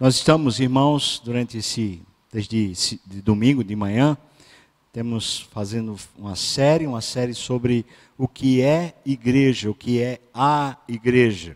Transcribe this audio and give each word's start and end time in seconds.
Nós 0.00 0.14
estamos, 0.14 0.58
irmãos, 0.60 1.20
durante 1.22 1.58
esse, 1.58 2.00
desde 2.32 2.72
de 3.04 3.20
domingo 3.20 3.62
de 3.62 3.76
manhã, 3.76 4.16
temos 4.94 5.40
fazendo 5.52 5.94
uma 6.16 6.34
série, 6.34 6.86
uma 6.86 7.02
série 7.02 7.34
sobre 7.34 7.84
o 8.16 8.26
que 8.26 8.62
é 8.62 8.94
igreja, 9.04 9.70
o 9.70 9.74
que 9.74 10.00
é 10.00 10.18
a 10.32 10.78
igreja. 10.88 11.54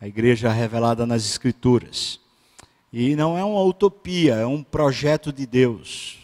A 0.00 0.06
igreja 0.06 0.52
revelada 0.52 1.04
nas 1.04 1.24
Escrituras. 1.24 2.20
E 2.92 3.16
não 3.16 3.36
é 3.36 3.44
uma 3.44 3.64
utopia, 3.64 4.34
é 4.36 4.46
um 4.46 4.62
projeto 4.62 5.32
de 5.32 5.44
Deus. 5.44 6.18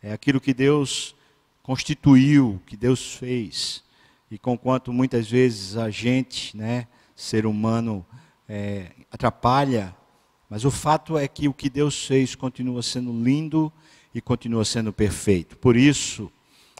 É 0.00 0.12
aquilo 0.12 0.40
que 0.40 0.54
Deus 0.54 1.16
constituiu, 1.64 2.62
que 2.64 2.76
Deus 2.76 3.16
fez. 3.16 3.82
E 4.30 4.38
conquanto 4.38 4.92
muitas 4.92 5.28
vezes 5.28 5.76
a 5.76 5.90
gente, 5.90 6.56
né, 6.56 6.86
ser 7.16 7.44
humano, 7.44 8.06
é, 8.48 8.92
atrapalha 9.10 9.92
mas 10.52 10.66
o 10.66 10.70
fato 10.70 11.16
é 11.16 11.26
que 11.26 11.48
o 11.48 11.54
que 11.54 11.70
Deus 11.70 12.04
fez 12.04 12.34
continua 12.34 12.82
sendo 12.82 13.10
lindo 13.10 13.72
e 14.14 14.20
continua 14.20 14.66
sendo 14.66 14.92
perfeito. 14.92 15.56
Por 15.56 15.78
isso, 15.78 16.30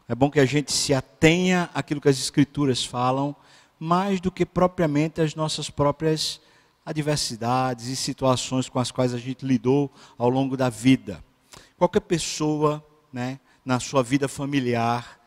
é 0.07 0.15
bom 0.15 0.31
que 0.31 0.39
a 0.39 0.45
gente 0.45 0.71
se 0.71 0.93
atenha 0.93 1.71
àquilo 1.73 1.99
que 1.99 2.09
as 2.11 2.19
Escrituras 2.19 2.85
falam, 2.85 3.35
mais 3.81 4.21
do 4.21 4.31
que 4.31 4.45
propriamente 4.45 5.23
as 5.23 5.35
nossas 5.35 5.71
próprias 5.71 6.39
adversidades 6.85 7.87
e 7.87 7.97
situações 7.97 8.69
com 8.69 8.79
as 8.79 8.91
quais 8.91 9.15
a 9.15 9.19
gente 9.19 9.47
lidou 9.47 9.91
ao 10.19 10.29
longo 10.29 10.55
da 10.55 10.69
vida. 10.69 11.25
Qualquer 11.79 12.01
pessoa, 12.01 12.87
né, 13.11 13.41
na 13.65 13.81
sua 13.81 14.03
vida 14.03 14.29
familiar, 14.29 15.19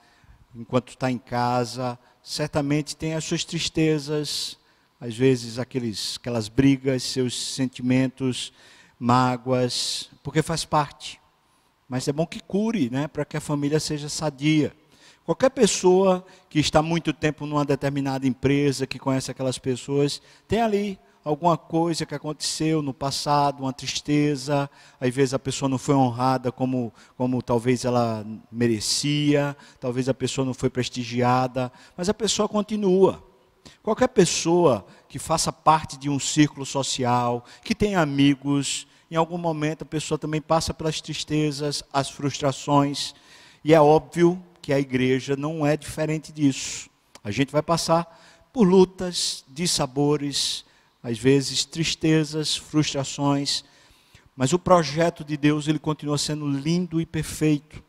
enquanto 0.55 0.89
está 0.89 1.09
em 1.09 1.17
casa, 1.17 1.97
certamente 2.21 2.95
tem 2.95 3.15
as 3.15 3.23
suas 3.25 3.43
tristezas, 3.43 4.59
às 5.05 5.15
vezes 5.15 5.59
aqueles, 5.59 6.17
aquelas 6.19 6.47
brigas, 6.47 7.03
seus 7.03 7.39
sentimentos, 7.53 8.51
mágoas, 8.97 10.09
porque 10.23 10.41
faz 10.41 10.65
parte. 10.65 11.21
Mas 11.87 12.07
é 12.07 12.11
bom 12.11 12.25
que 12.25 12.39
cure, 12.39 12.89
né, 12.89 13.07
para 13.07 13.23
que 13.23 13.37
a 13.37 13.41
família 13.41 13.79
seja 13.79 14.09
sadia. 14.09 14.75
Qualquer 15.23 15.51
pessoa 15.51 16.25
que 16.49 16.59
está 16.59 16.81
muito 16.81 17.13
tempo 17.13 17.45
numa 17.45 17.63
determinada 17.63 18.27
empresa, 18.27 18.87
que 18.87 18.97
conhece 18.97 19.29
aquelas 19.29 19.59
pessoas, 19.59 20.19
tem 20.47 20.61
ali 20.61 20.99
alguma 21.23 21.55
coisa 21.55 22.03
que 22.03 22.15
aconteceu 22.15 22.81
no 22.81 22.93
passado, 22.93 23.61
uma 23.61 23.73
tristeza, 23.73 24.67
às 24.99 25.13
vezes 25.13 25.35
a 25.35 25.39
pessoa 25.39 25.69
não 25.69 25.77
foi 25.77 25.93
honrada 25.93 26.51
como, 26.51 26.91
como 27.15 27.43
talvez 27.43 27.85
ela 27.85 28.25
merecia, 28.51 29.55
talvez 29.79 30.09
a 30.09 30.15
pessoa 30.15 30.45
não 30.45 30.53
foi 30.53 30.71
prestigiada, 30.71 31.71
mas 31.95 32.09
a 32.09 32.13
pessoa 32.13 32.49
continua. 32.49 33.34
Qualquer 33.81 34.07
pessoa 34.07 34.85
que 35.07 35.19
faça 35.19 35.51
parte 35.51 35.97
de 35.97 36.09
um 36.09 36.19
círculo 36.19 36.65
social, 36.65 37.45
que 37.63 37.75
tenha 37.75 38.01
amigos, 38.01 38.87
em 39.09 39.15
algum 39.15 39.37
momento 39.37 39.83
a 39.83 39.85
pessoa 39.85 40.17
também 40.17 40.41
passa 40.41 40.73
pelas 40.73 40.99
tristezas, 40.99 41.83
as 41.93 42.09
frustrações, 42.09 43.13
e 43.63 43.73
é 43.73 43.79
óbvio 43.79 44.41
que 44.61 44.73
a 44.73 44.79
igreja 44.79 45.35
não 45.35 45.65
é 45.65 45.77
diferente 45.77 46.31
disso. 46.31 46.89
A 47.23 47.31
gente 47.31 47.51
vai 47.51 47.61
passar 47.61 48.49
por 48.51 48.67
lutas, 48.67 49.43
dissabores, 49.47 50.65
às 51.03 51.19
vezes 51.19 51.65
tristezas, 51.65 52.55
frustrações, 52.55 53.63
mas 54.35 54.53
o 54.53 54.59
projeto 54.59 55.23
de 55.23 55.37
Deus 55.37 55.67
ele 55.67 55.79
continua 55.79 56.17
sendo 56.17 56.47
lindo 56.47 56.99
e 56.99 57.05
perfeito. 57.05 57.83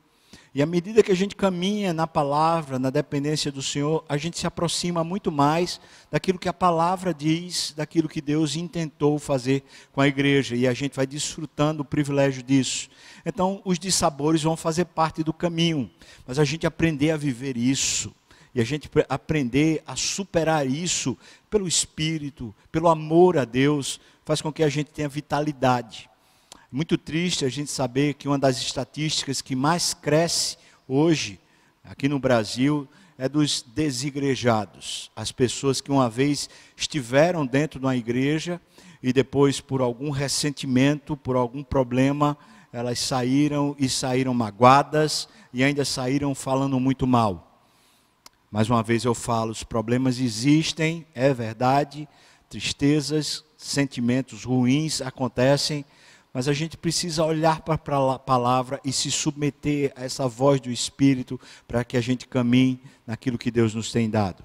E 0.57 0.62
à 0.62 0.65
medida 0.65 1.03
que 1.03 1.12
a 1.12 1.15
gente 1.15 1.37
caminha 1.37 1.93
na 1.93 2.07
palavra, 2.07 2.79
na 2.79 2.89
dependência 2.89 3.53
do 3.53 3.62
Senhor, 3.62 4.03
a 4.09 4.17
gente 4.17 4.39
se 4.39 4.47
aproxima 4.47 5.05
muito 5.05 5.31
mais 5.31 5.79
daquilo 6.11 6.39
que 6.39 6.49
a 6.49 6.53
palavra 6.53 7.12
diz, 7.12 7.75
daquilo 7.77 8.09
que 8.09 8.23
Deus 8.23 8.57
intentou 8.57 9.19
fazer 9.19 9.62
com 9.93 10.01
a 10.01 10.09
igreja. 10.09 10.57
E 10.57 10.67
a 10.67 10.73
gente 10.73 10.97
vai 10.97 11.07
desfrutando 11.07 11.83
o 11.83 11.84
privilégio 11.84 12.43
disso. 12.43 12.89
Então, 13.27 13.61
os 13.67 13.79
dissabores 13.79 14.45
vão 14.45 14.57
fazer 14.57 14.87
parte 14.87 15.23
do 15.23 15.31
caminho, 15.31 15.91
mas 16.27 16.39
a 16.39 16.45
gente 16.45 16.67
aprender 16.67 17.11
a 17.11 17.19
viver 17.19 17.59
isso. 17.59 18.11
E 18.55 18.61
a 18.62 18.65
gente 18.65 18.88
aprender 19.11 19.83
a 19.87 19.94
superar 19.94 20.67
isso 20.67 21.19
pelo 21.50 21.69
Espírito, 21.69 22.55
pelo 22.73 22.88
amor 22.88 23.37
a 23.37 23.44
Deus, 23.44 24.00
faz 24.25 24.41
com 24.41 24.50
que 24.50 24.62
a 24.62 24.71
gente 24.71 24.91
tenha 24.91 25.06
vitalidade. 25.06 26.09
Muito 26.71 26.99
triste 26.99 27.44
a 27.44 27.49
gente 27.49 27.71
saber 27.71 28.15
que 28.15 28.27
uma 28.27 28.38
das 28.38 28.59
estatísticas 28.59 29.41
que 29.41 29.54
mais 29.54 29.94
cresce 29.94 30.59
hoje, 30.88 31.38
aqui 31.84 32.09
no 32.09 32.19
Brasil, 32.19 32.88
é 33.16 33.28
dos 33.28 33.62
desigrejados. 33.62 35.10
As 35.15 35.31
pessoas 35.31 35.81
que 35.81 35.93
uma 35.93 36.10
vez 36.10 36.50
estiveram 36.76 37.47
dentro 37.47 37.78
de 37.78 37.87
uma 37.87 37.97
igreja 37.97 38.60
e 39.00 39.12
depois, 39.12 39.60
por 39.60 39.81
algum 39.81 40.10
ressentimento, 40.10 41.16
por 41.16 41.37
algum 41.37 41.62
problema, 41.62 42.37
elas 42.72 42.99
saíram 42.99 43.76
e 43.78 43.88
saíram 43.88 44.34
magoadas 44.34 45.28
e 45.53 45.62
ainda 45.62 45.84
saíram 45.84 46.34
falando 46.34 46.81
muito 46.81 47.06
mal. 47.06 47.62
Mais 48.50 48.69
uma 48.69 48.82
vez 48.82 49.05
eu 49.05 49.15
falo: 49.15 49.53
os 49.53 49.62
problemas 49.62 50.19
existem, 50.19 51.06
é 51.15 51.32
verdade, 51.32 52.09
tristezas, 52.50 53.44
sentimentos 53.56 54.43
ruins 54.43 55.00
acontecem, 55.00 55.84
mas 56.37 56.49
a 56.49 56.53
gente 56.53 56.77
precisa 56.77 57.25
olhar 57.25 57.63
para 57.63 57.77
a 57.77 58.19
palavra 58.19 58.79
e 58.85 58.93
se 58.93 59.11
submeter 59.11 59.91
a 59.97 60.05
essa 60.05 60.29
voz 60.29 60.61
do 60.61 60.71
Espírito 60.71 61.41
para 61.67 61.83
que 61.83 61.97
a 61.97 62.01
gente 62.03 62.29
caminhe 62.29 62.79
naquilo 63.07 63.39
que 63.39 63.51
Deus 63.51 63.73
nos 63.73 63.91
tem 63.91 64.11
dado. 64.11 64.45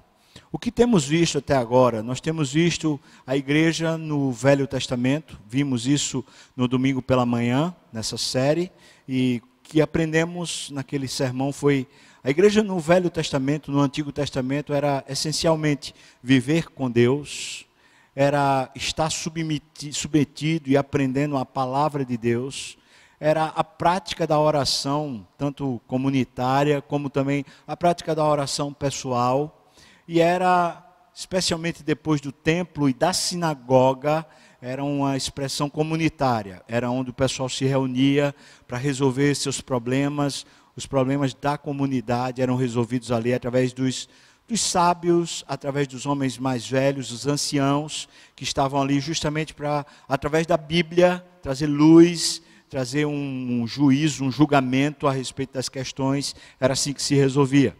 O 0.50 0.58
que 0.58 0.72
temos 0.72 1.04
visto 1.04 1.36
até 1.36 1.54
agora? 1.54 2.02
Nós 2.02 2.18
temos 2.18 2.50
visto 2.50 2.98
a 3.26 3.36
igreja 3.36 3.98
no 3.98 4.32
Velho 4.32 4.66
Testamento, 4.66 5.38
vimos 5.46 5.86
isso 5.86 6.24
no 6.56 6.66
domingo 6.66 7.02
pela 7.02 7.26
manhã, 7.26 7.76
nessa 7.92 8.16
série, 8.16 8.72
e 9.06 9.42
que 9.62 9.82
aprendemos 9.82 10.70
naquele 10.70 11.06
sermão 11.06 11.52
foi 11.52 11.86
a 12.24 12.30
igreja 12.30 12.62
no 12.62 12.80
Velho 12.80 13.10
Testamento, 13.10 13.70
no 13.70 13.80
Antigo 13.80 14.10
Testamento, 14.10 14.72
era 14.72 15.04
essencialmente 15.06 15.94
viver 16.22 16.70
com 16.70 16.90
Deus, 16.90 17.66
era 18.14 18.70
estar 18.74 19.10
submetido 19.10 20.68
e 20.68 20.76
aprendendo 20.76 21.36
a 21.36 21.44
palavra 21.44 22.04
de 22.04 22.16
Deus, 22.16 22.76
era 23.18 23.46
a 23.46 23.62
prática 23.62 24.26
da 24.26 24.38
oração, 24.38 25.26
tanto 25.38 25.80
comunitária 25.86 26.82
como 26.82 27.08
também 27.08 27.44
a 27.66 27.76
prática 27.76 28.14
da 28.14 28.24
oração 28.24 28.72
pessoal, 28.72 29.70
e 30.06 30.20
era, 30.20 30.84
especialmente 31.14 31.82
depois 31.82 32.20
do 32.20 32.32
templo 32.32 32.88
e 32.88 32.92
da 32.92 33.12
sinagoga, 33.12 34.26
era 34.60 34.82
uma 34.84 35.16
expressão 35.16 35.70
comunitária, 35.70 36.62
era 36.68 36.90
onde 36.90 37.10
o 37.10 37.14
pessoal 37.14 37.48
se 37.48 37.64
reunia 37.64 38.34
para 38.66 38.76
resolver 38.76 39.34
seus 39.34 39.60
problemas, 39.60 40.44
os 40.76 40.86
problemas 40.86 41.32
da 41.34 41.56
comunidade 41.56 42.42
eram 42.42 42.56
resolvidos 42.56 43.12
ali 43.12 43.32
através 43.32 43.72
dos 43.72 44.08
dos 44.48 44.60
sábios, 44.60 45.44
através 45.48 45.86
dos 45.86 46.06
homens 46.06 46.38
mais 46.38 46.68
velhos, 46.68 47.08
dos 47.08 47.26
anciãos, 47.26 48.08
que 48.34 48.44
estavam 48.44 48.80
ali 48.80 49.00
justamente 49.00 49.54
para, 49.54 49.86
através 50.08 50.46
da 50.46 50.56
Bíblia, 50.56 51.24
trazer 51.40 51.66
luz, 51.66 52.42
trazer 52.68 53.06
um, 53.06 53.62
um 53.62 53.66
juízo, 53.66 54.24
um 54.24 54.32
julgamento 54.32 55.06
a 55.06 55.12
respeito 55.12 55.54
das 55.54 55.68
questões. 55.68 56.34
Era 56.58 56.72
assim 56.72 56.92
que 56.92 57.02
se 57.02 57.14
resolvia. 57.14 57.76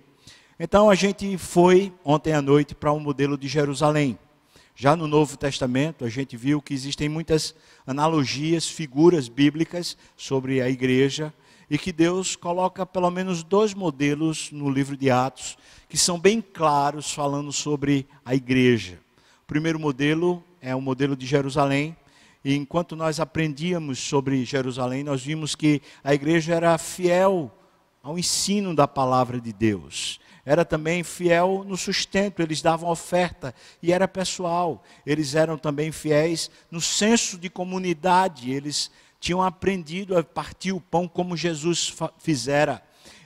Então 0.58 0.90
a 0.90 0.94
gente 0.94 1.36
foi 1.38 1.92
ontem 2.04 2.32
à 2.32 2.42
noite 2.42 2.74
para 2.74 2.92
um 2.92 3.00
modelo 3.00 3.36
de 3.36 3.48
Jerusalém. 3.48 4.18
Já 4.74 4.96
no 4.96 5.06
Novo 5.06 5.36
Testamento, 5.36 6.04
a 6.04 6.08
gente 6.08 6.36
viu 6.36 6.62
que 6.62 6.72
existem 6.72 7.08
muitas 7.08 7.54
analogias, 7.86 8.68
figuras 8.68 9.28
bíblicas 9.28 9.96
sobre 10.16 10.62
a 10.62 10.68
igreja, 10.68 11.32
e 11.70 11.78
que 11.78 11.90
Deus 11.90 12.36
coloca 12.36 12.84
pelo 12.84 13.10
menos 13.10 13.42
dois 13.42 13.72
modelos 13.72 14.50
no 14.52 14.68
livro 14.68 14.94
de 14.96 15.10
Atos 15.10 15.56
que 15.92 15.98
são 15.98 16.18
bem 16.18 16.40
claros 16.40 17.12
falando 17.12 17.52
sobre 17.52 18.08
a 18.24 18.34
igreja. 18.34 18.98
O 19.42 19.46
primeiro 19.46 19.78
modelo 19.78 20.42
é 20.58 20.74
o 20.74 20.80
modelo 20.80 21.14
de 21.14 21.26
Jerusalém, 21.26 21.94
e 22.42 22.56
enquanto 22.56 22.96
nós 22.96 23.20
aprendíamos 23.20 23.98
sobre 23.98 24.42
Jerusalém, 24.42 25.04
nós 25.04 25.22
vimos 25.22 25.54
que 25.54 25.82
a 26.02 26.14
igreja 26.14 26.54
era 26.54 26.78
fiel 26.78 27.54
ao 28.02 28.18
ensino 28.18 28.74
da 28.74 28.88
palavra 28.88 29.38
de 29.38 29.52
Deus. 29.52 30.18
Era 30.46 30.64
também 30.64 31.04
fiel 31.04 31.62
no 31.68 31.76
sustento, 31.76 32.40
eles 32.40 32.62
davam 32.62 32.88
oferta 32.88 33.54
e 33.82 33.92
era 33.92 34.08
pessoal. 34.08 34.82
Eles 35.04 35.34
eram 35.34 35.58
também 35.58 35.92
fiéis 35.92 36.50
no 36.70 36.80
senso 36.80 37.36
de 37.36 37.50
comunidade, 37.50 38.50
eles 38.50 38.90
tinham 39.20 39.42
aprendido 39.42 40.16
a 40.16 40.24
partir 40.24 40.72
o 40.72 40.80
pão 40.80 41.06
como 41.06 41.36
Jesus 41.36 41.94
fizera 42.16 42.82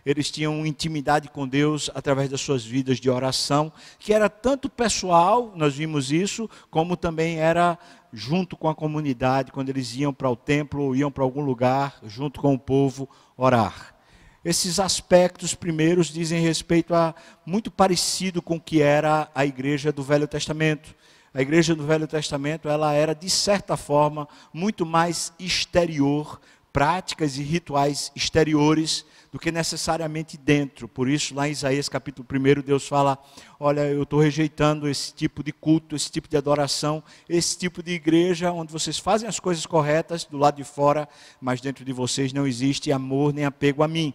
eles 0.07 0.31
tinham 0.31 0.65
intimidade 0.65 1.29
com 1.29 1.49
Deus 1.49 1.91
através 1.93 2.31
das 2.31 2.41
suas 2.41 2.65
vidas 2.65 2.99
de 2.99 3.11
oração, 3.11 3.73
que 3.99 4.15
era 4.15 4.31
tanto 4.31 4.71
pessoal, 4.71 5.53
nós 5.57 5.75
vimos 5.75 6.13
isso, 6.13 6.49
como 6.71 6.97
também 6.97 7.41
era 7.41 7.77
junto 8.13 8.57
com 8.57 8.69
a 8.69 8.75
comunidade, 8.75 9.51
quando 9.51 9.69
eles 9.69 9.97
iam 9.97 10.15
para 10.15 10.31
o 10.31 10.37
templo 10.37 10.81
ou 10.81 10.95
iam 10.95 11.11
para 11.11 11.25
algum 11.25 11.41
lugar, 11.43 11.99
junto 12.07 12.41
com 12.41 12.55
o 12.55 12.59
povo, 12.59 13.09
orar. 13.37 13.97
Esses 14.45 14.79
aspectos 14.79 15.57
primeiros 15.57 16.07
dizem 16.07 16.41
respeito 16.41 16.95
a 16.95 17.13
muito 17.45 17.69
parecido 17.69 18.41
com 18.41 18.57
o 18.57 18.61
que 18.61 18.81
era 18.81 19.29
a 19.35 19.45
igreja 19.45 19.91
do 19.91 20.05
Velho 20.05 20.29
Testamento. 20.29 20.95
a 21.35 21.43
igreja 21.43 21.75
do 21.75 21.85
Velho 21.85 22.07
Testamento, 22.07 22.67
ela 22.67 22.95
era 22.95 23.13
de 23.13 23.29
certa 23.29 23.77
forma 23.77 24.27
muito 24.55 24.87
mais 24.87 25.35
exterior, 25.39 26.41
práticas 26.73 27.37
e 27.37 27.43
rituais 27.43 28.11
exteriores 28.15 29.05
do 29.37 29.39
que 29.39 29.53
necessariamente 29.53 30.39
dentro. 30.39 30.89
Por 30.89 31.11
isso, 31.11 31.35
lá 31.35 31.47
em 31.47 31.51
Isaías 31.51 31.91
capítulo 31.91 32.27
1, 32.27 32.63
Deus 32.63 32.89
fala: 32.89 33.19
Olha, 33.61 33.83
eu 33.83 34.05
estou 34.05 34.19
rejeitando 34.19 34.89
esse 34.89 35.13
tipo 35.13 35.45
de 35.45 35.53
culto, 35.53 35.95
esse 35.95 36.11
tipo 36.11 36.27
de 36.27 36.39
adoração, 36.39 37.05
esse 37.29 37.59
tipo 37.59 37.83
de 37.83 37.93
igreja 37.93 38.51
onde 38.51 38.73
vocês 38.73 38.99
fazem 38.99 39.29
as 39.29 39.39
coisas 39.39 39.67
corretas 39.67 40.25
do 40.25 40.39
lado 40.39 40.57
de 40.57 40.65
fora, 40.65 41.07
mas 41.39 41.61
dentro 41.61 41.85
de 41.85 41.93
vocês 41.93 42.33
não 42.33 42.47
existe 42.47 42.91
amor 42.91 43.35
nem 43.35 43.45
apego 43.45 43.83
a 43.83 43.89
mim. 43.89 44.15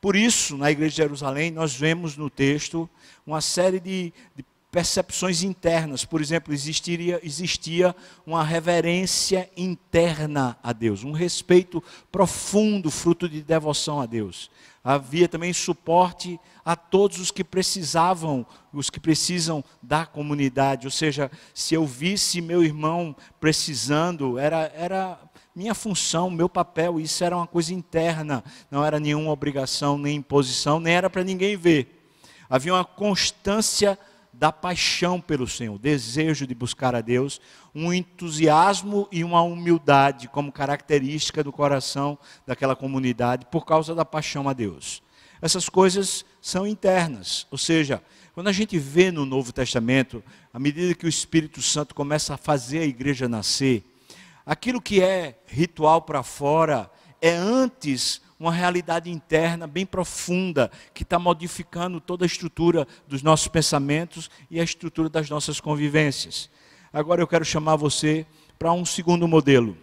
Por 0.00 0.16
isso, 0.16 0.56
na 0.56 0.70
igreja 0.70 0.90
de 0.90 0.96
Jerusalém, 0.96 1.50
nós 1.50 1.76
vemos 1.76 2.16
no 2.16 2.30
texto 2.30 2.88
uma 3.26 3.42
série 3.42 3.78
de, 3.78 4.10
de 4.34 4.42
percepções 4.72 5.42
internas. 5.42 6.02
Por 6.02 6.20
exemplo, 6.22 6.52
existiria, 6.52 7.20
existia 7.22 7.94
uma 8.26 8.42
reverência 8.42 9.48
interna 9.54 10.56
a 10.62 10.72
Deus, 10.72 11.04
um 11.04 11.12
respeito 11.12 11.84
profundo, 12.10 12.90
fruto 12.90 13.28
de 13.28 13.42
devoção 13.42 14.00
a 14.00 14.06
Deus. 14.06 14.50
Havia 14.82 15.28
também 15.28 15.52
suporte 15.52 16.40
a 16.64 16.74
todos 16.74 17.20
os 17.20 17.30
que 17.30 17.44
precisavam, 17.44 18.46
os 18.72 18.88
que 18.88 18.98
precisam 18.98 19.62
da 19.82 20.06
comunidade. 20.06 20.86
Ou 20.86 20.90
seja, 20.90 21.30
se 21.54 21.74
eu 21.74 21.86
visse 21.86 22.40
meu 22.40 22.64
irmão 22.64 23.14
precisando, 23.38 24.38
era, 24.38 24.72
era 24.74 25.20
minha 25.54 25.74
função, 25.74 26.30
meu 26.30 26.48
papel, 26.48 26.98
isso 26.98 27.22
era 27.22 27.36
uma 27.36 27.46
coisa 27.46 27.74
interna, 27.74 28.42
não 28.70 28.82
era 28.82 28.98
nenhuma 28.98 29.30
obrigação, 29.30 29.98
nem 29.98 30.16
imposição, 30.16 30.80
nem 30.80 30.94
era 30.94 31.10
para 31.10 31.22
ninguém 31.22 31.56
ver. 31.58 31.98
Havia 32.48 32.74
uma 32.74 32.84
constância 32.84 33.98
da 34.42 34.50
paixão 34.50 35.20
pelo 35.20 35.46
Senhor, 35.46 35.78
desejo 35.78 36.48
de 36.48 36.52
buscar 36.52 36.96
a 36.96 37.00
Deus, 37.00 37.40
um 37.72 37.92
entusiasmo 37.92 39.06
e 39.12 39.22
uma 39.22 39.40
humildade 39.40 40.26
como 40.26 40.50
característica 40.50 41.44
do 41.44 41.52
coração 41.52 42.18
daquela 42.44 42.74
comunidade 42.74 43.46
por 43.52 43.64
causa 43.64 43.94
da 43.94 44.04
paixão 44.04 44.48
a 44.48 44.52
Deus. 44.52 45.00
Essas 45.40 45.68
coisas 45.68 46.24
são 46.40 46.66
internas, 46.66 47.46
ou 47.52 47.56
seja, 47.56 48.02
quando 48.34 48.48
a 48.48 48.52
gente 48.52 48.76
vê 48.80 49.12
no 49.12 49.24
Novo 49.24 49.52
Testamento, 49.52 50.24
à 50.52 50.58
medida 50.58 50.92
que 50.92 51.06
o 51.06 51.08
Espírito 51.08 51.62
Santo 51.62 51.94
começa 51.94 52.34
a 52.34 52.36
fazer 52.36 52.80
a 52.80 52.84
igreja 52.84 53.28
nascer, 53.28 53.84
aquilo 54.44 54.82
que 54.82 55.00
é 55.00 55.38
ritual 55.46 56.02
para 56.02 56.24
fora 56.24 56.90
é 57.20 57.30
antes 57.30 58.20
uma 58.42 58.52
realidade 58.52 59.08
interna 59.08 59.66
bem 59.66 59.86
profunda 59.86 60.70
que 60.92 61.04
está 61.04 61.18
modificando 61.18 62.00
toda 62.00 62.24
a 62.24 62.26
estrutura 62.26 62.86
dos 63.06 63.22
nossos 63.22 63.46
pensamentos 63.46 64.28
e 64.50 64.60
a 64.60 64.64
estrutura 64.64 65.08
das 65.08 65.30
nossas 65.30 65.60
convivências. 65.60 66.50
Agora 66.92 67.22
eu 67.22 67.26
quero 67.28 67.44
chamar 67.44 67.76
você 67.76 68.26
para 68.58 68.72
um 68.72 68.84
segundo 68.84 69.28
modelo. 69.28 69.76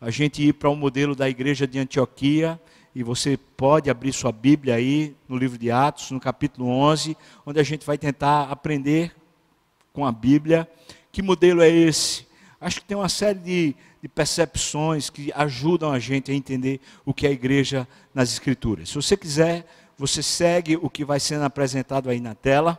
A 0.00 0.10
gente 0.10 0.42
ir 0.46 0.52
para 0.52 0.68
o 0.68 0.72
um 0.72 0.76
modelo 0.76 1.16
da 1.16 1.28
igreja 1.28 1.66
de 1.66 1.78
Antioquia, 1.78 2.60
e 2.94 3.02
você 3.02 3.38
pode 3.56 3.88
abrir 3.88 4.12
sua 4.12 4.30
Bíblia 4.30 4.74
aí 4.74 5.16
no 5.26 5.38
livro 5.38 5.56
de 5.56 5.70
Atos, 5.70 6.10
no 6.10 6.20
capítulo 6.20 6.68
11, 6.68 7.16
onde 7.46 7.58
a 7.58 7.62
gente 7.62 7.86
vai 7.86 7.96
tentar 7.96 8.50
aprender 8.50 9.14
com 9.92 10.04
a 10.04 10.12
Bíblia. 10.12 10.68
Que 11.10 11.22
modelo 11.22 11.62
é 11.62 11.70
esse? 11.70 12.26
Acho 12.62 12.80
que 12.80 12.86
tem 12.86 12.96
uma 12.96 13.08
série 13.08 13.40
de, 13.40 13.76
de 14.00 14.08
percepções 14.08 15.10
que 15.10 15.32
ajudam 15.34 15.90
a 15.90 15.98
gente 15.98 16.30
a 16.30 16.34
entender 16.34 16.80
o 17.04 17.12
que 17.12 17.26
é 17.26 17.30
a 17.30 17.32
igreja 17.32 17.88
nas 18.14 18.32
Escrituras. 18.32 18.88
Se 18.88 18.94
você 18.94 19.16
quiser, 19.16 19.66
você 19.98 20.22
segue 20.22 20.76
o 20.76 20.88
que 20.88 21.04
vai 21.04 21.18
sendo 21.18 21.44
apresentado 21.44 22.08
aí 22.08 22.20
na 22.20 22.36
tela. 22.36 22.78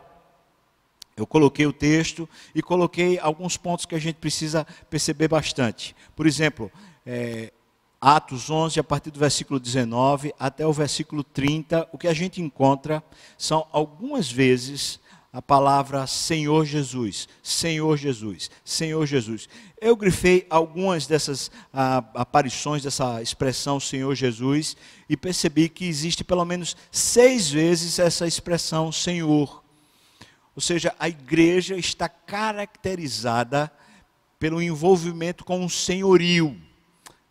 Eu 1.14 1.26
coloquei 1.26 1.66
o 1.66 1.72
texto 1.72 2.26
e 2.54 2.62
coloquei 2.62 3.18
alguns 3.18 3.58
pontos 3.58 3.84
que 3.84 3.94
a 3.94 3.98
gente 3.98 4.16
precisa 4.16 4.66
perceber 4.88 5.28
bastante. 5.28 5.94
Por 6.16 6.26
exemplo, 6.26 6.72
é, 7.04 7.52
Atos 8.00 8.48
11, 8.48 8.80
a 8.80 8.84
partir 8.84 9.10
do 9.10 9.18
versículo 9.18 9.60
19 9.60 10.34
até 10.38 10.66
o 10.66 10.72
versículo 10.72 11.22
30, 11.22 11.90
o 11.92 11.98
que 11.98 12.08
a 12.08 12.14
gente 12.14 12.40
encontra 12.40 13.04
são 13.36 13.66
algumas 13.70 14.32
vezes 14.32 14.98
a 15.34 15.42
palavra 15.42 16.06
Senhor 16.06 16.64
Jesus, 16.64 17.28
Senhor 17.42 17.96
Jesus, 17.96 18.48
Senhor 18.64 19.04
Jesus. 19.04 19.48
Eu 19.80 19.96
grifei 19.96 20.46
algumas 20.48 21.08
dessas 21.08 21.50
ah, 21.72 22.04
aparições 22.14 22.84
dessa 22.84 23.20
expressão 23.20 23.80
Senhor 23.80 24.14
Jesus 24.14 24.76
e 25.08 25.16
percebi 25.16 25.68
que 25.68 25.86
existe 25.86 26.22
pelo 26.22 26.44
menos 26.44 26.76
seis 26.88 27.50
vezes 27.50 27.98
essa 27.98 28.28
expressão 28.28 28.92
Senhor. 28.92 29.64
Ou 30.54 30.62
seja, 30.62 30.94
a 31.00 31.08
igreja 31.08 31.76
está 31.76 32.08
caracterizada 32.08 33.72
pelo 34.38 34.62
envolvimento 34.62 35.44
com 35.44 35.64
o 35.64 35.68
senhorio. 35.68 36.56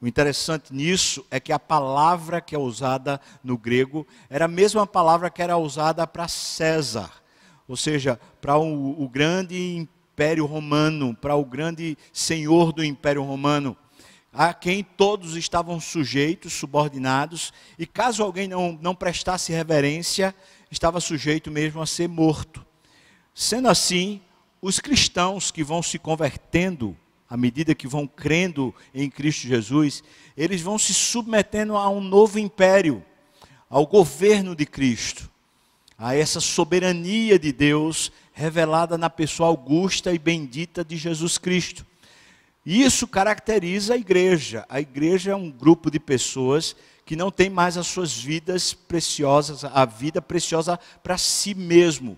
O 0.01 0.07
interessante 0.09 0.73
nisso 0.73 1.25
é 1.31 1.39
que 1.39 1.53
a 1.53 1.59
palavra 1.59 2.41
que 2.41 2.53
é 2.53 2.59
usada 2.59 3.21
no 3.41 3.57
grego 3.57 4.05
era 4.29 4.44
a 4.44 4.50
mesma 4.50 4.85
palavra 4.85 5.29
que 5.29 5.41
era 5.41 5.57
usada 5.57 6.05
para 6.05 6.27
César 6.27 7.22
ou 7.68 7.77
seja, 7.77 8.19
para 8.42 8.57
o, 8.57 9.01
o 9.01 9.07
grande 9.07 9.88
império 10.13 10.45
romano, 10.45 11.15
para 11.15 11.36
o 11.36 11.45
grande 11.45 11.98
senhor 12.12 12.71
do 12.71 12.83
império 12.83 13.24
romano, 13.24 13.75
a 14.31 14.54
quem 14.54 14.83
todos 14.83 15.36
estavam 15.36 15.80
sujeitos, 15.80 16.54
subordinados, 16.54 17.54
e 17.77 17.86
caso 17.86 18.24
alguém 18.24 18.48
não, 18.48 18.77
não 18.81 18.95
prestasse 18.95 19.51
reverência, 19.51 20.36
estava 20.71 21.00
sujeito 21.00 21.51
mesmo 21.51 21.81
a 21.81 21.86
ser 21.86 22.10
morto. 22.10 22.65
Sendo 23.33 23.69
assim, 23.69 24.21
os 24.62 24.80
cristãos 24.80 25.51
que 25.51 25.63
vão 25.63 25.83
se 25.83 26.00
convertendo, 26.00 26.98
à 27.30 27.38
medida 27.38 27.75
que 27.75 27.88
vão 27.88 28.07
crendo 28.07 28.74
em 28.94 29.10
Cristo 29.10 29.48
Jesus, 29.48 30.04
eles 30.36 30.62
vão 30.62 30.77
se 30.77 30.94
submetendo 30.94 31.77
a 31.77 31.89
um 31.89 32.01
novo 32.01 32.39
império, 32.39 33.04
ao 33.69 33.88
governo 33.88 34.56
de 34.56 34.65
Cristo 34.65 35.32
a 36.03 36.13
essa 36.13 36.41
soberania 36.41 37.39
de 37.39 37.53
Deus 37.53 38.11
revelada 38.33 38.97
na 38.97 39.09
pessoa 39.09 39.47
augusta 39.47 40.11
e 40.11 40.19
bendita 40.19 40.83
de 40.83 40.97
Jesus 40.97 41.38
Cristo. 41.38 41.85
Isso 42.65 43.07
caracteriza 43.07 43.94
a 43.94 43.97
igreja. 43.97 44.65
A 44.67 44.81
igreja 44.81 45.31
é 45.31 45.35
um 45.35 45.50
grupo 45.50 45.89
de 45.89 46.01
pessoas 46.01 46.75
que 47.05 47.15
não 47.15 47.31
tem 47.31 47.50
mais 47.50 47.77
as 47.77 47.88
suas 47.88 48.13
vidas 48.17 48.73
preciosas, 48.73 49.63
a 49.63 49.85
vida 49.85 50.21
preciosa 50.21 50.77
para 51.01 51.17
si 51.17 51.55
mesmo, 51.55 52.17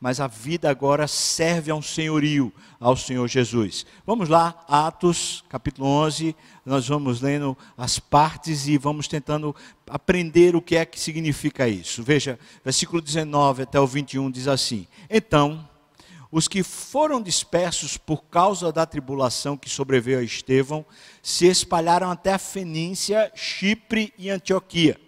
mas 0.00 0.20
a 0.20 0.26
vida 0.26 0.68
agora 0.68 1.08
serve 1.08 1.70
a 1.70 1.74
um 1.74 1.80
senhorio, 1.80 2.52
ao 2.78 2.96
Senhor 2.96 3.26
Jesus. 3.26 3.86
Vamos 4.06 4.28
lá, 4.28 4.62
Atos, 4.68 5.42
capítulo 5.48 5.88
11, 5.88 6.36
nós 6.64 6.86
vamos 6.86 7.20
lendo 7.22 7.56
as 7.76 7.98
partes 7.98 8.68
e 8.68 8.76
vamos 8.76 9.08
tentando 9.08 9.56
aprender 9.88 10.54
o 10.54 10.60
que 10.60 10.76
é 10.76 10.84
que 10.84 11.00
significa 11.00 11.66
isso. 11.66 12.02
Veja, 12.02 12.38
versículo 12.62 13.00
19 13.00 13.62
até 13.62 13.80
o 13.80 13.86
21 13.86 14.30
diz 14.30 14.48
assim: 14.48 14.86
Então, 15.08 15.66
os 16.30 16.46
que 16.46 16.62
foram 16.62 17.22
dispersos 17.22 17.96
por 17.96 18.24
causa 18.24 18.70
da 18.70 18.84
tribulação 18.84 19.56
que 19.56 19.70
sobreveio 19.70 20.18
a 20.18 20.22
Estevão 20.22 20.84
se 21.22 21.46
espalharam 21.46 22.10
até 22.10 22.34
a 22.34 22.38
Fenícia, 22.38 23.32
Chipre 23.34 24.12
e 24.18 24.28
Antioquia 24.28 25.05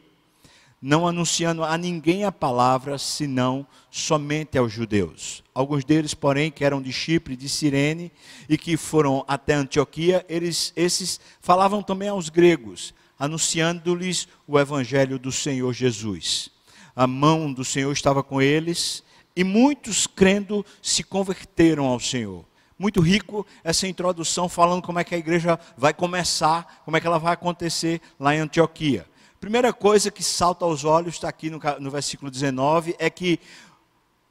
não 0.80 1.06
anunciando 1.06 1.64
a 1.64 1.76
ninguém 1.76 2.24
a 2.24 2.32
palavra, 2.32 2.98
senão 2.98 3.66
somente 3.90 4.56
aos 4.56 4.72
judeus. 4.72 5.42
Alguns 5.52 5.84
deles, 5.84 6.14
porém, 6.14 6.50
que 6.50 6.64
eram 6.64 6.80
de 6.80 6.92
Chipre, 6.92 7.36
de 7.36 7.48
Cirene, 7.48 8.12
e 8.48 8.56
que 8.56 8.76
foram 8.76 9.24
até 9.26 9.54
Antioquia, 9.54 10.24
eles, 10.28 10.72
esses 10.76 11.20
falavam 11.40 11.82
também 11.82 12.08
aos 12.08 12.28
gregos, 12.28 12.94
anunciando-lhes 13.18 14.28
o 14.46 14.58
evangelho 14.58 15.18
do 15.18 15.32
Senhor 15.32 15.72
Jesus. 15.72 16.50
A 16.94 17.06
mão 17.06 17.52
do 17.52 17.64
Senhor 17.64 17.92
estava 17.92 18.22
com 18.22 18.40
eles, 18.40 19.02
e 19.34 19.42
muitos 19.42 20.06
crendo 20.06 20.64
se 20.80 21.02
converteram 21.02 21.86
ao 21.86 21.98
Senhor. 21.98 22.44
Muito 22.78 23.00
rico 23.00 23.44
essa 23.64 23.88
introdução 23.88 24.48
falando 24.48 24.82
como 24.82 25.00
é 25.00 25.04
que 25.04 25.14
a 25.14 25.18
igreja 25.18 25.58
vai 25.76 25.92
começar, 25.92 26.82
como 26.84 26.96
é 26.96 27.00
que 27.00 27.06
ela 27.06 27.18
vai 27.18 27.32
acontecer 27.32 28.00
lá 28.20 28.34
em 28.36 28.38
Antioquia. 28.38 29.04
Primeira 29.40 29.72
coisa 29.72 30.10
que 30.10 30.22
salta 30.22 30.64
aos 30.64 30.84
olhos, 30.84 31.14
está 31.14 31.28
aqui 31.28 31.48
no, 31.48 31.60
no 31.78 31.90
versículo 31.92 32.28
19, 32.28 32.96
é 32.98 33.08
que 33.08 33.38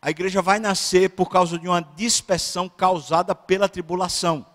a 0.01 0.09
igreja 0.09 0.41
vai 0.41 0.59
nascer 0.59 1.11
por 1.11 1.29
causa 1.29 1.57
de 1.57 1.65
uma 1.65 1.79
dispersão 1.95 2.67
causada 2.67 3.33
pela 3.33 3.69
tribulação. 3.69 4.45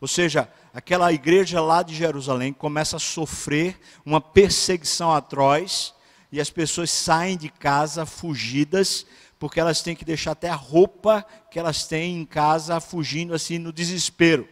Ou 0.00 0.08
seja, 0.08 0.50
aquela 0.72 1.12
igreja 1.12 1.60
lá 1.60 1.82
de 1.82 1.94
Jerusalém 1.94 2.50
começa 2.50 2.96
a 2.96 3.00
sofrer 3.00 3.78
uma 4.06 4.22
perseguição 4.22 5.12
atroz 5.12 5.92
e 6.32 6.40
as 6.40 6.48
pessoas 6.48 6.90
saem 6.90 7.36
de 7.36 7.50
casa 7.50 8.06
fugidas, 8.06 9.06
porque 9.38 9.60
elas 9.60 9.82
têm 9.82 9.94
que 9.94 10.04
deixar 10.04 10.30
até 10.32 10.48
a 10.48 10.54
roupa 10.54 11.26
que 11.50 11.58
elas 11.58 11.86
têm 11.86 12.16
em 12.22 12.24
casa 12.24 12.80
fugindo 12.80 13.34
assim 13.34 13.58
no 13.58 13.70
desespero. 13.70 14.48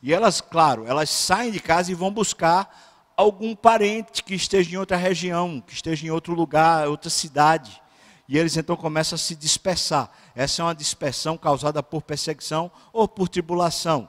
E 0.00 0.12
elas, 0.14 0.40
claro, 0.40 0.86
elas 0.86 1.10
saem 1.10 1.50
de 1.50 1.58
casa 1.58 1.90
e 1.90 1.96
vão 1.96 2.12
buscar 2.12 2.91
algum 3.16 3.54
parente 3.54 4.22
que 4.22 4.34
esteja 4.34 4.74
em 4.74 4.78
outra 4.78 4.96
região, 4.96 5.60
que 5.60 5.72
esteja 5.72 6.06
em 6.06 6.10
outro 6.10 6.34
lugar, 6.34 6.88
outra 6.88 7.10
cidade. 7.10 7.80
e 8.28 8.38
eles 8.38 8.56
então 8.56 8.76
começam 8.76 9.16
a 9.16 9.18
se 9.18 9.34
dispersar. 9.34 10.10
Essa 10.34 10.62
é 10.62 10.64
uma 10.64 10.74
dispersão 10.74 11.36
causada 11.36 11.82
por 11.82 12.02
perseguição 12.02 12.70
ou 12.92 13.06
por 13.06 13.28
tribulação. 13.28 14.08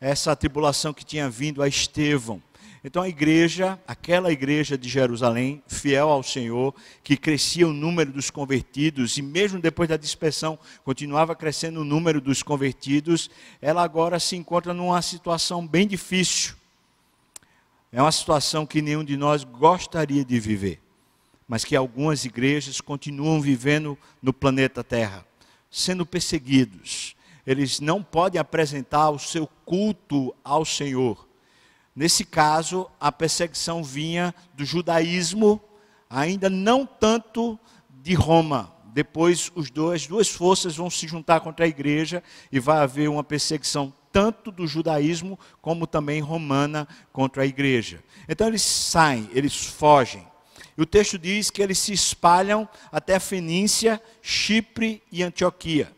Essa 0.00 0.34
tribulação 0.34 0.94
que 0.94 1.04
tinha 1.04 1.28
vindo 1.28 1.62
a 1.62 1.68
Estevão. 1.68 2.42
Então 2.82 3.02
a 3.02 3.08
igreja, 3.08 3.78
aquela 3.86 4.30
igreja 4.30 4.78
de 4.78 4.88
Jerusalém, 4.88 5.62
fiel 5.66 6.08
ao 6.08 6.22
Senhor, 6.22 6.74
que 7.02 7.16
crescia 7.16 7.66
o 7.66 7.72
número 7.72 8.12
dos 8.12 8.30
convertidos, 8.30 9.16
e 9.16 9.22
mesmo 9.22 9.60
depois 9.60 9.88
da 9.88 9.96
dispersão, 9.96 10.58
continuava 10.84 11.34
crescendo 11.34 11.80
o 11.80 11.84
número 11.84 12.20
dos 12.20 12.42
convertidos, 12.42 13.28
ela 13.60 13.82
agora 13.82 14.20
se 14.20 14.36
encontra 14.36 14.72
numa 14.72 15.02
situação 15.02 15.66
bem 15.66 15.86
difícil. 15.86 16.57
É 17.92 18.00
uma 18.02 18.12
situação 18.12 18.66
que 18.66 18.82
nenhum 18.82 19.04
de 19.04 19.16
nós 19.16 19.44
gostaria 19.44 20.24
de 20.24 20.38
viver, 20.38 20.80
mas 21.46 21.64
que 21.64 21.74
algumas 21.74 22.24
igrejas 22.24 22.80
continuam 22.80 23.40
vivendo 23.40 23.96
no 24.22 24.32
planeta 24.32 24.84
Terra, 24.84 25.26
sendo 25.70 26.04
perseguidos. 26.04 27.16
Eles 27.46 27.80
não 27.80 28.02
podem 28.02 28.40
apresentar 28.40 29.10
o 29.10 29.18
seu 29.18 29.46
culto 29.64 30.34
ao 30.44 30.64
Senhor 30.64 31.28
Nesse 31.98 32.24
caso, 32.24 32.88
a 33.00 33.10
perseguição 33.10 33.82
vinha 33.82 34.32
do 34.54 34.64
judaísmo, 34.64 35.60
ainda 36.08 36.48
não 36.48 36.86
tanto 36.86 37.58
de 37.90 38.14
Roma. 38.14 38.72
Depois, 38.92 39.50
os 39.54 39.70
dois, 39.70 40.02
as 40.02 40.06
duas 40.06 40.28
forças 40.28 40.76
vão 40.76 40.90
se 40.90 41.06
juntar 41.06 41.40
contra 41.40 41.64
a 41.64 41.68
igreja 41.68 42.22
e 42.50 42.58
vai 42.58 42.78
haver 42.78 43.08
uma 43.08 43.24
perseguição 43.24 43.92
tanto 44.12 44.50
do 44.50 44.66
judaísmo 44.66 45.38
como 45.60 45.86
também 45.86 46.20
romana 46.20 46.88
contra 47.12 47.42
a 47.42 47.46
igreja. 47.46 48.02
Então 48.28 48.46
eles 48.46 48.62
saem, 48.62 49.28
eles 49.32 49.54
fogem. 49.66 50.26
E 50.76 50.82
o 50.82 50.86
texto 50.86 51.18
diz 51.18 51.50
que 51.50 51.60
eles 51.60 51.78
se 51.78 51.92
espalham 51.92 52.68
até 52.92 53.18
Fenícia, 53.18 54.00
Chipre 54.22 55.02
e 55.10 55.24
Antioquia. 55.24 55.92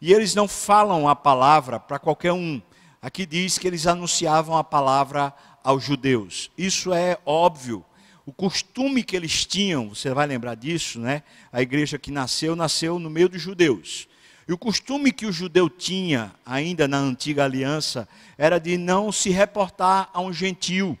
E 0.00 0.12
eles 0.12 0.34
não 0.34 0.48
falam 0.48 1.08
a 1.08 1.14
palavra 1.14 1.78
para 1.78 1.98
qualquer 1.98 2.32
um. 2.32 2.60
Aqui 3.00 3.24
diz 3.24 3.56
que 3.56 3.68
eles 3.68 3.86
anunciavam 3.86 4.56
a 4.56 4.64
palavra 4.64 5.32
aos 5.62 5.84
judeus. 5.84 6.50
Isso 6.58 6.92
é 6.92 7.18
óbvio. 7.24 7.84
O 8.26 8.32
costume 8.32 9.04
que 9.04 9.14
eles 9.14 9.46
tinham, 9.46 9.90
você 9.90 10.12
vai 10.12 10.26
lembrar 10.26 10.56
disso, 10.56 10.98
né? 10.98 11.22
A 11.52 11.62
igreja 11.62 11.96
que 11.96 12.10
nasceu, 12.10 12.56
nasceu 12.56 12.98
no 12.98 13.08
meio 13.08 13.28
dos 13.28 13.40
judeus. 13.40 14.08
E 14.48 14.52
o 14.52 14.58
costume 14.58 15.12
que 15.12 15.26
o 15.26 15.32
judeu 15.32 15.70
tinha, 15.70 16.34
ainda 16.44 16.88
na 16.88 16.98
antiga 16.98 17.44
aliança, 17.44 18.08
era 18.36 18.58
de 18.58 18.76
não 18.76 19.12
se 19.12 19.30
reportar 19.30 20.10
a 20.12 20.20
um 20.20 20.32
gentil. 20.32 20.98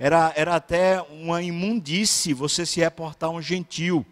Era, 0.00 0.32
era 0.34 0.56
até 0.56 1.00
uma 1.02 1.40
imundície 1.40 2.34
você 2.34 2.66
se 2.66 2.80
reportar 2.80 3.30
a 3.30 3.32
um 3.32 3.40
gentil. 3.40 4.04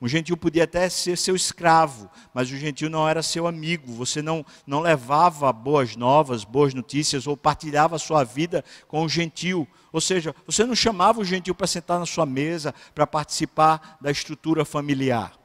Um 0.00 0.08
gentil 0.08 0.34
podia 0.34 0.64
até 0.64 0.88
ser 0.88 1.18
seu 1.18 1.36
escravo, 1.36 2.08
mas 2.32 2.50
o 2.50 2.56
gentil 2.56 2.88
não 2.88 3.06
era 3.06 3.22
seu 3.22 3.46
amigo. 3.46 3.92
Você 3.92 4.22
não, 4.22 4.44
não 4.66 4.80
levava 4.80 5.52
boas 5.52 5.94
novas, 5.94 6.42
boas 6.42 6.72
notícias 6.72 7.26
ou 7.26 7.36
partilhava 7.36 7.96
a 7.96 7.98
sua 7.98 8.24
vida 8.24 8.64
com 8.88 9.04
o 9.04 9.08
gentil. 9.08 9.68
Ou 9.92 10.00
seja, 10.00 10.34
você 10.46 10.64
não 10.64 10.74
chamava 10.74 11.20
o 11.20 11.24
gentil 11.24 11.54
para 11.54 11.66
sentar 11.66 11.98
na 11.98 12.06
sua 12.06 12.24
mesa, 12.24 12.74
para 12.94 13.06
participar 13.06 13.98
da 14.00 14.10
estrutura 14.10 14.64
familiar. 14.64 15.38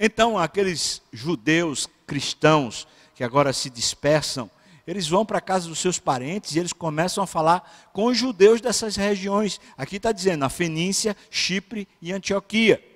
Então, 0.00 0.38
aqueles 0.38 1.02
judeus 1.12 1.86
cristãos 2.06 2.88
que 3.14 3.22
agora 3.22 3.52
se 3.52 3.68
dispersam, 3.68 4.50
eles 4.86 5.06
vão 5.06 5.26
para 5.26 5.38
a 5.38 5.42
casa 5.42 5.68
dos 5.68 5.78
seus 5.78 5.98
parentes 5.98 6.54
e 6.54 6.58
eles 6.58 6.72
começam 6.72 7.22
a 7.22 7.26
falar 7.26 7.90
com 7.92 8.06
os 8.06 8.16
judeus 8.16 8.62
dessas 8.62 8.96
regiões. 8.96 9.60
Aqui 9.76 9.96
está 9.96 10.10
dizendo, 10.10 10.44
a 10.44 10.48
Fenícia, 10.48 11.14
Chipre 11.30 11.86
e 12.00 12.12
Antioquia. 12.12 12.93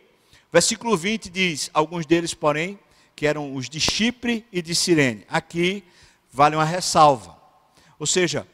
Versículo 0.53 0.97
20 0.97 1.31
diz: 1.31 1.71
Alguns 1.75 2.07
deles, 2.07 2.35
porém, 2.35 2.79
que 3.15 3.27
eram 3.27 3.55
os 3.55 3.69
de 3.69 3.81
Chipre 3.81 4.47
e 4.53 4.63
de 4.63 4.75
Cirene. 4.75 5.27
Aqui 5.29 5.85
vale 6.33 6.57
uma 6.57 6.65
ressalva. 6.65 7.37
Ou 7.99 8.07
seja, 8.07 8.47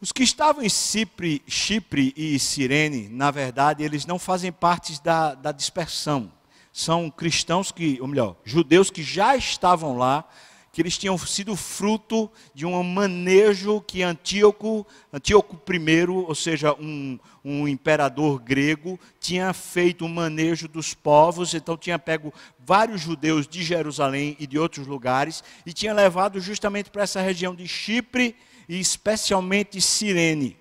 os 0.00 0.12
que 0.12 0.22
estavam 0.22 0.64
em 0.64 0.68
Chipre, 0.68 1.42
Chipre 1.46 2.14
e 2.16 2.38
Cirene, 2.38 3.08
na 3.08 3.30
verdade, 3.30 3.84
eles 3.84 4.06
não 4.06 4.18
fazem 4.18 4.50
parte 4.50 5.00
da, 5.02 5.34
da 5.34 5.52
dispersão. 5.52 6.32
São 6.72 7.10
cristãos 7.10 7.70
que, 7.70 7.98
ou 8.00 8.08
melhor, 8.08 8.36
judeus 8.44 8.90
que 8.90 9.02
já 9.02 9.36
estavam 9.36 9.98
lá, 9.98 10.24
que 10.72 10.80
eles 10.80 10.96
tinham 10.96 11.18
sido 11.18 11.56
fruto 11.56 12.30
de 12.54 12.64
um 12.64 12.82
manejo 12.82 13.80
que 13.80 14.02
Antíoco, 14.02 14.86
Antíoco 15.12 15.60
I, 15.68 16.08
ou 16.08 16.34
seja, 16.34 16.74
um, 16.74 17.18
um 17.44 17.66
imperador 17.66 18.38
grego, 18.38 18.98
tinha 19.18 19.52
feito 19.52 20.04
um 20.04 20.08
manejo 20.08 20.68
dos 20.68 20.94
povos, 20.94 21.54
então 21.54 21.76
tinha 21.76 21.98
pego 21.98 22.32
vários 22.58 23.00
judeus 23.00 23.48
de 23.48 23.62
Jerusalém 23.64 24.36
e 24.38 24.46
de 24.46 24.58
outros 24.58 24.86
lugares 24.86 25.42
e 25.66 25.72
tinha 25.72 25.92
levado 25.92 26.40
justamente 26.40 26.90
para 26.90 27.02
essa 27.02 27.20
região 27.20 27.54
de 27.54 27.66
Chipre 27.66 28.36
e 28.68 28.78
especialmente 28.78 29.80
Cirene. 29.80 30.56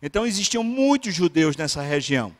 Então 0.00 0.26
existiam 0.26 0.62
muitos 0.62 1.14
judeus 1.14 1.56
nessa 1.56 1.82
região. 1.82 2.34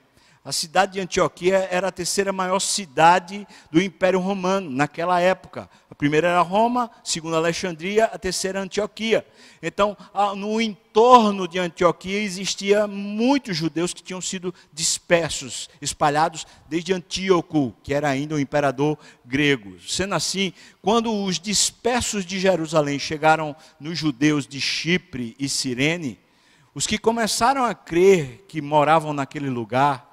A 0.45 0.53
cidade 0.53 0.93
de 0.93 1.01
Antioquia 1.01 1.67
era 1.71 1.89
a 1.89 1.93
terceira 1.93 2.31
maior 2.31 2.61
cidade 2.61 3.49
do 3.71 3.81
Império 3.81 4.21
Romano 4.21 4.69
naquela 4.69 5.19
época. 5.19 5.71
A 5.91 5.95
primeira 5.95 6.29
era 6.29 6.43
Roma, 6.43 6.91
a 6.95 7.01
segunda 7.03 7.39
Alexandria, 7.39 8.05
a 8.05 8.19
terceira 8.19 8.61
Antioquia. 8.61 9.27
Então, 9.63 9.97
no 10.37 10.61
entorno 10.61 11.49
de 11.49 11.59
Antioquia 11.59 12.21
existia 12.21 12.87
muitos 12.87 13.57
judeus 13.57 13.95
que 13.95 14.03
tinham 14.03 14.21
sido 14.21 14.55
dispersos, 14.71 15.71
espalhados 15.81 16.47
desde 16.69 16.93
Antíoco, 16.93 17.75
que 17.83 17.95
era 17.95 18.11
ainda 18.11 18.35
o 18.35 18.41
imperador 18.41 18.99
grego. 19.25 19.81
Sendo 19.81 20.15
assim, 20.15 20.53
quando 20.83 21.11
os 21.25 21.41
dispersos 21.41 22.27
de 22.27 22.39
Jerusalém 22.39 22.99
chegaram 22.99 23.57
nos 23.81 23.99
judeus 23.99 24.47
de 24.47 24.61
Chipre 24.61 25.35
e 25.39 25.49
Cirene, 25.49 26.21
os 26.75 26.87
que 26.87 26.99
começaram 26.99 27.65
a 27.65 27.75
crer 27.75 28.45
que 28.47 28.61
moravam 28.61 29.15
naquele 29.15 29.49
lugar, 29.49 30.13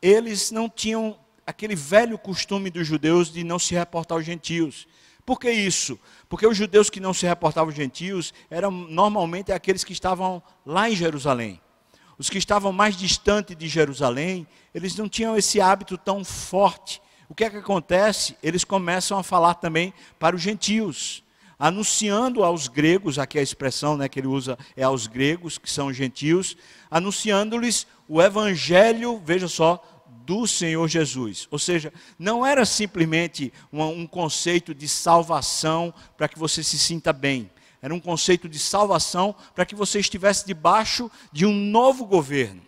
eles 0.00 0.50
não 0.50 0.68
tinham 0.68 1.18
aquele 1.46 1.74
velho 1.74 2.18
costume 2.18 2.70
dos 2.70 2.86
judeus 2.86 3.32
de 3.32 3.42
não 3.42 3.58
se 3.58 3.74
reportar 3.74 4.16
aos 4.16 4.24
gentios. 4.26 4.86
Por 5.24 5.38
que 5.38 5.50
isso? 5.50 5.98
Porque 6.28 6.46
os 6.46 6.56
judeus 6.56 6.88
que 6.88 7.00
não 7.00 7.12
se 7.12 7.26
reportavam 7.26 7.68
aos 7.68 7.76
gentios 7.76 8.32
eram 8.50 8.70
normalmente 8.70 9.52
aqueles 9.52 9.84
que 9.84 9.92
estavam 9.92 10.42
lá 10.64 10.88
em 10.88 10.96
Jerusalém. 10.96 11.60
Os 12.18 12.28
que 12.28 12.38
estavam 12.38 12.72
mais 12.72 12.96
distantes 12.96 13.56
de 13.56 13.68
Jerusalém, 13.68 14.46
eles 14.74 14.96
não 14.96 15.08
tinham 15.08 15.36
esse 15.36 15.60
hábito 15.60 15.96
tão 15.96 16.24
forte. 16.24 17.00
O 17.28 17.34
que 17.34 17.44
é 17.44 17.50
que 17.50 17.58
acontece? 17.58 18.36
Eles 18.42 18.64
começam 18.64 19.18
a 19.18 19.22
falar 19.22 19.54
também 19.54 19.92
para 20.18 20.34
os 20.34 20.42
gentios, 20.42 21.22
anunciando 21.58 22.44
aos 22.44 22.68
gregos, 22.68 23.18
aqui 23.18 23.38
a 23.38 23.42
expressão 23.42 23.96
né, 23.96 24.08
que 24.08 24.20
ele 24.20 24.28
usa 24.28 24.56
é 24.76 24.84
aos 24.84 25.06
gregos, 25.06 25.58
que 25.58 25.70
são 25.70 25.92
gentios, 25.92 26.56
anunciando-lhes 26.90 27.86
o 28.08 28.22
evangelho, 28.22 29.20
veja 29.24 29.48
só, 29.48 29.82
do 30.24 30.46
Senhor 30.46 30.86
Jesus. 30.86 31.48
Ou 31.50 31.58
seja, 31.58 31.92
não 32.18 32.44
era 32.44 32.64
simplesmente 32.66 33.52
um 33.72 34.06
conceito 34.06 34.74
de 34.74 34.86
salvação 34.86 35.92
para 36.16 36.28
que 36.28 36.38
você 36.38 36.62
se 36.62 36.78
sinta 36.78 37.12
bem. 37.12 37.50
Era 37.80 37.94
um 37.94 38.00
conceito 38.00 38.48
de 38.48 38.58
salvação 38.58 39.34
para 39.54 39.64
que 39.64 39.74
você 39.74 40.00
estivesse 40.00 40.46
debaixo 40.46 41.10
de 41.32 41.46
um 41.46 41.52
novo 41.52 42.04
governo. 42.04 42.60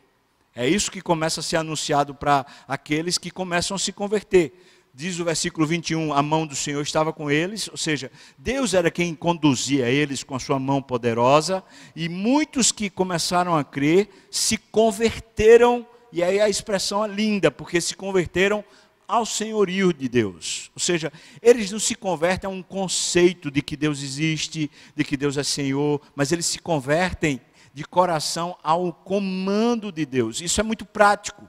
É 0.55 0.67
isso 0.69 0.91
que 0.91 1.01
começa 1.01 1.41
a 1.41 1.43
ser 1.43 1.57
anunciado 1.57 2.15
para 2.15 2.45
aqueles 2.67 3.19
que 3.19 3.31
começam 3.31 3.75
a 3.75 3.79
se 3.79 3.93
converter. 3.93 4.53
Diz 4.93 5.21
o 5.21 5.25
versículo 5.25 5.67
21, 5.67 6.13
a 6.13 6.23
mão 6.23 6.47
do 6.47 6.57
Senhor 6.57 6.83
estava 6.83 7.13
com 7.13 7.31
eles, 7.31 7.69
ou 7.69 7.77
seja, 7.77 8.11
Deus 8.37 8.75
era 8.75 8.91
quem 8.91 9.15
conduzia 9.15 9.89
eles 9.89 10.25
com 10.25 10.35
a 10.35 10.41
sua 10.41 10.59
mão 10.59 10.83
poderosa, 10.83 11.63
e 11.95 12.09
muitos 12.09 12.73
que 12.73 12.91
começaram 12.91 13.57
a 13.57 13.63
crer 13.63 14.09
se 14.31 14.57
converteram, 14.57 15.87
e 16.13 16.25
aí 16.25 16.41
a 16.41 16.49
expressão 16.49 17.05
é 17.05 17.09
linda, 17.09 17.53
porque 17.53 17.81
se 17.81 17.95
converteram 17.95 18.65
ao 19.07 19.25
senhorio 19.25 19.93
de 19.93 20.09
Deus. 20.09 20.71
Ou 20.75 20.81
seja, 20.81 21.13
eles 21.41 21.71
não 21.71 21.79
se 21.79 21.95
convertem 21.95 22.49
a 22.49 22.53
um 22.53 22.63
conceito 22.63 23.51
de 23.51 23.63
que 23.63 23.77
Deus 23.77 24.03
existe, 24.03 24.71
de 24.95 25.05
que 25.05 25.17
Deus 25.17 25.37
é 25.37 25.43
Senhor, 25.45 26.01
mas 26.17 26.33
eles 26.33 26.47
se 26.47 26.59
convertem 26.59 27.41
de 27.73 27.85
coração 27.85 28.57
ao 28.63 28.93
comando 28.93 29.93
de 29.93 30.05
Deus. 30.05 30.41
Isso 30.41 30.61
é 30.61 30.65
muito 30.65 30.85
prático. 30.85 31.49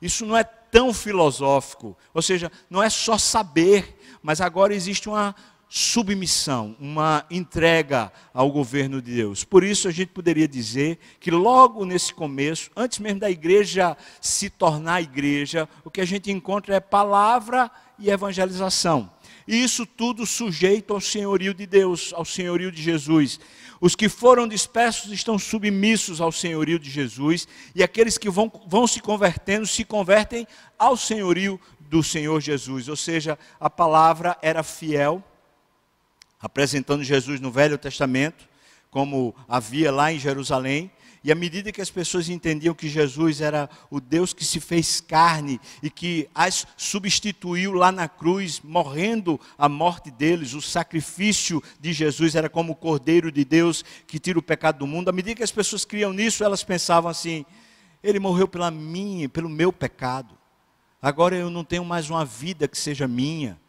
Isso 0.00 0.24
não 0.24 0.36
é 0.36 0.44
tão 0.70 0.92
filosófico, 0.92 1.96
ou 2.12 2.22
seja, 2.22 2.50
não 2.68 2.82
é 2.82 2.90
só 2.90 3.16
saber, 3.18 3.98
mas 4.22 4.40
agora 4.40 4.74
existe 4.74 5.08
uma 5.08 5.34
submissão, 5.68 6.74
uma 6.80 7.26
entrega 7.30 8.10
ao 8.32 8.50
governo 8.50 9.02
de 9.02 9.14
Deus. 9.14 9.44
Por 9.44 9.62
isso 9.62 9.86
a 9.86 9.90
gente 9.90 10.08
poderia 10.08 10.48
dizer 10.48 10.98
que 11.20 11.30
logo 11.30 11.84
nesse 11.84 12.14
começo, 12.14 12.70
antes 12.74 12.98
mesmo 12.98 13.20
da 13.20 13.30
igreja 13.30 13.96
se 14.20 14.48
tornar 14.48 15.02
igreja, 15.02 15.68
o 15.84 15.90
que 15.90 16.00
a 16.00 16.06
gente 16.06 16.30
encontra 16.30 16.74
é 16.76 16.80
palavra 16.80 17.70
e 17.98 18.08
evangelização. 18.10 19.10
E 19.46 19.62
isso 19.62 19.86
tudo 19.86 20.26
sujeito 20.26 20.92
ao 20.92 21.00
senhorio 21.00 21.54
de 21.54 21.66
Deus, 21.66 22.12
ao 22.14 22.24
senhorio 22.24 22.70
de 22.70 22.82
Jesus. 22.82 23.40
Os 23.80 23.94
que 23.94 24.08
foram 24.08 24.48
dispersos 24.48 25.12
estão 25.12 25.38
submissos 25.38 26.20
ao 26.20 26.32
senhorio 26.32 26.78
de 26.78 26.90
Jesus, 26.90 27.46
e 27.74 27.82
aqueles 27.82 28.18
que 28.18 28.28
vão, 28.28 28.50
vão 28.66 28.86
se 28.86 29.00
convertendo, 29.00 29.66
se 29.66 29.84
convertem 29.84 30.46
ao 30.78 30.96
senhorio 30.96 31.60
do 31.80 32.02
Senhor 32.02 32.40
Jesus, 32.40 32.88
ou 32.88 32.96
seja, 32.96 33.38
a 33.58 33.70
palavra 33.70 34.36
era 34.42 34.62
fiel, 34.62 35.22
apresentando 36.40 37.02
Jesus 37.02 37.40
no 37.40 37.50
Velho 37.50 37.78
Testamento, 37.78 38.48
como 38.90 39.34
havia 39.48 39.92
lá 39.92 40.12
em 40.12 40.18
Jerusalém, 40.18 40.90
e 41.28 41.32
à 41.32 41.34
medida 41.34 41.70
que 41.70 41.82
as 41.82 41.90
pessoas 41.90 42.30
entendiam 42.30 42.74
que 42.74 42.88
Jesus 42.88 43.42
era 43.42 43.68
o 43.90 44.00
Deus 44.00 44.32
que 44.32 44.46
se 44.46 44.58
fez 44.60 44.98
carne 44.98 45.60
e 45.82 45.90
que 45.90 46.26
as 46.34 46.66
substituiu 46.74 47.74
lá 47.74 47.92
na 47.92 48.08
cruz, 48.08 48.62
morrendo 48.64 49.38
a 49.58 49.68
morte 49.68 50.10
deles, 50.10 50.54
o 50.54 50.62
sacrifício 50.62 51.62
de 51.78 51.92
Jesus 51.92 52.34
era 52.34 52.48
como 52.48 52.72
o 52.72 52.74
Cordeiro 52.74 53.30
de 53.30 53.44
Deus 53.44 53.84
que 54.06 54.18
tira 54.18 54.38
o 54.38 54.42
pecado 54.42 54.78
do 54.78 54.86
mundo. 54.86 55.10
À 55.10 55.12
medida 55.12 55.34
que 55.34 55.42
as 55.42 55.52
pessoas 55.52 55.84
criam 55.84 56.14
nisso, 56.14 56.42
elas 56.42 56.64
pensavam 56.64 57.10
assim: 57.10 57.44
ele 58.02 58.18
morreu 58.18 58.48
pela 58.48 58.70
minha, 58.70 59.28
pelo 59.28 59.50
meu 59.50 59.70
pecado. 59.70 60.34
Agora 61.02 61.36
eu 61.36 61.50
não 61.50 61.62
tenho 61.62 61.84
mais 61.84 62.08
uma 62.08 62.24
vida 62.24 62.66
que 62.66 62.78
seja 62.78 63.06
minha, 63.06 63.60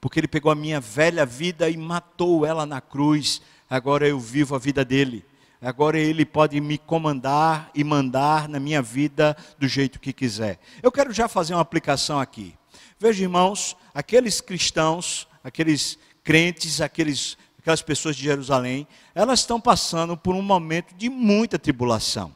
porque 0.00 0.18
ele 0.18 0.28
pegou 0.28 0.50
a 0.50 0.54
minha 0.54 0.80
velha 0.80 1.26
vida 1.26 1.68
e 1.68 1.76
matou 1.76 2.46
ela 2.46 2.64
na 2.64 2.80
cruz. 2.80 3.42
Agora 3.68 4.08
eu 4.08 4.18
vivo 4.18 4.54
a 4.54 4.58
vida 4.58 4.82
dele. 4.82 5.22
Agora 5.62 5.96
ele 5.96 6.26
pode 6.26 6.60
me 6.60 6.76
comandar 6.76 7.70
e 7.72 7.84
mandar 7.84 8.48
na 8.48 8.58
minha 8.58 8.82
vida 8.82 9.36
do 9.60 9.68
jeito 9.68 10.00
que 10.00 10.12
quiser. 10.12 10.58
Eu 10.82 10.90
quero 10.90 11.12
já 11.12 11.28
fazer 11.28 11.54
uma 11.54 11.60
aplicação 11.60 12.18
aqui. 12.18 12.52
Veja, 12.98 13.22
irmãos, 13.22 13.76
aqueles 13.94 14.40
cristãos, 14.40 15.28
aqueles 15.42 15.96
crentes, 16.24 16.80
aqueles, 16.80 17.38
aquelas 17.60 17.80
pessoas 17.80 18.16
de 18.16 18.24
Jerusalém, 18.24 18.88
elas 19.14 19.38
estão 19.38 19.60
passando 19.60 20.16
por 20.16 20.34
um 20.34 20.42
momento 20.42 20.96
de 20.96 21.08
muita 21.08 21.60
tribulação. 21.60 22.34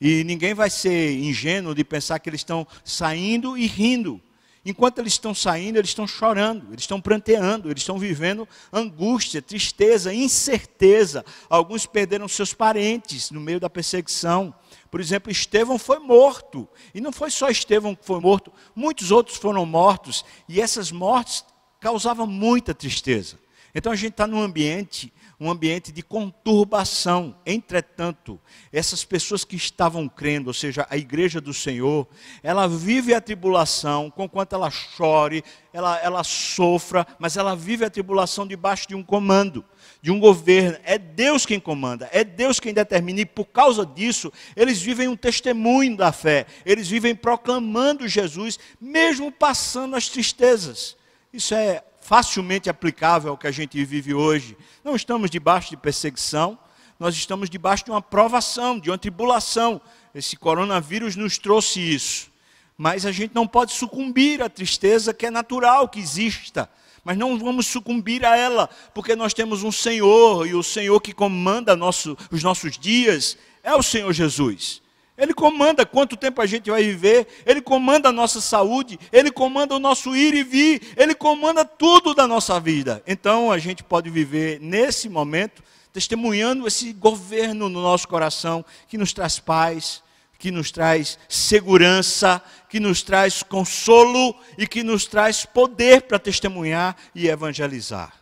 E 0.00 0.22
ninguém 0.22 0.54
vai 0.54 0.70
ser 0.70 1.18
ingênuo 1.18 1.74
de 1.74 1.82
pensar 1.82 2.20
que 2.20 2.30
eles 2.30 2.42
estão 2.42 2.64
saindo 2.84 3.58
e 3.58 3.66
rindo. 3.66 4.20
Enquanto 4.64 5.00
eles 5.00 5.14
estão 5.14 5.34
saindo, 5.34 5.78
eles 5.78 5.90
estão 5.90 6.06
chorando, 6.06 6.68
eles 6.70 6.82
estão 6.82 7.00
pranteando, 7.00 7.68
eles 7.68 7.82
estão 7.82 7.98
vivendo 7.98 8.48
angústia, 8.72 9.42
tristeza, 9.42 10.14
incerteza. 10.14 11.24
Alguns 11.50 11.84
perderam 11.84 12.28
seus 12.28 12.54
parentes 12.54 13.32
no 13.32 13.40
meio 13.40 13.58
da 13.58 13.68
perseguição. 13.68 14.54
Por 14.88 15.00
exemplo, 15.00 15.32
Estevão 15.32 15.78
foi 15.78 15.98
morto. 15.98 16.68
E 16.94 17.00
não 17.00 17.10
foi 17.10 17.28
só 17.28 17.48
Estevão 17.48 17.94
que 17.94 18.06
foi 18.06 18.20
morto, 18.20 18.52
muitos 18.74 19.10
outros 19.10 19.36
foram 19.36 19.66
mortos. 19.66 20.24
E 20.48 20.60
essas 20.60 20.92
mortes 20.92 21.44
causavam 21.80 22.26
muita 22.26 22.72
tristeza. 22.72 23.40
Então 23.74 23.90
a 23.90 23.96
gente 23.96 24.12
está 24.12 24.28
num 24.28 24.40
ambiente 24.40 25.12
um 25.42 25.50
ambiente 25.50 25.90
de 25.90 26.02
conturbação. 26.02 27.34
Entretanto, 27.44 28.40
essas 28.72 29.04
pessoas 29.04 29.44
que 29.44 29.56
estavam 29.56 30.08
crendo, 30.08 30.48
ou 30.48 30.54
seja, 30.54 30.86
a 30.88 30.96
igreja 30.96 31.40
do 31.40 31.52
Senhor, 31.52 32.06
ela 32.44 32.68
vive 32.68 33.12
a 33.12 33.20
tribulação, 33.20 34.08
conquanto 34.08 34.52
ela 34.52 34.70
chore, 34.70 35.42
ela, 35.72 35.98
ela 35.98 36.22
sofra, 36.22 37.04
mas 37.18 37.36
ela 37.36 37.56
vive 37.56 37.84
a 37.84 37.90
tribulação 37.90 38.46
debaixo 38.46 38.86
de 38.86 38.94
um 38.94 39.02
comando, 39.02 39.64
de 40.00 40.12
um 40.12 40.20
governo. 40.20 40.78
É 40.84 40.96
Deus 40.96 41.44
quem 41.44 41.58
comanda, 41.58 42.08
é 42.12 42.22
Deus 42.22 42.60
quem 42.60 42.72
determina, 42.72 43.22
e 43.22 43.26
por 43.26 43.46
causa 43.46 43.84
disso, 43.84 44.32
eles 44.54 44.80
vivem 44.80 45.08
um 45.08 45.16
testemunho 45.16 45.96
da 45.96 46.12
fé, 46.12 46.46
eles 46.64 46.88
vivem 46.88 47.16
proclamando 47.16 48.06
Jesus, 48.06 48.60
mesmo 48.80 49.32
passando 49.32 49.96
as 49.96 50.08
tristezas. 50.08 50.96
Isso 51.32 51.52
é 51.52 51.82
facilmente 52.02 52.68
aplicável 52.68 53.30
ao 53.30 53.38
que 53.38 53.46
a 53.46 53.50
gente 53.50 53.82
vive 53.84 54.12
hoje. 54.12 54.56
Não 54.84 54.94
estamos 54.94 55.30
debaixo 55.30 55.70
de 55.70 55.76
perseguição, 55.76 56.58
nós 56.98 57.14
estamos 57.14 57.48
debaixo 57.48 57.84
de 57.84 57.90
uma 57.90 58.02
provação, 58.02 58.78
de 58.78 58.90
uma 58.90 58.98
tribulação. 58.98 59.80
Esse 60.14 60.36
coronavírus 60.36 61.16
nos 61.16 61.38
trouxe 61.38 61.80
isso. 61.80 62.30
Mas 62.76 63.06
a 63.06 63.12
gente 63.12 63.34
não 63.34 63.46
pode 63.46 63.72
sucumbir 63.72 64.42
à 64.42 64.48
tristeza 64.48 65.14
que 65.14 65.26
é 65.26 65.30
natural 65.30 65.88
que 65.88 66.00
exista. 66.00 66.68
Mas 67.04 67.16
não 67.16 67.38
vamos 67.38 67.66
sucumbir 67.66 68.24
a 68.24 68.36
ela, 68.36 68.68
porque 68.94 69.16
nós 69.16 69.32
temos 69.34 69.62
um 69.62 69.72
Senhor, 69.72 70.46
e 70.46 70.54
o 70.54 70.62
Senhor 70.62 71.00
que 71.00 71.12
comanda 71.12 71.74
nosso, 71.74 72.16
os 72.30 72.42
nossos 72.42 72.78
dias 72.78 73.36
é 73.62 73.74
o 73.74 73.82
Senhor 73.82 74.12
Jesus. 74.12 74.82
Ele 75.16 75.34
comanda 75.34 75.84
quanto 75.84 76.16
tempo 76.16 76.40
a 76.40 76.46
gente 76.46 76.70
vai 76.70 76.82
viver, 76.82 77.26
Ele 77.44 77.60
comanda 77.60 78.08
a 78.08 78.12
nossa 78.12 78.40
saúde, 78.40 78.98
Ele 79.12 79.30
comanda 79.30 79.74
o 79.74 79.78
nosso 79.78 80.16
ir 80.16 80.34
e 80.34 80.42
vir, 80.42 80.80
Ele 80.96 81.14
comanda 81.14 81.64
tudo 81.64 82.14
da 82.14 82.26
nossa 82.26 82.58
vida. 82.58 83.02
Então 83.06 83.52
a 83.52 83.58
gente 83.58 83.84
pode 83.84 84.08
viver 84.08 84.58
nesse 84.60 85.08
momento, 85.08 85.62
testemunhando 85.92 86.66
esse 86.66 86.92
governo 86.94 87.68
no 87.68 87.82
nosso 87.82 88.08
coração, 88.08 88.64
que 88.88 88.96
nos 88.96 89.12
traz 89.12 89.38
paz, 89.38 90.02
que 90.38 90.50
nos 90.50 90.70
traz 90.70 91.18
segurança, 91.28 92.42
que 92.68 92.80
nos 92.80 93.02
traz 93.02 93.42
consolo 93.42 94.34
e 94.56 94.66
que 94.66 94.82
nos 94.82 95.04
traz 95.04 95.44
poder 95.44 96.02
para 96.02 96.18
testemunhar 96.18 96.96
e 97.14 97.28
evangelizar. 97.28 98.14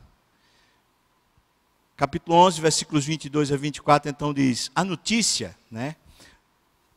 Capítulo 1.97 2.37
11, 2.37 2.61
versículos 2.61 3.05
22 3.07 3.53
a 3.53 3.57
24, 3.57 4.11
então 4.11 4.35
diz: 4.35 4.71
a 4.75 4.85
notícia, 4.85 5.57
né? 5.71 5.95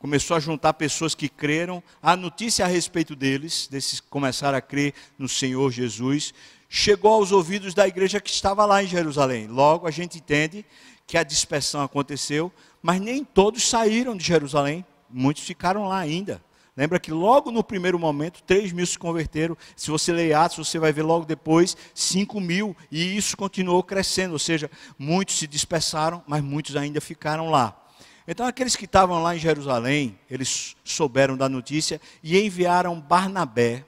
Começou 0.04 0.36
a 0.36 0.40
juntar 0.40 0.74
pessoas 0.74 1.14
que 1.14 1.30
creram, 1.30 1.82
a 2.02 2.14
notícia 2.14 2.66
a 2.66 2.68
respeito 2.68 3.16
deles, 3.16 3.66
desses 3.70 4.00
começaram 4.00 4.58
a 4.58 4.60
crer 4.60 4.92
no 5.18 5.26
Senhor 5.26 5.72
Jesus, 5.72 6.34
chegou 6.68 7.14
aos 7.14 7.32
ouvidos 7.32 7.72
da 7.72 7.88
igreja 7.88 8.20
que 8.20 8.28
estava 8.28 8.66
lá 8.66 8.84
em 8.84 8.86
Jerusalém. 8.86 9.46
Logo 9.46 9.88
a 9.88 9.90
gente 9.90 10.18
entende 10.18 10.62
que 11.06 11.16
a 11.16 11.22
dispersão 11.22 11.80
aconteceu, 11.80 12.52
mas 12.82 13.00
nem 13.00 13.24
todos 13.24 13.66
saíram 13.66 14.14
de 14.14 14.22
Jerusalém, 14.22 14.84
muitos 15.08 15.42
ficaram 15.42 15.88
lá 15.88 16.00
ainda. 16.00 16.44
Lembra 16.76 17.00
que 17.00 17.10
logo 17.10 17.50
no 17.50 17.64
primeiro 17.64 17.98
momento, 17.98 18.42
3 18.42 18.72
mil 18.72 18.86
se 18.86 18.98
converteram. 18.98 19.56
Se 19.74 19.90
você 19.90 20.12
ler 20.12 20.34
Atos, 20.34 20.68
você 20.68 20.78
vai 20.78 20.92
ver 20.92 21.02
logo 21.02 21.24
depois 21.24 21.78
5 21.94 22.38
mil. 22.42 22.76
E 22.90 23.16
isso 23.16 23.38
continuou 23.38 23.82
crescendo. 23.82 24.32
Ou 24.32 24.38
seja, 24.38 24.70
muitos 24.98 25.38
se 25.38 25.46
dispersaram, 25.46 26.22
mas 26.26 26.42
muitos 26.42 26.76
ainda 26.76 27.00
ficaram 27.00 27.48
lá. 27.48 27.83
Então, 28.26 28.46
aqueles 28.46 28.74
que 28.74 28.86
estavam 28.86 29.22
lá 29.22 29.36
em 29.36 29.38
Jerusalém, 29.38 30.18
eles 30.30 30.74
souberam 30.82 31.36
da 31.36 31.46
notícia 31.46 32.00
e 32.22 32.38
enviaram 32.40 32.98
Barnabé 32.98 33.84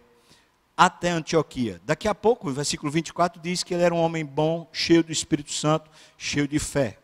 até 0.77 1.09
Antioquia. 1.11 1.81
Daqui 1.87 2.07
a 2.07 2.15
pouco, 2.15 2.51
o 2.51 2.53
versículo 2.53 2.93
24 2.93 3.41
diz 3.41 3.63
que 3.63 3.73
ele 3.73 3.83
era 3.83 3.95
um 3.95 3.99
homem 3.99 4.25
bom, 4.25 4.69
cheio 4.73 5.03
do 5.03 5.11
Espírito 5.11 5.53
Santo, 5.53 5.91
cheio 6.19 6.47
de 6.47 6.59
fé. 6.59 6.99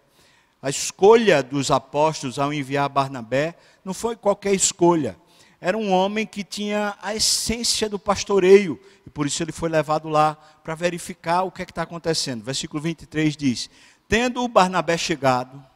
A 0.61 0.69
escolha 0.69 1.43
dos 1.43 1.71
apóstolos 1.71 2.39
ao 2.39 2.53
enviar 2.53 2.89
Barnabé 2.91 3.57
não 3.83 3.95
foi 3.95 4.15
qualquer 4.15 4.55
escolha. 4.55 5.17
Era 5.59 5.79
um 5.79 5.91
homem 5.91 6.27
que 6.27 6.45
tinha 6.45 6.97
a 7.01 7.15
essência 7.15 7.89
do 7.89 7.99
pastoreio, 7.99 8.79
e 9.07 9.11
por 9.11 9.27
isso 9.27 9.43
ele 9.43 9.53
foi 9.53 9.71
levado 9.71 10.09
lá 10.09 10.35
para 10.63 10.75
verificar 10.75 11.45
o 11.45 11.51
que 11.51 11.63
é 11.63 11.65
está 11.65 11.83
acontecendo. 11.83 12.45
Versículo 12.45 12.83
23 12.83 13.37
diz: 13.37 13.71
Tendo 14.07 14.45
o 14.45 14.49
Barnabé 14.49 14.99
chegado, 14.99 15.72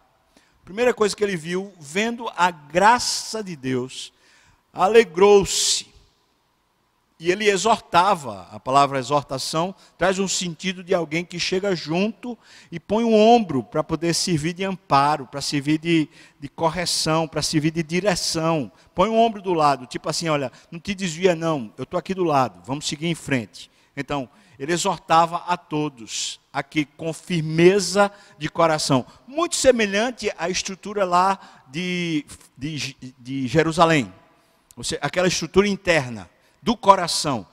Primeira 0.67 0.93
coisa 0.93 1.15
que 1.15 1.23
ele 1.23 1.37
viu, 1.37 1.73
vendo 1.79 2.29
a 2.37 2.51
graça 2.51 3.41
de 3.41 3.55
Deus, 3.55 4.13
alegrou-se. 4.73 5.87
E 7.21 7.31
ele 7.31 7.49
exortava, 7.49 8.49
a 8.51 8.59
palavra 8.59 8.99
exortação 8.99 9.73
traz 9.97 10.19
um 10.19 10.27
sentido 10.27 10.83
de 10.83 10.93
alguém 10.93 11.25
que 11.25 11.39
chega 11.39 11.77
junto 11.77 12.37
e 12.71 12.81
põe 12.81 13.05
um 13.05 13.15
ombro 13.15 13.63
para 13.63 13.85
poder 13.85 14.13
servir 14.13 14.55
de 14.55 14.65
amparo, 14.65 15.29
para 15.29 15.41
servir 15.41 15.79
de, 15.79 16.09
de 16.41 16.49
correção, 16.49 17.29
para 17.29 17.43
servir 17.43 17.71
de 17.71 17.85
direção. 17.85 18.71
Põe 18.93 19.09
um 19.09 19.17
ombro 19.17 19.41
do 19.41 19.55
lado, 19.55 19.87
tipo 19.87 20.09
assim: 20.09 20.29
olha, 20.29 20.51
não 20.69 20.81
te 20.81 20.97
desvia, 20.97 21.37
não, 21.37 21.73
eu 21.79 21.85
estou 21.85 21.97
aqui 21.97 22.13
do 22.13 22.25
lado, 22.25 22.61
vamos 22.67 22.89
seguir 22.89 23.07
em 23.07 23.15
frente. 23.15 23.71
Então, 23.97 24.29
ele 24.59 24.73
exortava 24.73 25.45
a 25.47 25.57
todos, 25.57 26.41
aqui 26.53 26.85
com 26.85 27.13
firmeza 27.13 28.11
de 28.39 28.49
coração, 28.49 29.05
muito 29.27 29.57
semelhante 29.57 30.33
à 30.39 30.49
estrutura 30.49 31.05
lá 31.05 31.39
de, 31.69 32.25
de, 32.57 32.97
de 33.19 33.47
Jerusalém, 33.47 34.13
seja, 34.83 34.99
aquela 35.03 35.29
estrutura 35.29 35.69
interna 35.69 36.29
do 36.63 36.77
coração, 36.77 37.47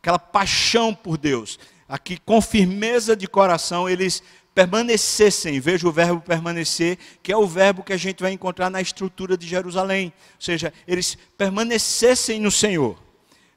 aquela 0.00 0.18
paixão 0.18 0.94
por 0.94 1.16
Deus, 1.16 1.58
aqui 1.88 2.18
com 2.18 2.40
firmeza 2.40 3.16
de 3.16 3.26
coração 3.26 3.88
eles 3.88 4.22
permanecessem, 4.54 5.60
veja 5.60 5.86
o 5.86 5.92
verbo 5.92 6.20
permanecer, 6.20 6.98
que 7.22 7.32
é 7.32 7.36
o 7.36 7.46
verbo 7.46 7.84
que 7.84 7.92
a 7.92 7.96
gente 7.96 8.22
vai 8.22 8.32
encontrar 8.32 8.68
na 8.68 8.80
estrutura 8.80 9.36
de 9.36 9.46
Jerusalém, 9.46 10.12
ou 10.34 10.40
seja, 10.40 10.72
eles 10.86 11.16
permanecessem 11.38 12.40
no 12.40 12.50
Senhor 12.50 13.09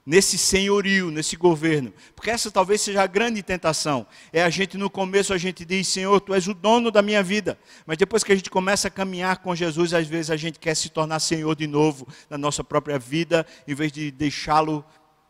nesse 0.05 0.37
senhorio, 0.37 1.09
nesse 1.09 1.35
governo. 1.35 1.93
Porque 2.15 2.29
essa 2.29 2.51
talvez 2.51 2.81
seja 2.81 3.03
a 3.03 3.07
grande 3.07 3.41
tentação. 3.41 4.05
É 4.31 4.43
a 4.43 4.49
gente 4.49 4.77
no 4.77 4.89
começo 4.89 5.33
a 5.33 5.37
gente 5.37 5.63
diz, 5.63 5.87
Senhor, 5.87 6.19
tu 6.19 6.33
és 6.33 6.47
o 6.47 6.53
dono 6.53 6.91
da 6.91 7.01
minha 7.01 7.23
vida. 7.23 7.57
Mas 7.85 7.97
depois 7.97 8.23
que 8.23 8.31
a 8.31 8.35
gente 8.35 8.49
começa 8.49 8.87
a 8.87 8.91
caminhar 8.91 9.37
com 9.37 9.55
Jesus, 9.55 9.93
às 9.93 10.07
vezes 10.07 10.29
a 10.29 10.37
gente 10.37 10.59
quer 10.59 10.75
se 10.75 10.89
tornar 10.89 11.19
Senhor 11.19 11.55
de 11.55 11.67
novo 11.67 12.07
da 12.29 12.37
nossa 12.37 12.63
própria 12.63 12.99
vida, 12.99 13.45
em 13.67 13.73
vez 13.73 13.91
de 13.91 14.11
deixá-lo 14.11 14.83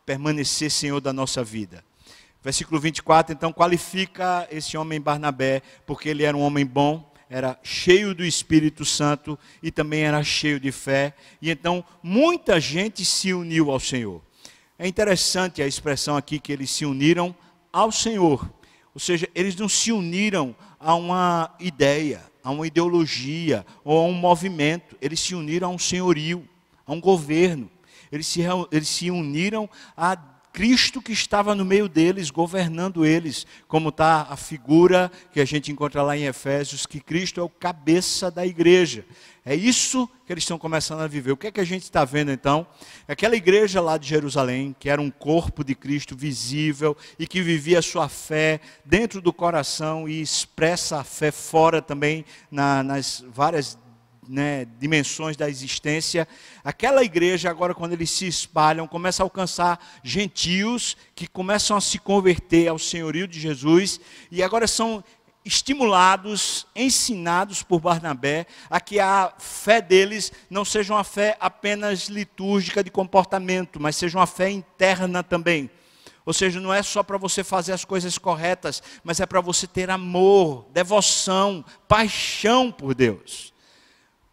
permanecer 0.06 0.72
Senhor 0.72 1.00
da 1.00 1.14
nossa 1.14 1.44
vida. 1.44 1.84
Versículo 2.44 2.80
24, 2.80 3.34
então 3.34 3.54
qualifica 3.54 4.46
esse 4.52 4.76
homem 4.76 5.00
Barnabé, 5.00 5.62
porque 5.86 6.10
ele 6.10 6.24
era 6.24 6.36
um 6.36 6.42
homem 6.42 6.66
bom, 6.66 7.10
era 7.30 7.58
cheio 7.64 8.14
do 8.14 8.26
Espírito 8.26 8.84
Santo 8.84 9.40
e 9.62 9.72
também 9.72 10.04
era 10.04 10.22
cheio 10.24 10.60
de 10.60 10.70
fé. 10.70 11.14
E 11.42 11.50
então 11.50 11.86
muita 12.04 12.60
gente 12.60 13.06
se 13.06 13.34
uniu 13.34 13.72
ao 13.72 13.80
Senhor. 13.80 14.22
É 14.84 14.88
interessante 14.90 15.62
a 15.62 15.66
expressão 15.66 16.18
aqui 16.18 16.38
que 16.38 16.52
eles 16.52 16.70
se 16.70 16.86
uniram 16.86 17.34
ao 17.72 17.90
Senhor. 17.90 18.52
Ou 18.94 19.00
seja, 19.00 19.30
eles 19.34 19.56
não 19.56 19.70
se 19.70 19.94
uniram 19.94 20.54
a 20.78 20.94
uma 20.94 21.56
ideia, 21.58 22.22
a 22.44 22.52
uma 22.52 22.68
ideologia 22.68 23.66
ou 23.82 23.98
a 23.98 24.04
um 24.04 24.12
movimento, 24.12 24.98
eles 25.02 25.22
se 25.22 25.34
uniram 25.34 25.70
a 25.70 25.72
um 25.72 25.80
senhorio, 25.80 26.46
a 26.86 26.92
um 26.92 27.00
governo. 27.00 27.72
Eles 28.12 28.28
se, 28.28 28.42
eles 28.74 28.90
se 28.90 29.10
uniram 29.10 29.70
a 29.96 30.18
Cristo 30.54 31.02
que 31.02 31.12
estava 31.12 31.56
no 31.56 31.66
meio 31.66 31.90
deles, 31.90 32.30
governando 32.30 33.04
eles, 33.04 33.48
como 33.68 33.90
está 33.90 34.28
a 34.30 34.38
figura 34.38 35.12
que 35.32 35.42
a 35.42 35.46
gente 35.46 35.72
encontra 35.72 36.04
lá 36.04 36.16
em 36.16 36.26
Efésios, 36.26 36.86
que 36.86 37.00
Cristo 37.00 37.40
é 37.40 37.44
o 37.44 37.50
cabeça 37.50 38.30
da 38.30 38.46
igreja. 38.46 39.04
É 39.44 39.56
isso 39.56 40.08
que 40.26 40.32
eles 40.32 40.44
estão 40.44 40.60
começando 40.60 41.02
a 41.02 41.08
viver. 41.08 41.32
O 41.32 41.38
que 41.38 41.48
é 41.48 41.52
que 41.52 41.60
a 41.60 41.66
gente 41.66 41.84
está 41.84 42.06
vendo 42.06 42.32
então? 42.32 42.68
Aquela 43.08 43.36
igreja 43.36 43.82
lá 43.82 43.98
de 43.98 44.08
Jerusalém, 44.08 44.76
que 44.80 44.90
era 44.90 45.02
um 45.02 45.10
corpo 45.10 45.64
de 45.64 45.74
Cristo 45.74 46.16
visível 46.16 46.96
e 47.18 47.26
que 47.26 47.42
vivia 47.42 47.80
a 47.80 47.82
sua 47.82 48.08
fé 48.08 48.62
dentro 48.86 49.20
do 49.20 49.34
coração 49.34 50.08
e 50.08 50.22
expressa 50.22 51.00
a 51.00 51.04
fé 51.04 51.32
fora 51.32 51.82
também 51.82 52.24
na, 52.50 52.84
nas 52.84 53.26
várias 53.28 53.78
né, 54.28 54.66
dimensões 54.80 55.36
da 55.36 55.50
existência. 55.50 56.28
Aquela 56.64 57.04
igreja, 57.04 57.50
agora, 57.50 57.74
quando 57.74 57.94
eles 57.94 58.10
se 58.10 58.28
espalham, 58.28 58.88
começa 58.88 59.24
a 59.24 59.26
alcançar 59.26 59.80
gentios 60.04 60.98
que 61.16 61.28
começam 61.28 61.78
a 61.78 61.82
se 61.82 62.00
converter 62.00 62.68
ao 62.68 62.80
senhorio 62.80 63.28
de 63.28 63.40
Jesus 63.40 64.00
e 64.32 64.42
agora 64.44 64.68
são 64.68 65.04
estimulados, 65.46 66.66
ensinados 66.76 67.64
por 67.64 67.80
Barnabé 67.80 68.48
a 68.70 68.80
que 68.80 69.00
a 69.00 69.34
fé 69.38 69.82
deles 69.82 70.32
não 70.50 70.64
seja 70.64 70.94
uma 70.94 71.04
fé 71.04 71.38
apenas 71.40 72.08
litúrgica 72.08 72.84
de 72.84 72.90
comportamento, 72.90 73.80
mas 73.80 73.96
seja 73.96 74.18
uma 74.18 74.28
fé 74.28 74.50
interna 74.50 75.22
também. 75.22 75.70
Ou 76.26 76.32
seja, 76.32 76.60
não 76.60 76.74
é 76.74 76.82
só 76.82 77.04
para 77.04 77.18
você 77.18 77.44
fazer 77.44 77.74
as 77.74 77.84
coisas 77.84 78.18
corretas, 78.18 78.82
mas 79.04 79.20
é 79.20 79.26
para 79.26 79.42
você 79.42 79.68
ter 79.68 79.90
amor, 79.90 80.66
devoção, 80.72 81.66
paixão 81.88 82.72
por 82.72 82.96
Deus. 82.96 83.53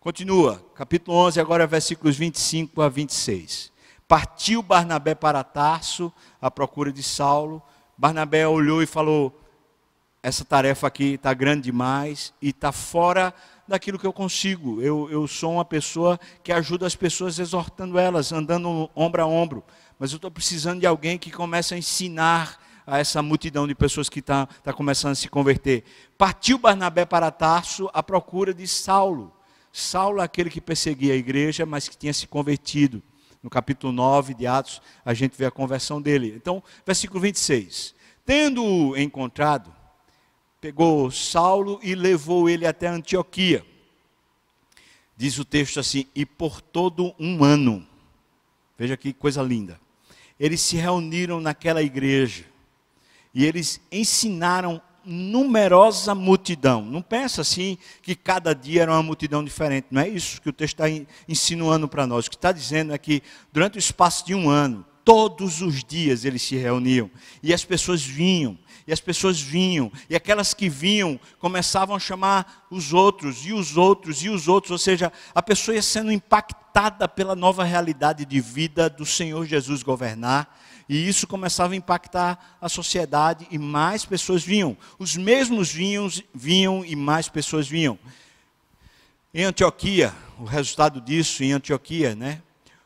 Continua, 0.00 0.64
capítulo 0.74 1.14
11, 1.18 1.38
agora 1.38 1.66
versículos 1.66 2.16
25 2.16 2.80
a 2.80 2.88
26. 2.88 3.70
Partiu 4.08 4.62
Barnabé 4.62 5.14
para 5.14 5.44
Tarso, 5.44 6.10
à 6.40 6.50
procura 6.50 6.90
de 6.90 7.02
Saulo. 7.02 7.62
Barnabé 7.98 8.48
olhou 8.48 8.82
e 8.82 8.86
falou: 8.86 9.38
Essa 10.22 10.42
tarefa 10.42 10.86
aqui 10.86 11.16
está 11.16 11.34
grande 11.34 11.64
demais 11.64 12.32
e 12.40 12.48
está 12.48 12.72
fora 12.72 13.34
daquilo 13.68 13.98
que 13.98 14.06
eu 14.06 14.12
consigo. 14.12 14.80
Eu, 14.80 15.06
eu 15.10 15.28
sou 15.28 15.52
uma 15.52 15.66
pessoa 15.66 16.18
que 16.42 16.50
ajuda 16.50 16.86
as 16.86 16.96
pessoas 16.96 17.38
exortando 17.38 17.98
elas, 17.98 18.32
andando 18.32 18.88
ombro 18.96 19.22
a 19.22 19.26
ombro. 19.26 19.62
Mas 19.98 20.12
eu 20.12 20.16
estou 20.16 20.30
precisando 20.30 20.80
de 20.80 20.86
alguém 20.86 21.18
que 21.18 21.30
comece 21.30 21.74
a 21.74 21.76
ensinar 21.76 22.58
a 22.86 22.98
essa 22.98 23.20
multidão 23.20 23.68
de 23.68 23.74
pessoas 23.74 24.08
que 24.08 24.20
está 24.20 24.46
tá 24.64 24.72
começando 24.72 25.12
a 25.12 25.16
se 25.16 25.28
converter. 25.28 25.84
Partiu 26.16 26.56
Barnabé 26.56 27.04
para 27.04 27.30
Tarso 27.30 27.90
à 27.92 28.02
procura 28.02 28.54
de 28.54 28.66
Saulo. 28.66 29.38
Saulo 29.72 30.20
é 30.20 30.24
aquele 30.24 30.50
que 30.50 30.60
perseguia 30.60 31.14
a 31.14 31.16
igreja, 31.16 31.64
mas 31.64 31.88
que 31.88 31.96
tinha 31.96 32.12
se 32.12 32.26
convertido. 32.26 33.02
No 33.42 33.48
capítulo 33.48 33.92
9 33.92 34.34
de 34.34 34.46
Atos, 34.46 34.82
a 35.04 35.14
gente 35.14 35.36
vê 35.36 35.46
a 35.46 35.50
conversão 35.50 36.00
dele. 36.00 36.34
Então, 36.36 36.62
versículo 36.84 37.20
26. 37.20 37.94
Tendo-o 38.26 38.96
encontrado, 38.96 39.74
pegou 40.60 41.10
Saulo 41.10 41.80
e 41.82 41.94
levou 41.94 42.48
ele 42.48 42.66
até 42.66 42.86
Antioquia. 42.86 43.64
Diz 45.16 45.38
o 45.38 45.44
texto 45.44 45.80
assim: 45.80 46.06
e 46.14 46.26
por 46.26 46.60
todo 46.60 47.14
um 47.18 47.42
ano, 47.42 47.86
veja 48.76 48.96
que 48.96 49.12
coisa 49.12 49.42
linda, 49.42 49.80
eles 50.38 50.60
se 50.60 50.76
reuniram 50.76 51.40
naquela 51.40 51.82
igreja 51.82 52.44
e 53.34 53.44
eles 53.44 53.80
ensinaram 53.90 54.80
numerosa 55.04 56.14
multidão. 56.14 56.82
Não 56.82 57.02
pensa 57.02 57.40
assim 57.40 57.78
que 58.02 58.14
cada 58.14 58.54
dia 58.54 58.82
era 58.82 58.92
uma 58.92 59.02
multidão 59.02 59.44
diferente. 59.44 59.88
Não 59.90 60.02
é 60.02 60.08
isso 60.08 60.40
que 60.40 60.48
o 60.48 60.52
texto 60.52 60.82
está 60.82 61.06
insinuando 61.28 61.88
para 61.88 62.06
nós. 62.06 62.26
O 62.26 62.30
que 62.30 62.36
está 62.36 62.52
dizendo 62.52 62.92
é 62.92 62.98
que 62.98 63.22
durante 63.52 63.76
o 63.76 63.78
espaço 63.78 64.26
de 64.26 64.34
um 64.34 64.48
ano, 64.48 64.84
todos 65.04 65.62
os 65.62 65.82
dias 65.82 66.24
eles 66.24 66.42
se 66.42 66.56
reuniam 66.56 67.10
e 67.42 67.52
as 67.52 67.64
pessoas 67.64 68.02
vinham. 68.02 68.58
E 68.86 68.92
as 68.92 69.00
pessoas 69.00 69.40
vinham, 69.40 69.92
e 70.08 70.16
aquelas 70.16 70.52
que 70.52 70.68
vinham 70.68 71.20
começavam 71.38 71.94
a 71.94 72.00
chamar 72.00 72.66
os 72.68 72.92
outros, 72.92 73.46
e 73.46 73.52
os 73.52 73.76
outros, 73.76 74.24
e 74.24 74.28
os 74.28 74.48
outros, 74.48 74.72
ou 74.72 74.78
seja, 74.78 75.12
a 75.32 75.40
pessoa 75.40 75.76
ia 75.76 75.82
sendo 75.82 76.10
impactada 76.10 77.06
pela 77.06 77.36
nova 77.36 77.62
realidade 77.62 78.24
de 78.24 78.40
vida 78.40 78.90
do 78.90 79.06
Senhor 79.06 79.46
Jesus 79.46 79.84
governar, 79.84 80.58
e 80.90 81.06
isso 81.06 81.24
começava 81.24 81.72
a 81.72 81.76
impactar 81.76 82.58
a 82.60 82.68
sociedade 82.68 83.46
e 83.48 83.56
mais 83.60 84.04
pessoas 84.04 84.42
vinham. 84.42 84.76
Os 84.98 85.16
mesmos 85.16 85.70
vinham, 85.70 86.10
vinham 86.34 86.84
e 86.84 86.96
mais 86.96 87.28
pessoas 87.28 87.68
vinham. 87.68 87.96
Em 89.32 89.44
Antioquia, 89.44 90.12
o 90.36 90.42
resultado 90.42 91.00
disso 91.00 91.44
em 91.44 91.52
Antioquia, 91.52 92.16
né, 92.16 92.42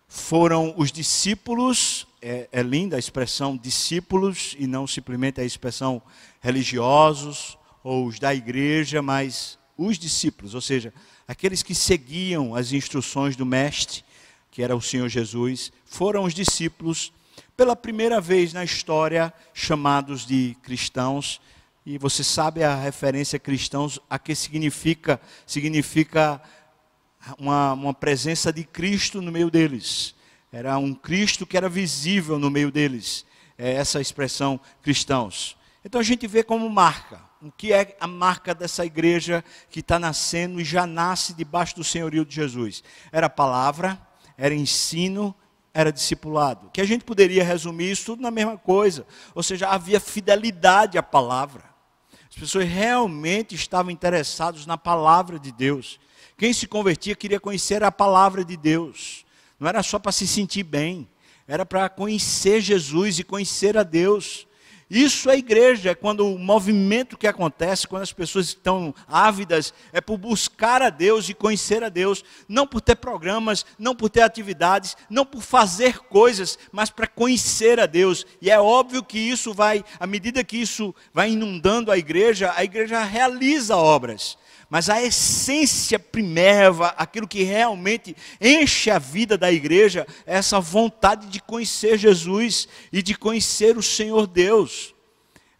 foram 0.07 0.75
os 0.77 0.93
discípulos, 0.93 2.07
é, 2.21 2.47
é 2.53 2.63
linda 2.63 2.97
a 2.97 2.99
expressão 2.99 3.57
discípulos 3.57 4.55
e 4.59 4.67
não 4.67 4.87
simplesmente 4.87 5.41
a 5.41 5.45
expressão 5.45 6.03
religiosos 6.43 7.57
ou 7.83 8.05
os 8.05 8.19
da 8.19 8.35
igreja, 8.35 9.01
mas 9.01 9.59
os 9.79 9.99
discípulos, 9.99 10.55
ou 10.55 10.61
seja, 10.61 10.93
aqueles 11.27 11.63
que 11.63 11.75
seguiam 11.75 12.55
as 12.55 12.71
instruções 12.71 13.35
do 13.35 13.47
mestre, 13.47 14.05
que 14.51 14.63
era 14.63 14.77
o 14.77 14.83
Senhor 14.83 15.09
Jesus, 15.09 15.73
foram 15.87 16.25
os 16.25 16.35
discípulos 16.35 17.11
pela 17.57 17.77
primeira 17.77 18.21
vez 18.21 18.53
na 18.53 18.65
história 18.65 19.33
chamados 19.53 20.27
de 20.27 20.57
cristãos. 20.63 21.41
E 21.87 21.99
você 21.99 22.25
sabe 22.25 22.65
a 22.65 22.75
referência 22.75 23.39
cristãos 23.39 24.01
a 24.09 24.19
que 24.19 24.35
significa? 24.35 25.21
Significa 25.47 26.41
uma, 27.39 27.73
uma 27.73 27.95
presença 27.95 28.53
de 28.53 28.65
Cristo 28.65 29.21
no 29.21 29.31
meio 29.31 29.51
deles. 29.51 30.15
Era 30.53 30.79
um 30.79 30.95
Cristo 30.95 31.47
que 31.47 31.57
era 31.57 31.69
visível 31.69 32.39
no 32.39 32.51
meio 32.51 32.71
deles. 32.71 33.25
É 33.57 33.75
essa 33.75 34.01
expressão 34.01 34.59
cristãos. 34.83 35.57
Então 35.85 36.01
a 36.01 36.05
gente 36.05 36.27
vê 36.27 36.43
como 36.43 36.69
marca. 36.69 37.21
O 37.43 37.53
que 37.53 37.73
é 37.73 37.97
a 38.01 38.07
marca 38.07 38.55
dessa 38.55 38.87
igreja 38.87 39.45
que 39.69 39.81
está 39.81 39.99
nascendo 39.99 40.61
e 40.61 40.65
já 40.65 40.87
nasce 40.87 41.35
debaixo 41.35 41.77
do 41.77 41.85
senhorio 41.85 42.25
de 42.25 42.35
Jesus? 42.35 42.83
Era 43.13 43.29
palavra, 43.29 44.01
era 44.39 44.55
ensino, 44.55 45.35
era 45.75 45.93
discipulado. 45.93 46.71
Que 46.73 46.81
a 46.81 46.85
gente 46.85 47.05
poderia 47.05 47.43
resumir 47.43 47.91
isso 47.91 48.07
tudo 48.07 48.23
na 48.23 48.31
mesma 48.31 48.57
coisa. 48.57 49.05
Ou 49.35 49.43
seja, 49.43 49.69
havia 49.69 49.99
fidelidade 49.99 50.97
à 50.97 51.03
palavra. 51.03 51.65
As 52.31 52.37
pessoas 52.37 52.69
realmente 52.69 53.57
estavam 53.57 53.91
interessadas 53.91 54.65
na 54.65 54.79
palavra 54.79 55.39
de 55.39 55.51
Deus. 55.51 55.99
Quem 56.39 56.53
se 56.53 56.69
convertia 56.69 57.17
queria 57.17 57.41
conhecer 57.41 57.83
a 57.83 57.91
palavra 57.91 58.45
de 58.45 58.57
Deus. 58.57 59.27
Não 59.59 59.69
era 59.69 59.83
só 59.83 59.99
para 59.99 60.13
se 60.13 60.27
sentir 60.27 60.63
bem, 60.63 61.09
era 61.47 61.67
para 61.67 61.89
conhecer 61.89 62.61
Jesus 62.61 63.19
e 63.19 63.25
conhecer 63.25 63.77
a 63.77 63.83
Deus. 63.83 64.47
Isso 64.95 65.29
é 65.29 65.37
igreja, 65.37 65.91
é 65.91 65.95
quando 65.97 66.25
o 66.25 66.39
movimento 66.39 67.19
que 67.19 67.27
acontece, 67.27 67.89
quando 67.89 68.03
as 68.03 68.13
pessoas 68.13 68.47
estão 68.47 68.95
ávidas, 69.09 69.75
é 69.93 70.01
por 70.01 70.17
buscar 70.17 70.81
a 70.83 70.89
Deus 70.89 71.29
e 71.29 71.35
conhecer 71.35 71.83
a 71.83 71.89
Deus, 71.89 72.23
não 72.49 72.65
por 72.65 72.81
ter 72.81 72.95
programas, 72.95 73.67
não 73.77 73.93
por 73.93 74.09
ter 74.09 74.21
atividades, 74.21 74.97
não 75.11 75.27
por 75.27 75.43
fazer 75.43 75.99
coisas, 75.99 76.57
mas 76.71 76.91
para 76.91 77.09
conhecer 77.09 77.81
a 77.81 77.87
Deus. 77.87 78.25
E 78.41 78.53
é 78.53 78.61
óbvio 78.61 79.03
que 79.03 79.19
isso 79.19 79.53
vai, 79.53 79.85
à 79.99 80.07
medida 80.07 80.45
que 80.45 80.59
isso 80.59 80.95
vai 81.13 81.33
inundando 81.33 81.91
a 81.91 81.99
igreja, 81.99 82.53
a 82.55 82.63
igreja 82.63 83.03
realiza 83.03 83.77
obras. 83.77 84.39
Mas 84.75 84.91
a 84.91 85.01
essência 85.01 86.01
primeira, 86.01 86.87
aquilo 86.97 87.29
que 87.29 87.45
realmente 87.45 88.17
enche 88.41 88.91
a 88.91 88.99
vida 88.99 89.39
da 89.39 89.53
igreja, 89.53 90.05
é 90.27 90.35
essa 90.35 90.59
vontade 90.59 91.29
de 91.29 91.41
conhecer 91.41 91.97
Jesus 91.97 92.67
e 92.93 93.01
de 93.01 93.15
conhecer 93.15 93.79
o 93.79 93.83
Senhor 93.83 94.27
Deus. 94.27 94.93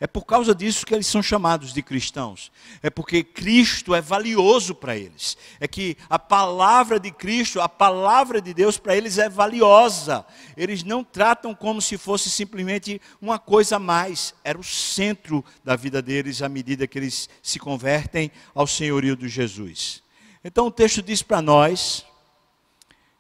É 0.01 0.07
por 0.07 0.25
causa 0.25 0.55
disso 0.55 0.85
que 0.85 0.93
eles 0.93 1.07
são 1.07 1.23
chamados 1.23 1.73
de 1.73 1.81
cristãos. 1.81 2.51
É 2.83 2.91
porque 2.91 3.23
Cristo 3.23 3.95
é 3.95 4.01
valioso 4.01 4.75
para 4.75 4.97
eles. 4.97 5.37
É 5.61 5.69
que 5.69 5.97
a 6.11 6.19
palavra 6.19 6.99
de 6.99 7.13
Cristo, 7.13 7.61
a 7.61 7.69
palavra 7.69 8.41
de 8.41 8.53
Deus 8.53 8.77
para 8.77 8.97
eles 8.97 9.19
é 9.19 9.29
valiosa. 9.29 10.27
Eles 10.57 10.83
não 10.83 11.05
tratam 11.05 11.55
como 11.55 11.81
se 11.81 11.97
fosse 11.97 12.29
simplesmente 12.29 13.01
uma 13.21 13.39
coisa 13.39 13.77
a 13.77 13.79
mais. 13.79 14.35
Era 14.43 14.59
o 14.59 14.65
centro 14.65 15.45
da 15.63 15.77
vida 15.77 16.03
deles 16.03 16.43
à 16.43 16.49
medida 16.49 16.87
que 16.87 16.99
eles 16.99 17.29
se 17.41 17.59
convertem 17.59 18.33
ao 18.53 18.67
senhorio 18.67 19.17
de 19.17 19.29
Jesus. 19.29 20.03
Então 20.43 20.67
o 20.67 20.73
texto 20.73 21.03
diz 21.03 21.23
para 21.23 21.41
nós 21.41 22.05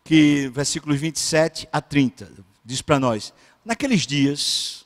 que 0.02 0.48
versículos 0.48 1.00
27 1.00 1.68
a 1.72 1.80
30 1.80 2.30
diz 2.64 2.82
para 2.82 2.98
nós: 2.98 3.32
naqueles 3.64 4.06
dias 4.06 4.83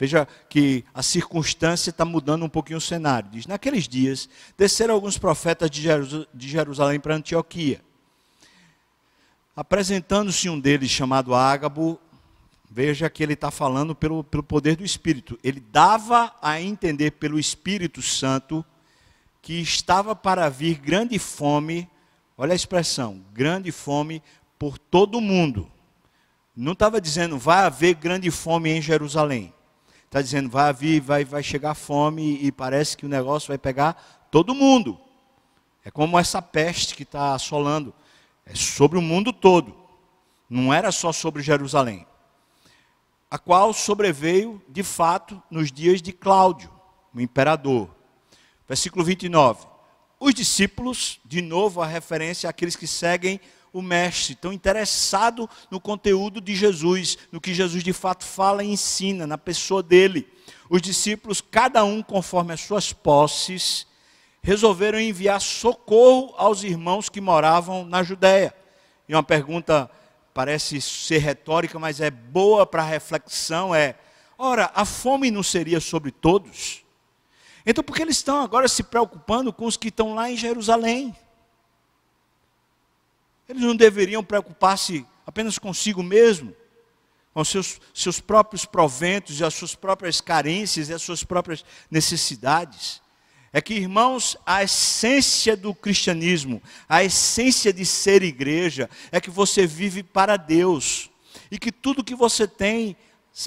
Veja 0.00 0.26
que 0.48 0.82
a 0.94 1.02
circunstância 1.02 1.90
está 1.90 2.06
mudando 2.06 2.42
um 2.42 2.48
pouquinho 2.48 2.78
o 2.78 2.80
cenário. 2.80 3.28
Diz: 3.30 3.46
Naqueles 3.46 3.86
dias, 3.86 4.30
desceram 4.56 4.94
alguns 4.94 5.18
profetas 5.18 5.70
de 5.70 6.48
Jerusalém 6.48 6.98
para 6.98 7.16
Antioquia. 7.16 7.82
Apresentando-se 9.54 10.48
um 10.48 10.58
deles, 10.58 10.90
chamado 10.90 11.34
Ágabo, 11.34 12.00
veja 12.70 13.10
que 13.10 13.22
ele 13.22 13.34
está 13.34 13.50
falando 13.50 13.94
pelo, 13.94 14.24
pelo 14.24 14.42
poder 14.42 14.74
do 14.74 14.82
Espírito. 14.82 15.38
Ele 15.44 15.60
dava 15.60 16.34
a 16.40 16.58
entender 16.58 17.10
pelo 17.10 17.38
Espírito 17.38 18.00
Santo 18.00 18.64
que 19.42 19.60
estava 19.60 20.16
para 20.16 20.48
vir 20.48 20.78
grande 20.78 21.18
fome, 21.18 21.86
olha 22.38 22.54
a 22.54 22.56
expressão, 22.56 23.22
grande 23.34 23.70
fome 23.70 24.22
por 24.58 24.78
todo 24.78 25.18
o 25.18 25.20
mundo. 25.20 25.70
Não 26.56 26.72
estava 26.72 27.02
dizendo 27.02 27.36
vai 27.36 27.66
haver 27.66 27.96
grande 27.96 28.30
fome 28.30 28.70
em 28.70 28.80
Jerusalém. 28.80 29.52
Está 30.10 30.20
dizendo 30.20 30.50
vai 30.50 30.70
haver, 30.70 31.00
vai, 31.00 31.24
vai 31.24 31.40
chegar 31.40 31.72
fome 31.72 32.36
e 32.42 32.50
parece 32.50 32.96
que 32.96 33.06
o 33.06 33.08
negócio 33.08 33.46
vai 33.46 33.56
pegar 33.56 34.26
todo 34.28 34.56
mundo. 34.56 34.98
É 35.84 35.90
como 35.90 36.18
essa 36.18 36.42
peste 36.42 36.96
que 36.96 37.04
está 37.04 37.32
assolando. 37.32 37.94
É 38.44 38.52
sobre 38.52 38.98
o 38.98 39.02
mundo 39.02 39.32
todo. 39.32 39.72
Não 40.48 40.74
era 40.74 40.90
só 40.90 41.12
sobre 41.12 41.44
Jerusalém. 41.44 42.04
A 43.30 43.38
qual 43.38 43.72
sobreveio, 43.72 44.60
de 44.68 44.82
fato, 44.82 45.40
nos 45.48 45.70
dias 45.70 46.02
de 46.02 46.12
Cláudio, 46.12 46.72
o 47.14 47.20
imperador. 47.20 47.88
Versículo 48.66 49.04
29. 49.04 49.64
Os 50.18 50.34
discípulos, 50.34 51.20
de 51.24 51.40
novo 51.40 51.80
a 51.80 51.86
referência 51.86 52.50
àqueles 52.50 52.74
que 52.74 52.88
seguem 52.88 53.40
o 53.72 53.80
mestre, 53.80 54.34
estão 54.34 54.52
interessados 54.52 55.46
no 55.70 55.80
conteúdo 55.80 56.40
de 56.40 56.54
Jesus, 56.54 57.18
no 57.30 57.40
que 57.40 57.54
Jesus 57.54 57.82
de 57.82 57.92
fato 57.92 58.24
fala 58.24 58.64
e 58.64 58.70
ensina, 58.70 59.26
na 59.26 59.38
pessoa 59.38 59.82
dele. 59.82 60.26
Os 60.68 60.82
discípulos, 60.82 61.40
cada 61.40 61.84
um 61.84 62.02
conforme 62.02 62.52
as 62.52 62.60
suas 62.60 62.92
posses, 62.92 63.86
resolveram 64.42 64.98
enviar 64.98 65.40
socorro 65.40 66.34
aos 66.36 66.62
irmãos 66.62 67.08
que 67.08 67.20
moravam 67.20 67.84
na 67.84 68.02
Judéia. 68.02 68.54
E 69.08 69.14
uma 69.14 69.22
pergunta 69.22 69.90
parece 70.32 70.80
ser 70.80 71.18
retórica, 71.18 71.78
mas 71.78 72.00
é 72.00 72.10
boa 72.10 72.64
para 72.64 72.82
reflexão, 72.82 73.74
é: 73.74 73.96
ora, 74.38 74.70
a 74.74 74.84
fome 74.84 75.30
não 75.30 75.42
seria 75.42 75.80
sobre 75.80 76.10
todos? 76.10 76.84
Então 77.66 77.84
por 77.84 77.94
que 77.94 78.02
eles 78.02 78.16
estão 78.16 78.40
agora 78.40 78.68
se 78.68 78.82
preocupando 78.82 79.52
com 79.52 79.66
os 79.66 79.76
que 79.76 79.88
estão 79.88 80.14
lá 80.14 80.30
em 80.30 80.36
Jerusalém? 80.36 81.14
Eles 83.50 83.64
não 83.64 83.74
deveriam 83.74 84.22
preocupar-se 84.22 85.04
apenas 85.26 85.58
consigo 85.58 86.04
mesmo, 86.04 86.54
com 87.34 87.44
seus, 87.44 87.80
seus 87.92 88.20
próprios 88.20 88.64
proventos 88.64 89.40
e 89.40 89.44
as 89.44 89.52
suas 89.52 89.74
próprias 89.74 90.20
carências 90.20 90.88
e 90.88 90.94
as 90.94 91.02
suas 91.02 91.24
próprias 91.24 91.64
necessidades. 91.90 93.02
É 93.52 93.60
que, 93.60 93.74
irmãos, 93.74 94.36
a 94.46 94.62
essência 94.62 95.56
do 95.56 95.74
cristianismo, 95.74 96.62
a 96.88 97.02
essência 97.02 97.72
de 97.72 97.84
ser 97.84 98.22
igreja, 98.22 98.88
é 99.10 99.20
que 99.20 99.30
você 99.30 99.66
vive 99.66 100.04
para 100.04 100.36
Deus. 100.36 101.10
E 101.50 101.58
que 101.58 101.72
tudo 101.72 102.04
que 102.04 102.14
você 102.14 102.46
tem 102.46 102.96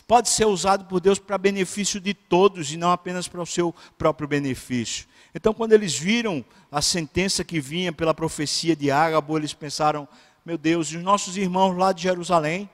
pode 0.06 0.28
ser 0.28 0.48
usado 0.48 0.84
por 0.84 1.00
Deus 1.00 1.18
para 1.18 1.38
benefício 1.38 2.02
de 2.02 2.14
todos 2.14 2.74
e 2.74 2.76
não 2.76 2.92
apenas 2.92 3.30
para 3.30 3.42
o 3.42 3.46
seu 3.46 3.74
próprio 3.98 4.28
benefício. 4.28 5.08
Então, 5.36 5.54
quando 5.54 5.74
eles 5.74 5.98
viram 5.98 6.44
a 6.72 6.82
sentença 6.82 7.44
que 7.44 7.60
vinha 7.60 7.92
pela 7.92 8.14
profecia 8.14 8.76
de 8.76 8.92
Ágabo, 8.92 9.38
eles 9.38 9.54
pensaram: 9.54 10.08
meu 10.46 10.58
Deus, 10.58 10.90
e 10.90 10.98
os 10.98 11.04
nossos 11.04 11.38
irmãos 11.38 11.76
lá 11.78 11.92
de 11.92 12.04
Jerusalém, 12.04 12.70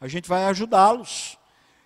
a 0.00 0.08
gente 0.08 0.28
vai 0.28 0.44
ajudá-los. 0.44 1.38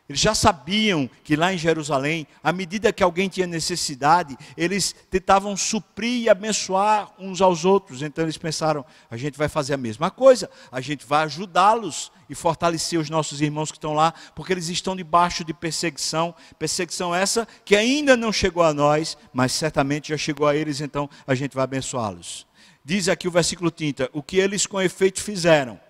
Eles 0.07 0.21
já 0.21 0.35
sabiam 0.35 1.09
que 1.23 1.35
lá 1.35 1.55
em 1.55 1.57
Jerusalém, 1.57 2.27
à 2.43 2.53
medida 2.53 2.93
que 2.93 3.03
alguém 3.03 3.27
tinha 3.27 3.47
necessidade, 3.47 4.37
eles 4.55 4.95
tentavam 5.11 5.57
suprir 5.57 6.25
e 6.25 6.29
abençoar 6.29 7.11
uns 7.19 7.41
aos 7.41 7.65
outros. 7.65 8.03
Então 8.03 8.23
eles 8.23 8.37
pensaram: 8.37 8.85
a 9.11 9.17
gente 9.17 9.39
vai 9.39 9.49
fazer 9.49 9.73
a 9.73 9.79
mesma 9.79 10.11
coisa, 10.11 10.51
a 10.71 10.79
gente 10.83 11.07
vai 11.07 11.25
ajudá-los 11.25 12.13
e 12.29 12.35
fortalecer 12.35 13.01
os 13.01 13.09
nossos 13.09 13.41
irmãos 13.41 13.71
que 13.71 13.79
estão 13.79 13.95
lá, 13.95 14.13
porque 14.35 14.53
eles 14.53 14.69
estão 14.69 14.95
debaixo 14.95 15.43
de 15.43 15.55
perseguição. 15.55 16.35
Perseguição 16.59 17.15
essa 17.15 17.49
que 17.65 17.75
ainda 17.75 18.15
não 18.15 18.31
chegou 18.31 18.63
a 18.63 18.75
nós, 18.75 19.17
mas 19.33 19.53
certamente 19.53 20.11
já 20.11 20.19
chegou 20.19 20.47
a 20.47 20.55
eles, 20.55 20.83
então 20.83 21.09
a 21.27 21.35
gente 21.35 21.55
vai 21.55 21.65
abençoá-los. 21.65 22.47
Diz 22.85 23.09
aqui 23.09 23.27
o 23.27 23.31
versículo 23.31 23.71
30: 23.71 24.11
o 24.13 24.23
que 24.23 24.37
eles 24.37 24.67
com 24.67 24.83
efeito 24.83 25.23
fizeram? 25.23 25.81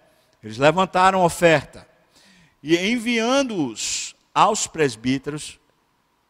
Eles 0.40 0.56
levantaram 0.56 1.24
oferta 1.24 1.93
e 2.66 2.78
enviando-os 2.78 4.16
aos 4.34 4.66
presbíteros, 4.66 5.60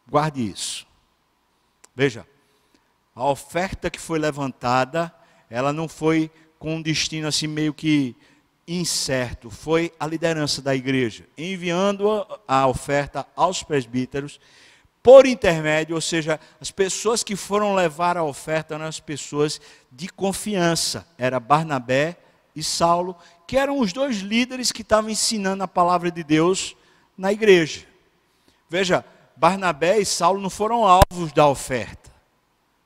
guarde 0.05 0.45
isso. 0.45 0.85
Veja, 1.95 2.27
a 3.15 3.23
oferta 3.23 3.89
que 3.89 3.97
foi 3.97 4.19
levantada, 4.19 5.15
ela 5.49 5.71
não 5.71 5.87
foi 5.87 6.29
com 6.59 6.75
um 6.75 6.81
destino 6.81 7.29
assim 7.29 7.47
meio 7.47 7.73
que 7.73 8.17
incerto, 8.67 9.49
foi 9.49 9.93
a 9.97 10.05
liderança 10.05 10.61
da 10.61 10.75
igreja, 10.75 11.25
enviando 11.37 12.27
a 12.45 12.67
oferta 12.67 13.25
aos 13.33 13.63
presbíteros 13.63 14.37
por 15.01 15.25
intermédio, 15.25 15.95
ou 15.95 16.01
seja, 16.01 16.37
as 16.59 16.69
pessoas 16.69 17.23
que 17.23 17.37
foram 17.37 17.75
levar 17.75 18.17
a 18.17 18.23
oferta 18.25 18.75
eram 18.75 18.85
as 18.85 18.99
pessoas 18.99 19.61
de 19.89 20.09
confiança, 20.09 21.07
era 21.17 21.39
Barnabé 21.39 22.17
e 22.53 22.61
Saulo, 22.61 23.15
que 23.47 23.57
eram 23.57 23.79
os 23.79 23.93
dois 23.93 24.17
líderes 24.17 24.71
que 24.71 24.81
estavam 24.81 25.09
ensinando 25.09 25.63
a 25.63 25.67
palavra 25.67 26.11
de 26.11 26.23
Deus 26.23 26.75
na 27.17 27.31
igreja. 27.31 27.85
Veja, 28.69 29.05
Barnabé 29.35 29.99
e 29.99 30.05
Saulo 30.05 30.41
não 30.41 30.49
foram 30.49 30.85
alvos 30.85 31.31
da 31.33 31.47
oferta. 31.47 32.05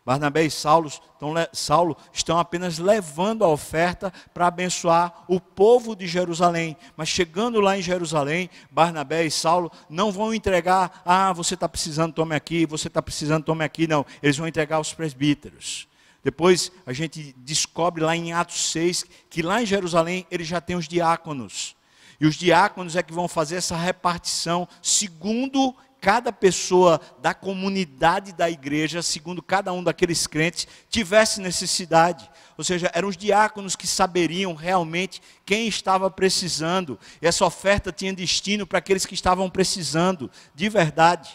Barnabé 0.05 0.43
e 0.43 0.49
Saulo 0.49 0.87
estão, 0.87 1.33
Saulo 1.53 1.97
estão 2.11 2.39
apenas 2.39 2.79
levando 2.79 3.43
a 3.43 3.47
oferta 3.47 4.11
para 4.33 4.47
abençoar 4.47 5.23
o 5.27 5.39
povo 5.39 5.95
de 5.95 6.07
Jerusalém. 6.07 6.75
Mas 6.97 7.09
chegando 7.09 7.61
lá 7.61 7.77
em 7.77 7.81
Jerusalém, 7.81 8.49
Barnabé 8.71 9.25
e 9.25 9.31
Saulo 9.31 9.71
não 9.87 10.11
vão 10.11 10.33
entregar, 10.33 11.03
ah, 11.05 11.31
você 11.31 11.53
está 11.53 11.69
precisando, 11.69 12.13
tome 12.13 12.35
aqui, 12.35 12.65
você 12.65 12.87
está 12.87 13.03
precisando, 13.03 13.43
tome 13.43 13.63
aqui. 13.63 13.85
Não, 13.85 14.03
eles 14.23 14.35
vão 14.35 14.47
entregar 14.47 14.77
aos 14.77 14.93
presbíteros. 14.93 15.88
Depois 16.23 16.71
a 16.85 16.93
gente 16.93 17.33
descobre 17.37 18.03
lá 18.03 18.15
em 18.15 18.33
Atos 18.33 18.71
6 18.71 19.05
que 19.29 19.41
lá 19.41 19.61
em 19.61 19.65
Jerusalém 19.65 20.25
eles 20.29 20.47
já 20.47 20.59
têm 20.59 20.75
os 20.75 20.87
diáconos. 20.87 21.75
E 22.19 22.25
os 22.25 22.35
diáconos 22.35 22.95
é 22.95 23.03
que 23.03 23.13
vão 23.13 23.27
fazer 23.27 23.55
essa 23.55 23.77
repartição 23.77 24.67
segundo 24.81 25.73
cada 26.01 26.31
pessoa 26.31 26.99
da 27.21 27.33
comunidade 27.33 28.33
da 28.33 28.49
igreja, 28.49 29.01
segundo 29.01 29.41
cada 29.41 29.71
um 29.73 29.83
daqueles 29.83 30.25
crentes, 30.27 30.67
tivesse 30.89 31.41
necessidade. 31.41 32.29
Ou 32.57 32.63
seja, 32.63 32.89
eram 32.93 33.09
os 33.09 33.17
diáconos 33.17 33.75
que 33.75 33.87
saberiam 33.87 34.53
realmente 34.53 35.21
quem 35.45 35.67
estava 35.67 36.09
precisando. 36.09 36.99
E 37.21 37.27
essa 37.27 37.45
oferta 37.45 37.91
tinha 37.91 38.13
destino 38.13 38.65
para 38.65 38.79
aqueles 38.79 39.05
que 39.05 39.13
estavam 39.13 39.49
precisando, 39.49 40.29
de 40.55 40.69
verdade. 40.69 41.29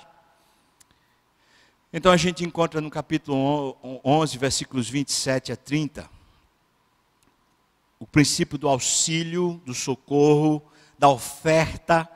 Então 1.96 2.10
a 2.10 2.16
gente 2.16 2.44
encontra 2.44 2.80
no 2.80 2.90
capítulo 2.90 3.76
11, 4.04 4.36
versículos 4.36 4.90
27 4.90 5.52
a 5.52 5.56
30, 5.56 6.10
o 8.00 8.04
princípio 8.04 8.58
do 8.58 8.68
auxílio, 8.68 9.62
do 9.64 9.72
socorro, 9.72 10.60
da 10.98 11.08
oferta, 11.08 12.10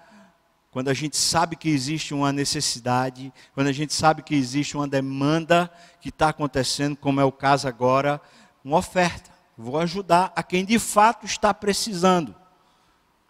quando 0.73 0.88
a 0.88 0.95
gente 0.95 1.17
sabe 1.17 1.55
que 1.55 1.69
existe 1.69 2.12
uma 2.12 2.33
necessidade, 2.33 3.33
quando 3.55 3.69
a 3.69 3.73
gente 3.73 3.95
sabe 3.95 4.25
que 4.25 4.35
existe 4.35 4.77
uma 4.77 4.88
demanda 4.88 5.71
que 6.01 6.09
está 6.09 6.31
acontecendo, 6.31 6.97
como 6.97 7.21
é 7.21 7.25
o 7.25 7.31
caso 7.31 7.69
agora, 7.69 8.21
uma 8.64 8.79
oferta. 8.79 9.31
Vou 9.57 9.79
ajudar 9.79 10.33
a 10.35 10.43
quem 10.43 10.64
de 10.64 10.81
fato 10.81 11.25
está 11.25 11.55
precisando, 11.55 12.35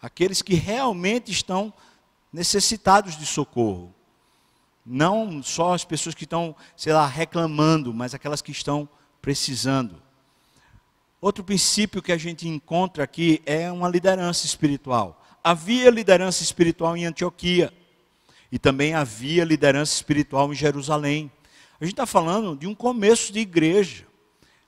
aqueles 0.01 0.41
que 0.41 0.55
realmente 0.55 1.31
estão 1.31 1.71
necessitados 2.33 3.15
de 3.15 3.27
socorro. 3.27 3.93
Não 4.85 5.43
só 5.43 5.73
as 5.73 5.85
pessoas 5.85 6.15
que 6.15 6.23
estão, 6.23 6.55
sei 6.75 6.93
lá, 6.93 7.05
reclamando, 7.05 7.93
mas 7.93 8.13
aquelas 8.13 8.41
que 8.41 8.51
estão 8.51 8.87
precisando. 9.21 10.01
Outro 11.21 11.43
princípio 11.43 12.01
que 12.01 12.11
a 12.11 12.17
gente 12.17 12.47
encontra 12.47 13.03
aqui 13.03 13.41
é 13.45 13.69
uma 13.71 13.89
liderança 13.89 14.45
espiritual. 14.45 15.21
Havia 15.43 15.89
liderança 15.89 16.43
espiritual 16.43 16.95
em 16.95 17.05
Antioquia 17.05 17.73
e 18.51 18.57
também 18.57 18.93
havia 18.93 19.43
liderança 19.43 19.93
espiritual 19.93 20.51
em 20.51 20.55
Jerusalém. 20.55 21.31
A 21.79 21.83
gente 21.83 21.93
está 21.93 22.05
falando 22.05 22.55
de 22.55 22.67
um 22.67 22.73
começo 22.73 23.31
de 23.33 23.39
igreja. 23.39 24.05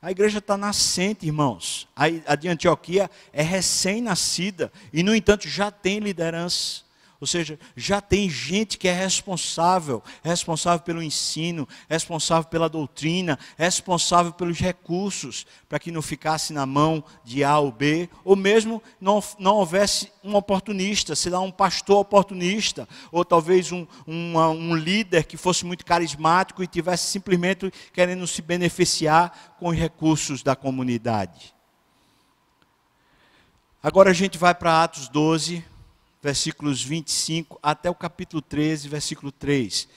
A 0.01 0.11
igreja 0.11 0.39
está 0.39 0.57
nascente, 0.57 1.25
irmãos. 1.25 1.87
A 1.95 2.35
de 2.35 2.47
Antioquia 2.47 3.09
é 3.31 3.41
recém-nascida 3.41 4.71
e, 4.91 5.03
no 5.03 5.15
entanto, 5.15 5.47
já 5.47 5.71
tem 5.71 5.99
liderança. 5.99 6.81
Ou 7.21 7.27
seja, 7.27 7.59
já 7.75 8.01
tem 8.01 8.27
gente 8.27 8.79
que 8.79 8.87
é 8.87 8.93
responsável, 8.93 10.01
responsável 10.23 10.83
pelo 10.83 11.03
ensino, 11.03 11.69
responsável 11.87 12.49
pela 12.49 12.67
doutrina, 12.67 13.37
responsável 13.55 14.33
pelos 14.33 14.57
recursos, 14.57 15.45
para 15.69 15.77
que 15.77 15.91
não 15.91 16.01
ficasse 16.01 16.51
na 16.51 16.65
mão 16.65 17.03
de 17.23 17.43
A 17.43 17.59
ou 17.59 17.71
B, 17.71 18.09
ou 18.25 18.35
mesmo 18.35 18.81
não, 18.99 19.23
não 19.37 19.57
houvesse 19.57 20.11
um 20.23 20.35
oportunista, 20.35 21.15
sei 21.15 21.31
lá, 21.31 21.39
um 21.39 21.51
pastor 21.51 21.99
oportunista, 21.99 22.89
ou 23.11 23.23
talvez 23.23 23.71
um, 23.71 23.85
um, 24.07 24.39
um 24.39 24.75
líder 24.75 25.25
que 25.25 25.37
fosse 25.37 25.63
muito 25.63 25.85
carismático 25.85 26.63
e 26.63 26.67
tivesse 26.67 27.11
simplesmente 27.11 27.71
querendo 27.93 28.25
se 28.25 28.41
beneficiar 28.41 29.55
com 29.59 29.67
os 29.69 29.77
recursos 29.77 30.41
da 30.41 30.55
comunidade. 30.55 31.53
Agora 33.83 34.09
a 34.09 34.13
gente 34.13 34.39
vai 34.39 34.55
para 34.55 34.83
Atos 34.83 35.07
12, 35.07 35.63
versículos 36.21 36.83
25 36.83 37.59
até 37.61 37.89
o 37.89 37.95
capítulo 37.95 38.41
13, 38.41 38.87
versículo 38.87 39.31
3. 39.31 39.87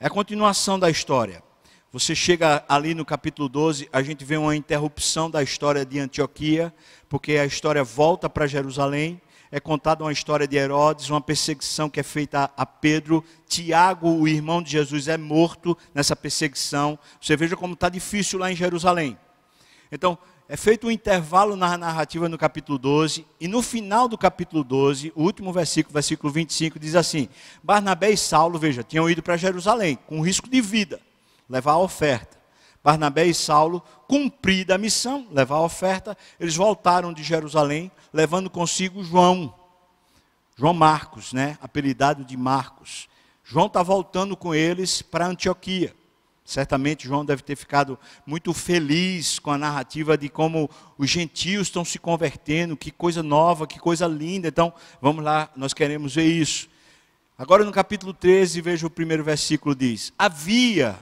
É 0.00 0.06
a 0.06 0.10
continuação 0.10 0.78
da 0.78 0.90
história. 0.90 1.42
Você 1.90 2.14
chega 2.14 2.64
ali 2.68 2.94
no 2.94 3.04
capítulo 3.04 3.48
12, 3.48 3.88
a 3.92 4.02
gente 4.02 4.24
vê 4.24 4.36
uma 4.36 4.54
interrupção 4.54 5.30
da 5.30 5.42
história 5.42 5.86
de 5.86 5.98
Antioquia, 5.98 6.74
porque 7.08 7.32
a 7.32 7.46
história 7.46 7.82
volta 7.82 8.28
para 8.28 8.46
Jerusalém. 8.46 9.20
É 9.50 9.58
contada 9.58 10.04
uma 10.04 10.12
história 10.12 10.46
de 10.46 10.56
Herodes, 10.58 11.08
uma 11.08 11.22
perseguição 11.22 11.88
que 11.88 11.98
é 11.98 12.02
feita 12.02 12.50
a 12.54 12.66
Pedro. 12.66 13.24
Tiago, 13.48 14.10
o 14.10 14.28
irmão 14.28 14.62
de 14.62 14.70
Jesus, 14.70 15.08
é 15.08 15.16
morto 15.16 15.78
nessa 15.94 16.14
perseguição. 16.14 16.98
Você 17.18 17.34
veja 17.34 17.56
como 17.56 17.72
está 17.72 17.88
difícil 17.88 18.38
lá 18.38 18.52
em 18.52 18.56
Jerusalém. 18.56 19.18
Então, 19.90 20.18
é 20.48 20.56
feito 20.56 20.86
um 20.86 20.90
intervalo 20.90 21.54
na 21.54 21.76
narrativa 21.76 22.26
no 22.26 22.38
capítulo 22.38 22.78
12, 22.78 23.26
e 23.38 23.46
no 23.46 23.60
final 23.60 24.08
do 24.08 24.16
capítulo 24.16 24.64
12, 24.64 25.12
o 25.14 25.22
último 25.22 25.52
versículo, 25.52 25.92
versículo 25.92 26.32
25, 26.32 26.78
diz 26.78 26.94
assim: 26.94 27.28
Barnabé 27.62 28.10
e 28.10 28.16
Saulo, 28.16 28.58
veja, 28.58 28.82
tinham 28.82 29.10
ido 29.10 29.22
para 29.22 29.36
Jerusalém, 29.36 29.98
com 30.06 30.22
risco 30.22 30.48
de 30.48 30.62
vida, 30.62 31.00
levar 31.48 31.72
a 31.72 31.78
oferta. 31.78 32.38
Barnabé 32.82 33.26
e 33.26 33.34
Saulo, 33.34 33.82
cumprida 34.06 34.76
a 34.76 34.78
missão, 34.78 35.26
levar 35.30 35.56
a 35.56 35.62
oferta, 35.62 36.16
eles 36.40 36.56
voltaram 36.56 37.12
de 37.12 37.22
Jerusalém, 37.22 37.92
levando 38.10 38.48
consigo 38.48 39.04
João, 39.04 39.52
João 40.56 40.72
Marcos, 40.72 41.34
né, 41.34 41.58
apelidado 41.60 42.24
de 42.24 42.36
Marcos. 42.38 43.06
João 43.44 43.66
está 43.66 43.82
voltando 43.82 44.34
com 44.34 44.54
eles 44.54 45.02
para 45.02 45.26
Antioquia. 45.26 45.94
Certamente 46.48 47.06
João 47.06 47.26
deve 47.26 47.42
ter 47.42 47.56
ficado 47.56 47.98
muito 48.24 48.54
feliz 48.54 49.38
com 49.38 49.50
a 49.50 49.58
narrativa 49.58 50.16
de 50.16 50.30
como 50.30 50.70
os 50.96 51.10
gentios 51.10 51.66
estão 51.66 51.84
se 51.84 51.98
convertendo, 51.98 52.74
que 52.74 52.90
coisa 52.90 53.22
nova, 53.22 53.66
que 53.66 53.78
coisa 53.78 54.06
linda. 54.06 54.48
Então, 54.48 54.72
vamos 54.98 55.22
lá, 55.22 55.50
nós 55.54 55.74
queremos 55.74 56.14
ver 56.14 56.24
isso. 56.24 56.66
Agora 57.36 57.66
no 57.66 57.70
capítulo 57.70 58.14
13, 58.14 58.62
veja 58.62 58.86
o 58.86 58.90
primeiro 58.90 59.22
versículo 59.22 59.74
diz: 59.74 60.10
Havia 60.18 60.98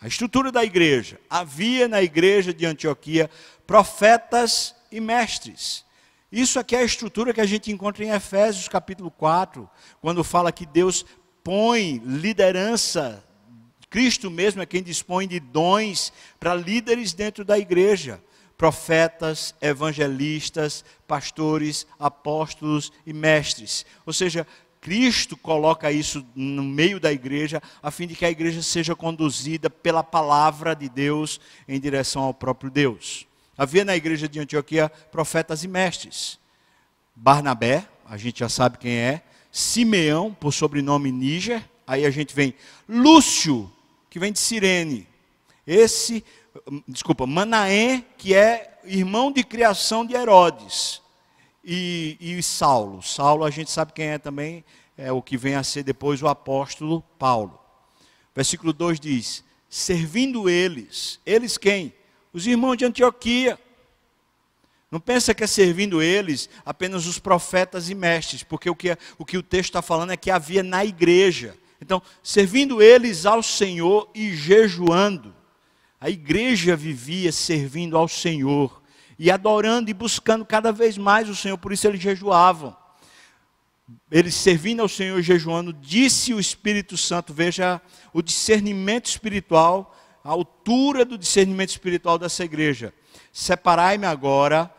a 0.00 0.08
estrutura 0.08 0.50
da 0.50 0.64
igreja, 0.64 1.20
havia 1.28 1.86
na 1.86 2.02
igreja 2.02 2.54
de 2.54 2.64
Antioquia 2.64 3.28
profetas 3.66 4.74
e 4.90 5.02
mestres. 5.02 5.84
Isso 6.32 6.58
aqui 6.58 6.74
é 6.74 6.78
a 6.78 6.84
estrutura 6.84 7.34
que 7.34 7.42
a 7.42 7.46
gente 7.46 7.70
encontra 7.70 8.02
em 8.06 8.08
Efésios 8.08 8.68
capítulo 8.68 9.10
4, 9.10 9.68
quando 10.00 10.24
fala 10.24 10.50
que 10.50 10.64
Deus 10.64 11.04
põe 11.44 11.98
liderança 12.06 13.27
Cristo 13.90 14.30
mesmo 14.30 14.60
é 14.60 14.66
quem 14.66 14.82
dispõe 14.82 15.26
de 15.26 15.40
dons 15.40 16.12
para 16.38 16.54
líderes 16.54 17.12
dentro 17.12 17.44
da 17.44 17.58
igreja: 17.58 18.22
profetas, 18.56 19.54
evangelistas, 19.60 20.84
pastores, 21.06 21.86
apóstolos 21.98 22.92
e 23.06 23.12
mestres. 23.12 23.86
Ou 24.04 24.12
seja, 24.12 24.46
Cristo 24.80 25.36
coloca 25.36 25.90
isso 25.90 26.24
no 26.34 26.62
meio 26.62 27.00
da 27.00 27.12
igreja, 27.12 27.62
a 27.82 27.90
fim 27.90 28.06
de 28.06 28.14
que 28.14 28.24
a 28.24 28.30
igreja 28.30 28.62
seja 28.62 28.94
conduzida 28.94 29.68
pela 29.68 30.04
palavra 30.04 30.74
de 30.74 30.88
Deus 30.88 31.40
em 31.66 31.80
direção 31.80 32.22
ao 32.22 32.34
próprio 32.34 32.70
Deus. 32.70 33.26
Havia 33.56 33.84
na 33.84 33.96
igreja 33.96 34.28
de 34.28 34.38
Antioquia 34.38 34.88
profetas 34.88 35.64
e 35.64 35.68
mestres. 35.68 36.38
Barnabé, 37.14 37.84
a 38.06 38.16
gente 38.16 38.40
já 38.40 38.48
sabe 38.48 38.78
quem 38.78 38.92
é. 38.92 39.22
Simeão, 39.50 40.32
por 40.32 40.52
sobrenome 40.52 41.10
Níger. 41.10 41.62
Aí 41.84 42.06
a 42.06 42.10
gente 42.10 42.34
vem 42.34 42.54
Lúcio, 42.88 43.70
que 44.10 44.18
vem 44.18 44.32
de 44.32 44.38
Cirene. 44.38 45.06
Esse, 45.66 46.24
desculpa, 46.86 47.26
Manaém, 47.26 48.04
que 48.16 48.34
é 48.34 48.78
irmão 48.84 49.30
de 49.30 49.44
criação 49.44 50.04
de 50.04 50.14
Herodes. 50.14 51.02
E, 51.64 52.16
e 52.18 52.42
Saulo. 52.42 53.02
Saulo 53.02 53.44
a 53.44 53.50
gente 53.50 53.70
sabe 53.70 53.92
quem 53.92 54.06
é 54.06 54.18
também, 54.18 54.64
é 54.96 55.12
o 55.12 55.20
que 55.20 55.36
vem 55.36 55.54
a 55.54 55.62
ser 55.62 55.82
depois 55.82 56.22
o 56.22 56.28
apóstolo 56.28 57.02
Paulo. 57.18 57.58
Versículo 58.34 58.72
2 58.72 58.98
diz: 58.98 59.44
Servindo 59.68 60.48
eles, 60.48 61.20
eles 61.26 61.58
quem? 61.58 61.92
Os 62.32 62.46
irmãos 62.46 62.76
de 62.76 62.86
Antioquia. 62.86 63.58
Não 64.90 64.98
pensa 64.98 65.34
que 65.34 65.44
é 65.44 65.46
servindo 65.46 66.00
eles 66.00 66.48
apenas 66.64 67.04
os 67.04 67.18
profetas 67.18 67.90
e 67.90 67.94
mestres, 67.94 68.42
porque 68.42 68.70
o 68.70 68.74
que, 68.74 68.96
o, 69.18 69.24
que 69.24 69.36
o 69.36 69.42
texto 69.42 69.68
está 69.68 69.82
falando 69.82 70.12
é 70.12 70.16
que 70.16 70.30
havia 70.30 70.62
na 70.62 70.82
igreja 70.82 71.57
então, 71.80 72.02
servindo 72.22 72.82
eles 72.82 73.24
ao 73.24 73.42
Senhor 73.42 74.10
e 74.14 74.34
jejuando. 74.34 75.34
A 76.00 76.10
igreja 76.10 76.76
vivia 76.76 77.32
servindo 77.32 77.96
ao 77.96 78.08
Senhor 78.08 78.82
e 79.18 79.30
adorando 79.30 79.90
e 79.90 79.94
buscando 79.94 80.44
cada 80.44 80.72
vez 80.72 80.96
mais 80.96 81.28
o 81.28 81.34
Senhor, 81.34 81.58
por 81.58 81.72
isso 81.72 81.86
eles 81.86 82.00
jejuavam. 82.00 82.76
Eles 84.10 84.34
servindo 84.34 84.80
ao 84.80 84.88
Senhor 84.88 85.18
e 85.18 85.22
jejuando, 85.22 85.72
disse 85.72 86.34
o 86.34 86.40
Espírito 86.40 86.96
Santo, 86.96 87.32
veja 87.32 87.80
o 88.12 88.22
discernimento 88.22 89.06
espiritual, 89.06 89.96
a 90.22 90.30
altura 90.30 91.04
do 91.04 91.16
discernimento 91.16 91.70
espiritual 91.70 92.18
dessa 92.18 92.44
igreja. 92.44 92.92
Separai-me 93.32 94.06
agora, 94.06 94.72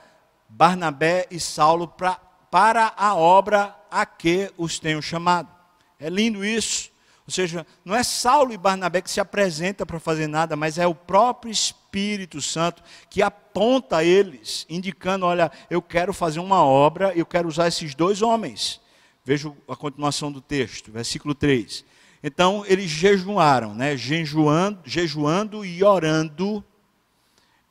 Barnabé 0.47 1.27
e 1.31 1.39
Saulo, 1.39 1.87
pra, 1.87 2.15
para 2.51 2.93
a 2.95 3.15
obra 3.15 3.75
a 3.89 4.05
que 4.05 4.51
os 4.57 4.79
tenho 4.79 5.01
chamado. 5.01 5.58
É 5.99 6.09
lindo 6.09 6.45
isso. 6.45 6.91
Ou 7.27 7.31
seja, 7.31 7.65
não 7.85 7.93
é 7.93 8.01
Saulo 8.01 8.51
e 8.51 8.57
Barnabé 8.57 9.01
que 9.01 9.11
se 9.11 9.19
apresenta 9.19 9.85
para 9.85 9.99
fazer 9.99 10.25
nada, 10.25 10.55
mas 10.55 10.79
é 10.79 10.87
o 10.87 10.95
próprio 10.95 11.51
Espírito 11.51 12.41
Santo 12.41 12.81
que 13.07 13.21
aponta 13.21 14.03
eles, 14.03 14.65
indicando: 14.67 15.27
olha, 15.27 15.51
eu 15.69 15.79
quero 15.81 16.11
fazer 16.11 16.39
uma 16.39 16.63
obra, 16.63 17.13
eu 17.15 17.27
quero 17.27 17.47
usar 17.47 17.67
esses 17.67 17.93
dois 17.93 18.23
homens. 18.23 18.81
Veja 19.23 19.53
a 19.67 19.75
continuação 19.75 20.31
do 20.31 20.41
texto, 20.41 20.91
versículo 20.91 21.35
3. 21.35 21.85
Então 22.23 22.63
eles 22.65 22.89
jejuaram, 22.89 23.75
né? 23.75 23.95
jejuando, 23.95 24.81
jejuando 24.83 25.63
e 25.63 25.83
orando, 25.83 26.63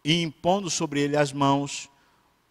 e 0.05 0.23
impondo 0.23 0.71
sobre 0.71 1.01
ele 1.01 1.17
as 1.17 1.33
mãos, 1.33 1.91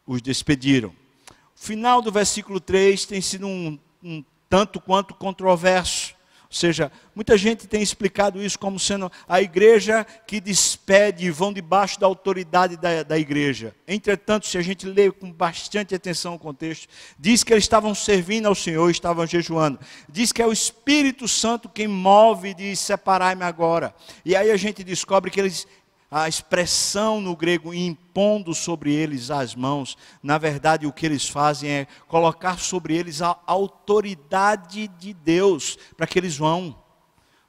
os 0.06 0.22
despediram. 0.22 0.90
O 1.30 1.60
final 1.60 2.02
do 2.02 2.12
versículo 2.12 2.60
3 2.60 3.06
tem 3.06 3.22
sido 3.22 3.48
um, 3.48 3.80
um 4.04 4.24
tanto 4.50 4.80
quanto 4.80 5.14
controverso. 5.14 6.18
Ou 6.50 6.56
seja, 6.56 6.90
muita 7.14 7.38
gente 7.38 7.68
tem 7.68 7.82
explicado 7.82 8.42
isso 8.42 8.58
como 8.58 8.80
sendo 8.80 9.12
a 9.28 9.42
igreja 9.42 10.08
que 10.26 10.40
despede 10.40 11.26
e 11.26 11.30
vão 11.30 11.52
debaixo 11.52 12.00
da 12.00 12.08
autoridade 12.08 12.78
da, 12.78 13.04
da 13.04 13.20
igreja. 13.20 13.76
Entretanto, 13.86 14.48
se 14.48 14.58
a 14.58 14.62
gente 14.62 14.86
lê 14.86 15.12
com 15.12 15.30
bastante 15.30 15.94
atenção 15.94 16.36
o 16.36 16.40
contexto, 16.40 16.88
diz 17.20 17.44
que 17.44 17.52
eles 17.52 17.66
estavam 17.66 17.94
servindo 17.94 18.46
ao 18.46 18.56
Senhor, 18.56 18.90
estavam 18.90 19.28
jejuando. 19.28 19.78
Diz 20.08 20.32
que 20.32 20.42
é 20.42 20.48
o 20.48 20.54
Espírito 20.54 21.28
Santo 21.28 21.68
quem 21.68 21.88
move 21.88 22.50
e 22.50 22.54
diz: 22.54 22.80
separai-me 22.80 23.44
agora. 23.44 23.94
E 24.24 24.34
aí 24.34 24.50
a 24.50 24.58
gente 24.58 24.86
descobre 24.86 25.30
que 25.30 25.42
eles 25.42 25.68
a 26.10 26.28
expressão 26.28 27.20
no 27.20 27.36
grego 27.36 27.74
impondo 27.74 28.54
sobre 28.54 28.94
eles 28.94 29.30
as 29.30 29.54
mãos, 29.56 29.98
na 30.24 30.38
verdade 30.38 30.88
o 30.88 30.94
que 30.94 31.06
eles 31.06 31.28
fazem 31.28 31.70
é 31.70 31.88
colocar 32.08 32.58
sobre 32.60 32.96
eles 32.96 33.22
a 33.22 33.38
autoridade 33.46 34.88
de 34.88 35.14
Deus 35.14 35.78
para 35.96 36.08
que 36.08 36.18
eles 36.18 36.38
vão. 36.38 36.76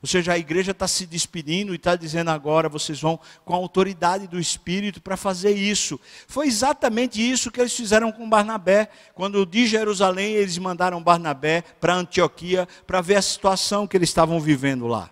Ou 0.01 0.07
seja, 0.07 0.33
a 0.33 0.39
igreja 0.39 0.71
está 0.71 0.87
se 0.87 1.07
despedindo 1.07 1.73
e 1.73 1.77
está 1.77 1.97
dizendo 1.97 2.31
agora 2.31 2.69
vocês 2.69 3.01
vão 3.01 3.19
com 3.45 3.53
a 3.53 3.57
autoridade 3.57 4.29
do 4.29 4.39
Espírito 4.39 5.03
para 5.03 5.17
fazer 5.17 5.53
isso. 5.53 5.99
Foi 6.29 6.47
exatamente 6.47 7.21
isso 7.21 7.51
que 7.51 7.61
eles 7.61 7.75
fizeram 7.75 8.13
com 8.13 8.31
Barnabé. 8.31 8.89
Quando 9.13 9.45
de 9.45 9.67
Jerusalém 9.67 10.35
eles 10.35 10.57
mandaram 10.57 11.03
Barnabé 11.03 11.63
para 11.81 11.97
Antioquia 11.97 12.69
para 12.87 13.01
ver 13.01 13.17
a 13.17 13.23
situação 13.23 13.89
que 13.89 13.97
eles 13.97 14.09
estavam 14.09 14.39
vivendo 14.41 14.87
lá. 14.87 15.11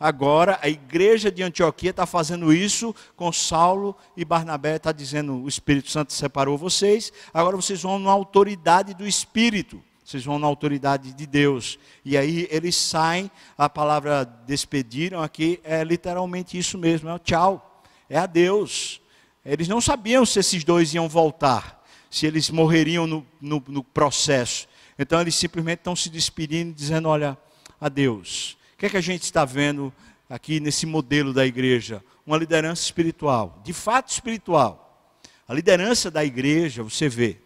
Agora, 0.00 0.60
a 0.62 0.68
igreja 0.68 1.28
de 1.28 1.42
Antioquia 1.42 1.90
está 1.90 2.06
fazendo 2.06 2.52
isso 2.52 2.94
com 3.16 3.32
Saulo 3.32 3.96
e 4.16 4.24
Barnabé, 4.24 4.76
está 4.76 4.92
dizendo: 4.92 5.42
o 5.42 5.48
Espírito 5.48 5.90
Santo 5.90 6.12
separou 6.12 6.56
vocês, 6.56 7.12
agora 7.34 7.56
vocês 7.56 7.82
vão 7.82 7.98
na 7.98 8.12
autoridade 8.12 8.94
do 8.94 9.04
Espírito, 9.04 9.82
vocês 10.04 10.24
vão 10.24 10.38
na 10.38 10.46
autoridade 10.46 11.12
de 11.12 11.26
Deus. 11.26 11.80
E 12.04 12.16
aí 12.16 12.46
eles 12.48 12.76
saem, 12.76 13.28
a 13.56 13.68
palavra 13.68 14.24
despediram 14.24 15.20
aqui 15.20 15.60
é 15.64 15.82
literalmente 15.82 16.56
isso 16.56 16.78
mesmo: 16.78 17.08
é 17.08 17.14
o 17.14 17.18
tchau, 17.18 17.82
é 18.08 18.18
a 18.18 18.26
Deus. 18.26 19.00
Eles 19.44 19.66
não 19.66 19.80
sabiam 19.80 20.24
se 20.24 20.38
esses 20.38 20.62
dois 20.62 20.94
iam 20.94 21.08
voltar, 21.08 21.84
se 22.08 22.24
eles 22.24 22.50
morreriam 22.50 23.04
no, 23.04 23.26
no, 23.40 23.60
no 23.66 23.82
processo. 23.82 24.68
Então 24.96 25.20
eles 25.20 25.34
simplesmente 25.34 25.78
estão 25.78 25.96
se 25.96 26.08
despedindo, 26.08 26.72
dizendo: 26.72 27.08
olha, 27.08 27.36
adeus 27.80 28.56
que 28.78 28.86
é 28.86 28.88
que 28.88 28.96
a 28.96 29.02
gente 29.02 29.24
está 29.24 29.44
vendo 29.44 29.92
aqui 30.30 30.60
nesse 30.60 30.86
modelo 30.86 31.34
da 31.34 31.44
igreja? 31.44 32.02
Uma 32.24 32.36
liderança 32.36 32.82
espiritual, 32.84 33.60
de 33.64 33.72
fato 33.72 34.12
espiritual. 34.12 35.12
A 35.48 35.52
liderança 35.52 36.10
da 36.12 36.24
igreja, 36.24 36.84
você 36.84 37.08
vê, 37.08 37.38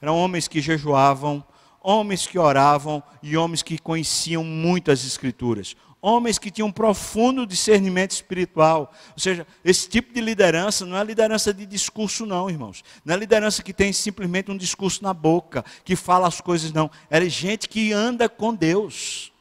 eram 0.00 0.16
homens 0.16 0.46
que 0.46 0.60
jejuavam, 0.60 1.44
homens 1.82 2.26
que 2.26 2.38
oravam 2.38 3.02
e 3.20 3.36
homens 3.36 3.62
que 3.62 3.78
conheciam 3.78 4.44
muito 4.44 4.92
as 4.92 5.04
escrituras, 5.04 5.74
homens 6.00 6.38
que 6.38 6.52
tinham 6.52 6.70
profundo 6.70 7.44
discernimento 7.44 8.12
espiritual. 8.12 8.92
Ou 9.12 9.18
seja, 9.18 9.44
esse 9.64 9.88
tipo 9.88 10.14
de 10.14 10.20
liderança 10.20 10.86
não 10.86 10.96
é 10.96 11.02
liderança 11.02 11.52
de 11.52 11.66
discurso, 11.66 12.24
não, 12.24 12.48
irmãos. 12.48 12.84
Não 13.04 13.12
é 13.12 13.18
liderança 13.18 13.60
que 13.60 13.72
tem 13.72 13.92
simplesmente 13.92 14.52
um 14.52 14.56
discurso 14.56 15.02
na 15.02 15.12
boca, 15.12 15.64
que 15.84 15.96
fala 15.96 16.28
as 16.28 16.40
coisas, 16.40 16.72
não. 16.72 16.88
Era 17.10 17.28
gente 17.28 17.68
que 17.68 17.92
anda 17.92 18.28
com 18.28 18.54
Deus. 18.54 19.32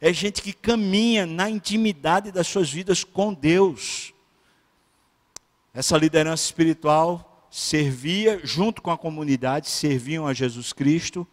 É 0.00 0.12
gente 0.12 0.40
que 0.40 0.52
caminha 0.52 1.26
na 1.26 1.50
intimidade 1.50 2.32
das 2.32 2.46
suas 2.46 2.70
vidas 2.70 3.04
com 3.04 3.34
Deus. 3.34 4.14
Essa 5.74 5.96
liderança 5.98 6.44
espiritual 6.44 7.46
servia, 7.50 8.40
junto 8.42 8.80
com 8.80 8.90
a 8.90 8.98
comunidade, 8.98 9.68
serviam 9.68 10.26
a 10.26 10.32
Jesus 10.32 10.72
Cristo, 10.72 11.26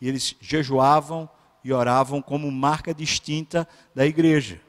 e 0.00 0.08
eles 0.08 0.34
jejuavam, 0.40 1.28
e 1.62 1.72
oravam 1.72 2.22
como 2.22 2.50
marca 2.50 2.94
distinta 2.94 3.68
da 3.94 4.06
igreja. 4.06 4.60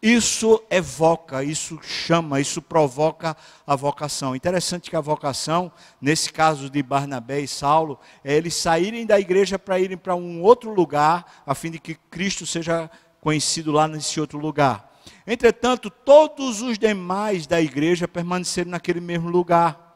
Isso 0.00 0.62
evoca, 0.70 1.42
isso 1.42 1.80
chama, 1.82 2.40
isso 2.40 2.62
provoca 2.62 3.36
a 3.66 3.74
vocação. 3.74 4.36
Interessante 4.36 4.88
que 4.88 4.94
a 4.94 5.00
vocação, 5.00 5.72
nesse 6.00 6.32
caso 6.32 6.70
de 6.70 6.80
Barnabé 6.84 7.40
e 7.40 7.48
Saulo, 7.48 7.98
é 8.22 8.34
eles 8.34 8.54
saírem 8.54 9.04
da 9.04 9.18
igreja 9.18 9.58
para 9.58 9.80
irem 9.80 9.96
para 9.96 10.14
um 10.14 10.40
outro 10.40 10.72
lugar, 10.72 11.42
a 11.44 11.52
fim 11.52 11.72
de 11.72 11.80
que 11.80 11.96
Cristo 11.96 12.46
seja 12.46 12.88
conhecido 13.20 13.72
lá 13.72 13.88
nesse 13.88 14.20
outro 14.20 14.38
lugar. 14.38 14.88
Entretanto, 15.26 15.90
todos 15.90 16.62
os 16.62 16.78
demais 16.78 17.46
da 17.46 17.60
igreja 17.60 18.06
permaneceram 18.06 18.70
naquele 18.70 19.00
mesmo 19.00 19.28
lugar. 19.28 19.86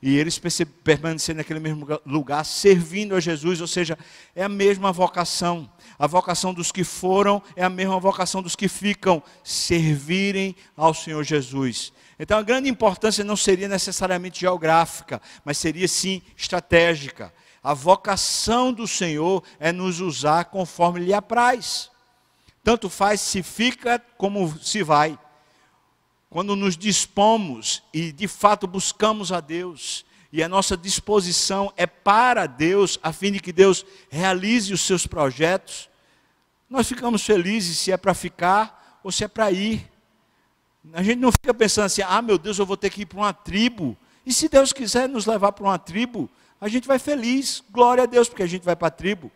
E 0.00 0.16
eles 0.16 0.38
permaneceram 0.84 1.38
naquele 1.38 1.60
mesmo 1.60 1.86
lugar, 2.06 2.44
servindo 2.44 3.16
a 3.16 3.20
Jesus, 3.20 3.60
ou 3.60 3.66
seja, 3.66 3.98
é 4.34 4.44
a 4.44 4.48
mesma 4.48 4.92
vocação. 4.92 5.68
A 5.98 6.06
vocação 6.06 6.52
dos 6.52 6.72
que 6.72 6.84
foram 6.84 7.42
é 7.54 7.64
a 7.64 7.70
mesma 7.70 7.98
vocação 8.00 8.42
dos 8.42 8.56
que 8.56 8.68
ficam, 8.68 9.22
servirem 9.42 10.56
ao 10.76 10.92
Senhor 10.92 11.22
Jesus. 11.22 11.92
Então 12.18 12.38
a 12.38 12.42
grande 12.42 12.68
importância 12.68 13.24
não 13.24 13.36
seria 13.36 13.68
necessariamente 13.68 14.40
geográfica, 14.40 15.20
mas 15.44 15.58
seria 15.58 15.88
sim 15.88 16.22
estratégica. 16.36 17.32
A 17.62 17.74
vocação 17.74 18.72
do 18.72 18.86
Senhor 18.86 19.42
é 19.58 19.72
nos 19.72 20.00
usar 20.00 20.46
conforme 20.46 21.00
lhe 21.00 21.14
apraz. 21.14 21.90
Tanto 22.62 22.88
faz 22.88 23.20
se 23.20 23.42
fica 23.42 24.02
como 24.16 24.52
se 24.60 24.82
vai 24.82 25.18
quando 26.34 26.56
nos 26.56 26.76
dispomos 26.76 27.80
e 27.92 28.10
de 28.10 28.26
fato 28.26 28.66
buscamos 28.66 29.30
a 29.30 29.38
Deus, 29.38 30.04
e 30.34 30.42
a 30.42 30.48
nossa 30.48 30.76
disposição 30.76 31.72
é 31.76 31.86
para 31.86 32.48
Deus, 32.48 32.98
a 33.00 33.12
fim 33.12 33.30
de 33.30 33.38
que 33.38 33.52
Deus 33.52 33.86
realize 34.10 34.74
os 34.74 34.80
seus 34.80 35.06
projetos, 35.06 35.88
nós 36.68 36.88
ficamos 36.88 37.24
felizes 37.24 37.78
se 37.78 37.92
é 37.92 37.96
para 37.96 38.12
ficar 38.14 38.98
ou 39.04 39.12
se 39.12 39.22
é 39.22 39.28
para 39.28 39.52
ir. 39.52 39.88
A 40.92 41.04
gente 41.04 41.20
não 41.20 41.30
fica 41.30 41.54
pensando 41.54 41.84
assim, 41.84 42.02
ah 42.02 42.20
meu 42.20 42.36
Deus, 42.36 42.58
eu 42.58 42.66
vou 42.66 42.76
ter 42.76 42.90
que 42.90 43.02
ir 43.02 43.06
para 43.06 43.18
uma 43.18 43.32
tribo. 43.32 43.96
E 44.26 44.32
se 44.32 44.48
Deus 44.48 44.72
quiser 44.72 45.08
nos 45.08 45.24
levar 45.24 45.52
para 45.52 45.62
uma 45.62 45.78
tribo, 45.78 46.28
a 46.60 46.66
gente 46.66 46.88
vai 46.88 46.98
feliz, 46.98 47.62
glória 47.70 48.02
a 48.02 48.06
Deus, 48.06 48.28
porque 48.28 48.42
a 48.42 48.48
gente 48.48 48.64
vai 48.64 48.74
para 48.74 48.88
a 48.88 48.90
tribo. 48.90 49.30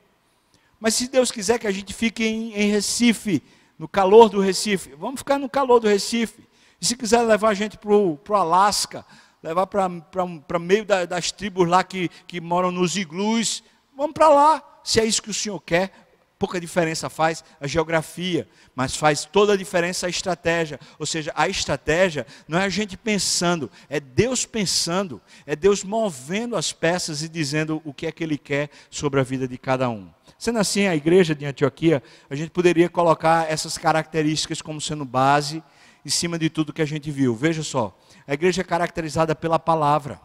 Mas 0.80 0.94
se 0.94 1.06
Deus 1.06 1.30
quiser 1.30 1.60
que 1.60 1.68
a 1.68 1.72
gente 1.72 1.94
fique 1.94 2.24
em, 2.24 2.52
em 2.54 2.72
Recife, 2.72 3.40
no 3.78 3.86
calor 3.86 4.28
do 4.28 4.40
Recife, 4.40 4.96
vamos 4.98 5.20
ficar 5.20 5.38
no 5.38 5.48
calor 5.48 5.78
do 5.78 5.86
Recife. 5.86 6.42
E 6.80 6.84
se 6.84 6.96
quiser 6.96 7.22
levar 7.22 7.50
a 7.50 7.54
gente 7.54 7.78
para 7.78 7.92
o 7.92 8.18
Alasca, 8.30 9.06
levar 9.42 9.66
para 9.66 10.58
meio 10.58 10.84
da, 10.84 11.04
das 11.04 11.30
tribos 11.30 11.68
lá 11.68 11.84
que, 11.84 12.08
que 12.26 12.40
moram 12.40 12.70
nos 12.70 12.96
iglus, 12.96 13.62
vamos 13.96 14.12
para 14.12 14.28
lá. 14.28 14.80
Se 14.82 15.00
é 15.00 15.04
isso 15.04 15.22
que 15.22 15.30
o 15.30 15.34
Senhor 15.34 15.60
quer, 15.60 15.92
pouca 16.38 16.60
diferença 16.60 17.10
faz 17.10 17.44
a 17.60 17.66
geografia, 17.66 18.48
mas 18.74 18.96
faz 18.96 19.24
toda 19.24 19.54
a 19.54 19.56
diferença 19.56 20.06
a 20.06 20.10
estratégia. 20.10 20.78
Ou 20.98 21.04
seja, 21.04 21.32
a 21.34 21.48
estratégia 21.48 22.26
não 22.46 22.58
é 22.58 22.64
a 22.64 22.68
gente 22.68 22.96
pensando, 22.96 23.70
é 23.88 23.98
Deus 23.98 24.46
pensando, 24.46 25.20
é 25.44 25.56
Deus 25.56 25.82
movendo 25.82 26.56
as 26.56 26.72
peças 26.72 27.22
e 27.22 27.28
dizendo 27.28 27.82
o 27.84 27.92
que 27.92 28.06
é 28.06 28.12
que 28.12 28.22
Ele 28.22 28.38
quer 28.38 28.70
sobre 28.88 29.18
a 29.18 29.24
vida 29.24 29.48
de 29.48 29.58
cada 29.58 29.90
um. 29.90 30.08
Sendo 30.38 30.60
assim, 30.60 30.86
a 30.86 30.94
igreja 30.94 31.34
de 31.34 31.44
Antioquia, 31.44 32.00
a 32.30 32.34
gente 32.36 32.50
poderia 32.50 32.88
colocar 32.88 33.50
essas 33.50 33.76
características 33.76 34.62
como 34.62 34.80
sendo 34.80 35.04
base 35.04 35.62
em 36.06 36.10
cima 36.10 36.38
de 36.38 36.48
tudo 36.48 36.72
que 36.72 36.80
a 36.80 36.86
gente 36.86 37.10
viu. 37.10 37.34
Veja 37.34 37.64
só, 37.64 37.98
a 38.28 38.34
igreja 38.34 38.60
é 38.60 38.64
caracterizada 38.64 39.34
pela 39.34 39.58
palavra 39.58 40.20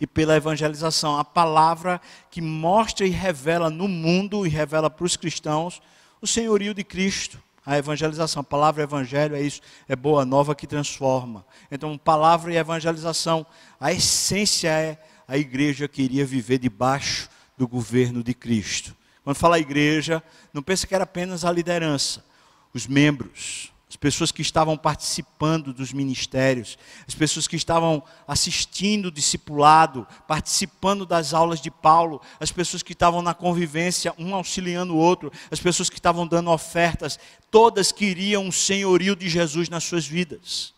e 0.00 0.06
pela 0.06 0.34
evangelização. 0.34 1.18
A 1.18 1.24
palavra 1.24 2.00
que 2.30 2.40
mostra 2.40 3.06
e 3.06 3.10
revela 3.10 3.68
no 3.68 3.86
mundo 3.86 4.46
e 4.46 4.48
revela 4.48 4.88
para 4.88 5.04
os 5.04 5.14
cristãos 5.14 5.82
o 6.18 6.26
senhorio 6.26 6.72
de 6.72 6.82
Cristo. 6.82 7.38
A 7.64 7.76
evangelização, 7.76 8.40
a 8.40 8.44
palavra 8.44 8.82
evangelho 8.82 9.36
é 9.36 9.42
isso, 9.42 9.60
é 9.86 9.94
boa 9.94 10.24
nova 10.24 10.54
que 10.54 10.66
transforma. 10.66 11.44
Então, 11.70 11.96
palavra 11.98 12.52
e 12.54 12.56
evangelização, 12.56 13.46
a 13.78 13.92
essência 13.92 14.68
é 14.68 14.98
a 15.28 15.36
igreja 15.36 15.86
queria 15.86 16.24
viver 16.24 16.58
debaixo 16.58 17.28
do 17.56 17.68
governo 17.68 18.22
de 18.22 18.32
Cristo. 18.32 18.96
Quando 19.22 19.36
fala 19.36 19.58
igreja, 19.58 20.22
não 20.54 20.62
pensa 20.62 20.86
que 20.86 20.94
era 20.94 21.04
apenas 21.04 21.44
a 21.44 21.52
liderança, 21.52 22.24
os 22.72 22.86
membros, 22.86 23.71
pessoas 24.02 24.32
que 24.32 24.42
estavam 24.42 24.76
participando 24.76 25.72
dos 25.72 25.92
ministérios, 25.92 26.76
as 27.06 27.14
pessoas 27.14 27.46
que 27.46 27.54
estavam 27.54 28.02
assistindo 28.26 29.06
o 29.06 29.12
discipulado, 29.12 30.04
participando 30.26 31.06
das 31.06 31.32
aulas 31.32 31.60
de 31.60 31.70
Paulo, 31.70 32.20
as 32.40 32.50
pessoas 32.50 32.82
que 32.82 32.94
estavam 32.94 33.22
na 33.22 33.32
convivência, 33.32 34.12
um 34.18 34.34
auxiliando 34.34 34.92
o 34.92 34.98
outro, 34.98 35.30
as 35.52 35.60
pessoas 35.60 35.88
que 35.88 36.00
estavam 36.00 36.26
dando 36.26 36.50
ofertas, 36.50 37.16
todas 37.48 37.92
queriam 37.92 38.44
um 38.44 38.50
senhorio 38.50 39.14
de 39.14 39.28
Jesus 39.28 39.68
nas 39.68 39.84
suas 39.84 40.04
vidas. 40.04 40.74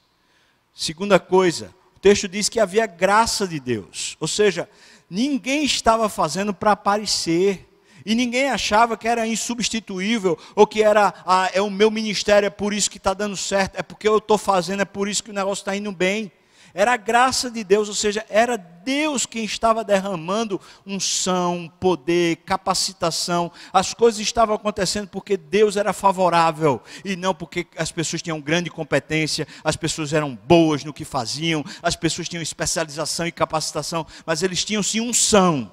Segunda 0.75 1.19
coisa, 1.19 1.75
o 1.97 2.01
texto 2.01 2.29
diz 2.29 2.51
que 2.51 2.61
havia 2.61 2.87
graça 2.87 3.49
de 3.49 3.59
Deus, 3.59 4.19
ou 4.21 4.29
seja, 4.29 4.69
ninguém 5.09 5.65
estava 5.65 6.11
fazendo 6.11 6.53
para 6.53 6.73
aparecer 6.73 7.74
e 8.05 8.15
ninguém 8.15 8.51
achava 8.51 8.97
que 8.97 9.09
era 9.09 9.27
insubstituível, 9.27 10.39
ou 10.55 10.67
que 10.67 10.83
era, 10.83 11.15
ah, 11.27 11.51
é 11.53 11.63
o 11.63 11.71
meu 11.71 11.91
ministério, 11.91 12.47
é 12.47 12.51
por 12.51 12.73
isso 12.75 12.91
que 12.91 12.99
está 12.99 13.15
dando 13.15 13.37
certo, 13.37 13.77
é 13.77 13.83
porque 13.83 14.07
eu 14.07 14.19
estou 14.19 14.39
fazendo, 14.39 14.83
é 14.83 14.85
por 14.85 15.09
isso 15.09 15.23
que 15.23 15.31
o 15.31 15.35
negócio 15.35 15.63
está 15.63 15.75
indo 15.75 15.91
bem. 15.93 16.31
Era 16.77 16.95
a 16.95 16.97
graça 16.97 17.49
de 17.49 17.63
Deus, 17.63 17.89
ou 17.89 17.95
seja, 17.95 18.27
era 18.29 18.57
Deus 18.57 19.27
quem 19.27 19.45
estava 19.45 19.85
derramando 19.85 20.61
unção, 20.85 21.73
poder, 21.79 22.39
capacitação. 22.39 23.53
As 23.73 23.95
coisas 23.95 24.21
estavam 24.21 24.57
acontecendo 24.57 25.07
porque 25.07 25.37
Deus 25.37 25.77
era 25.77 25.93
favorável 25.93 26.83
e 27.05 27.15
não 27.15 27.33
porque 27.33 27.65
as 27.77 27.93
pessoas 27.93 28.23
tinham 28.23 28.41
grande 28.41 28.71
competência, 28.71 29.47
as 29.63 29.77
pessoas 29.77 30.13
eram 30.13 30.35
boas 30.35 30.83
no 30.83 30.93
que 30.93 31.05
faziam, 31.05 31.65
as 31.81 31.95
pessoas 31.95 32.29
tinham 32.29 32.43
especialização 32.43 33.25
e 33.25 33.31
capacitação, 33.31 34.05
mas 34.27 34.43
eles 34.43 34.65
tinham 34.65 34.83
sim 34.83 35.01
unção 35.01 35.71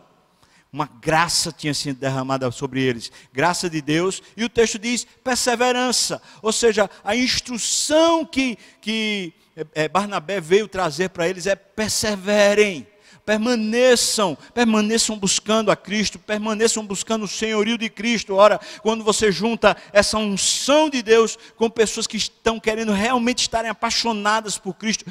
uma 0.74 0.86
graça 1.02 1.52
tinha 1.52 1.74
sido 1.74 2.00
derramada 2.00 2.50
sobre 2.50 2.82
eles, 2.82 3.12
graça 3.34 3.70
de 3.70 3.82
Deus, 3.82 4.24
e 4.38 4.46
o 4.46 4.50
texto 4.50 4.80
diz 4.80 5.06
perseverança, 5.22 6.22
ou 6.42 6.54
seja, 6.54 6.90
a 7.04 7.14
instrução 7.14 8.24
que, 8.24 8.58
que 8.80 9.34
é, 9.76 9.90
Barnabé 9.90 10.40
veio 10.40 10.70
trazer 10.70 11.10
para 11.10 11.28
eles 11.28 11.46
é 11.46 11.56
perseverem, 11.56 12.88
permaneçam, 13.26 14.38
permaneçam 14.54 15.18
buscando 15.18 15.72
a 15.72 15.76
Cristo, 15.76 16.18
permaneçam 16.18 16.86
buscando 16.86 17.26
o 17.26 17.28
senhorio 17.28 17.78
de 17.78 17.90
Cristo. 17.90 18.36
Ora, 18.36 18.58
quando 18.82 19.04
você 19.04 19.30
junta 19.30 19.76
essa 19.92 20.18
unção 20.18 20.90
de 20.90 21.04
Deus 21.04 21.38
com 21.58 21.70
pessoas 21.70 22.08
que 22.08 22.18
estão 22.18 22.60
querendo 22.60 22.94
realmente 22.94 23.40
estarem 23.40 23.70
apaixonadas 23.70 24.58
por 24.58 24.74
Cristo, 24.74 25.06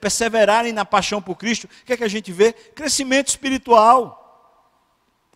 perseverarem 0.00 0.72
na 0.72 0.84
paixão 0.84 1.20
por 1.20 1.36
Cristo, 1.36 1.64
o 1.64 1.86
que 1.86 1.94
é 1.94 1.96
que 1.96 2.04
a 2.04 2.08
gente 2.08 2.30
vê? 2.30 2.52
Crescimento 2.52 3.28
espiritual. 3.28 4.21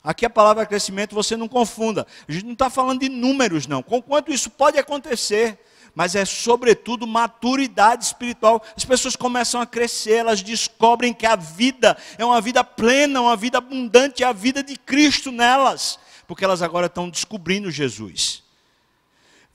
Aqui 0.07 0.25
a 0.25 0.31
palavra 0.31 0.65
crescimento 0.65 1.17
você 1.17 1.37
não 1.37 1.49
confunda. 1.49 2.07
A 2.29 2.31
gente 2.31 2.45
não 2.45 2.53
está 2.53 2.71
falando 2.71 3.01
de 3.01 3.09
números, 3.09 3.67
não. 3.67 3.83
Com 3.83 4.01
quanto 4.01 4.33
isso 4.33 4.49
pode 4.49 4.79
acontecer, 4.79 5.59
mas 5.97 6.15
é 6.15 6.25
sobretudo 6.25 7.09
maturidade 7.09 8.05
espiritual. 8.05 8.63
As 8.77 8.85
pessoas 8.85 9.17
começam 9.17 9.61
a 9.61 9.67
crescer, 9.67 10.19
elas 10.19 10.45
descobrem 10.45 11.13
que 11.13 11.27
a 11.27 11.35
vida 11.35 11.97
é 12.17 12.25
uma 12.25 12.41
vida 12.41 12.63
plena, 12.63 13.21
uma 13.21 13.35
vida 13.35 13.59
abundante, 13.59 14.23
é 14.23 14.27
a 14.29 14.33
vida 14.33 14.63
de 14.63 14.77
Cristo 14.77 15.33
nelas, 15.33 15.99
porque 16.29 16.45
elas 16.45 16.63
agora 16.63 16.87
estão 16.87 17.11
descobrindo 17.11 17.69
Jesus. 17.69 18.45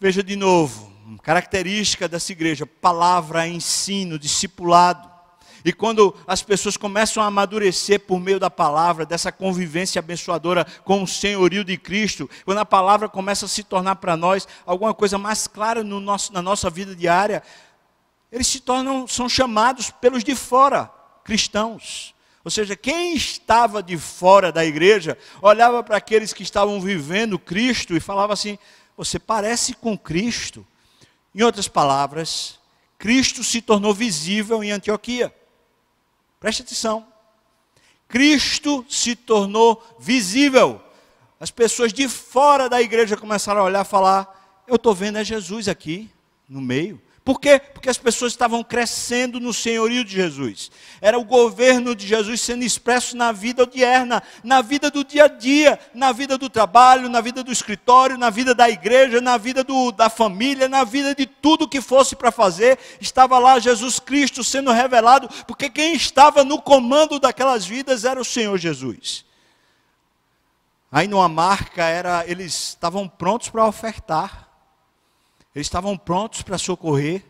Veja 0.02 0.22
de 0.22 0.36
novo, 0.36 0.92
característica 1.24 2.10
dessa 2.10 2.34
igreja: 2.34 2.66
palavra, 2.66 3.48
ensino, 3.48 4.20
discipulado. 4.20 5.11
E 5.64 5.72
quando 5.72 6.16
as 6.26 6.42
pessoas 6.42 6.78
começam 6.78 7.22
a 7.22 7.28
amadurecer 7.28 8.00
por 8.00 8.20
meio 8.20 8.40
da 8.40 8.50
palavra, 8.50 9.06
dessa 9.06 9.32
convivência 9.32 10.00
abençoadora 10.00 10.66
com 10.84 11.04
o 11.04 11.08
senhorio 11.08 11.64
de 11.64 11.78
Cristo, 11.78 12.30
quando 12.46 12.58
a 12.58 12.66
palavra 12.66 13.08
começa 13.08 13.46
a 13.46 13.50
se 13.50 13.64
tornar 13.64 13.96
para 13.98 14.18
nós 14.18 14.48
alguma 14.66 14.94
coisa 14.94 15.18
mais 15.18 15.48
clara 15.48 15.84
no 15.84 16.00
nosso, 16.00 16.34
na 16.34 16.42
nossa 16.42 16.70
vida 16.70 16.96
diária, 16.96 17.44
eles 18.32 18.48
se 18.48 18.60
tornam, 18.60 19.08
são 19.08 19.28
chamados 19.28 19.92
pelos 19.92 20.24
de 20.24 20.36
fora, 20.36 20.90
cristãos. 21.24 22.16
Ou 22.44 22.50
seja, 22.50 22.76
quem 22.76 23.14
estava 23.14 23.84
de 23.84 23.98
fora 23.98 24.52
da 24.52 24.66
igreja 24.66 25.18
olhava 25.42 25.84
para 25.84 25.98
aqueles 25.98 26.34
que 26.34 26.42
estavam 26.42 26.82
vivendo 26.82 27.38
Cristo 27.38 27.96
e 27.96 28.00
falava 28.00 28.34
assim: 28.34 28.58
você 28.98 29.20
parece 29.20 29.74
com 29.76 29.98
Cristo. 29.98 30.66
Em 31.34 31.44
outras 31.44 31.68
palavras, 31.68 32.60
Cristo 32.98 33.44
se 33.44 33.62
tornou 33.62 33.94
visível 33.94 34.64
em 34.64 34.72
Antioquia. 34.72 35.34
Preste 36.42 36.64
atenção. 36.64 37.06
Cristo 38.08 38.84
se 38.90 39.16
tornou 39.16 39.82
visível. 40.00 40.82
As 41.40 41.52
pessoas 41.52 41.94
de 41.94 42.10
fora 42.10 42.68
da 42.68 42.82
igreja 42.82 43.16
começaram 43.16 43.62
a 43.62 43.66
olhar 43.66 43.86
e 43.86 43.88
falar: 43.88 44.64
Eu 44.68 44.76
estou 44.76 44.94
vendo 44.96 45.20
é 45.20 45.24
Jesus 45.24 45.70
aqui, 45.70 46.10
no 46.50 46.60
meio. 46.60 47.00
Por 47.24 47.40
quê? 47.40 47.60
Porque 47.60 47.90
as 47.90 48.00
pessoas 48.00 48.32
estavam 48.32 48.64
crescendo 48.64 49.40
no 49.40 49.54
senhorio 49.54 50.04
de 50.04 50.12
Jesus. 50.12 50.72
Era 51.00 51.20
o 51.20 51.24
governo 51.24 51.96
de 51.96 52.08
Jesus 52.08 52.42
sendo 52.42 52.64
expresso 52.64 53.16
na 53.16 53.32
vida 53.32 53.62
odierna, 53.62 54.24
na 54.44 54.64
vida 54.64 54.90
do 54.90 55.04
dia 55.04 55.26
a 55.26 55.28
dia, 55.28 55.80
na 55.94 56.12
vida 56.12 56.36
do 56.36 56.50
trabalho, 56.50 57.08
na 57.10 57.22
vida 57.22 57.44
do 57.44 57.52
escritório, 57.52 58.18
na 58.18 58.32
vida 58.32 58.56
da 58.56 58.68
igreja, 58.68 59.22
na 59.22 59.38
vida 59.38 59.64
do, 59.64 59.92
da 59.92 60.10
família, 60.10 60.68
na 60.68 60.84
vida 60.84 61.14
de 61.14 61.28
tudo 61.28 61.70
que 61.70 61.80
fosse 61.80 62.16
para 62.16 62.32
fazer. 62.32 62.80
Estava 63.00 63.38
lá 63.38 63.60
Jesus 63.60 64.00
Cristo 64.00 64.44
sendo 64.44 64.72
revelado, 64.72 65.30
porque 65.46 65.70
quem 65.70 65.94
estava 65.94 66.44
no 66.44 66.60
comando 66.60 67.20
daquelas 67.20 67.68
vidas 67.68 68.04
era 68.04 68.20
o 68.20 68.26
Senhor 68.26 68.58
Jesus. 68.58 69.26
Aí 70.92 71.08
numa 71.08 71.30
marca 71.30 71.84
era, 71.84 72.26
eles 72.28 72.70
estavam 72.70 73.08
prontos 73.08 73.50
para 73.50 73.66
ofertar. 73.66 74.51
Eles 75.54 75.68
estavam 75.68 75.98
prontos 75.98 76.42
para 76.42 76.58
socorrer, 76.58 77.24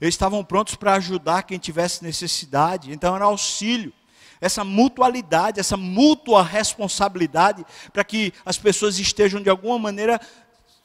eles 0.00 0.14
estavam 0.14 0.44
prontos 0.44 0.74
para 0.74 0.94
ajudar 0.94 1.44
quem 1.44 1.58
tivesse 1.58 2.02
necessidade, 2.02 2.92
então 2.92 3.14
era 3.14 3.24
auxílio. 3.24 3.92
Essa 4.40 4.64
mutualidade, 4.64 5.60
essa 5.60 5.76
mútua 5.76 6.42
responsabilidade 6.42 7.64
para 7.92 8.02
que 8.02 8.32
as 8.44 8.58
pessoas 8.58 8.98
estejam 8.98 9.40
de 9.40 9.48
alguma 9.48 9.78
maneira 9.78 10.20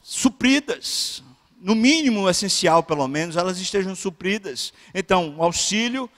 supridas, 0.02 1.24
no 1.60 1.74
mínimo 1.76 2.30
essencial, 2.30 2.84
pelo 2.84 3.08
menos, 3.08 3.36
elas 3.36 3.60
estejam 3.60 3.96
supridas. 3.96 4.72
Então, 4.94 5.36
auxílio 5.40 6.10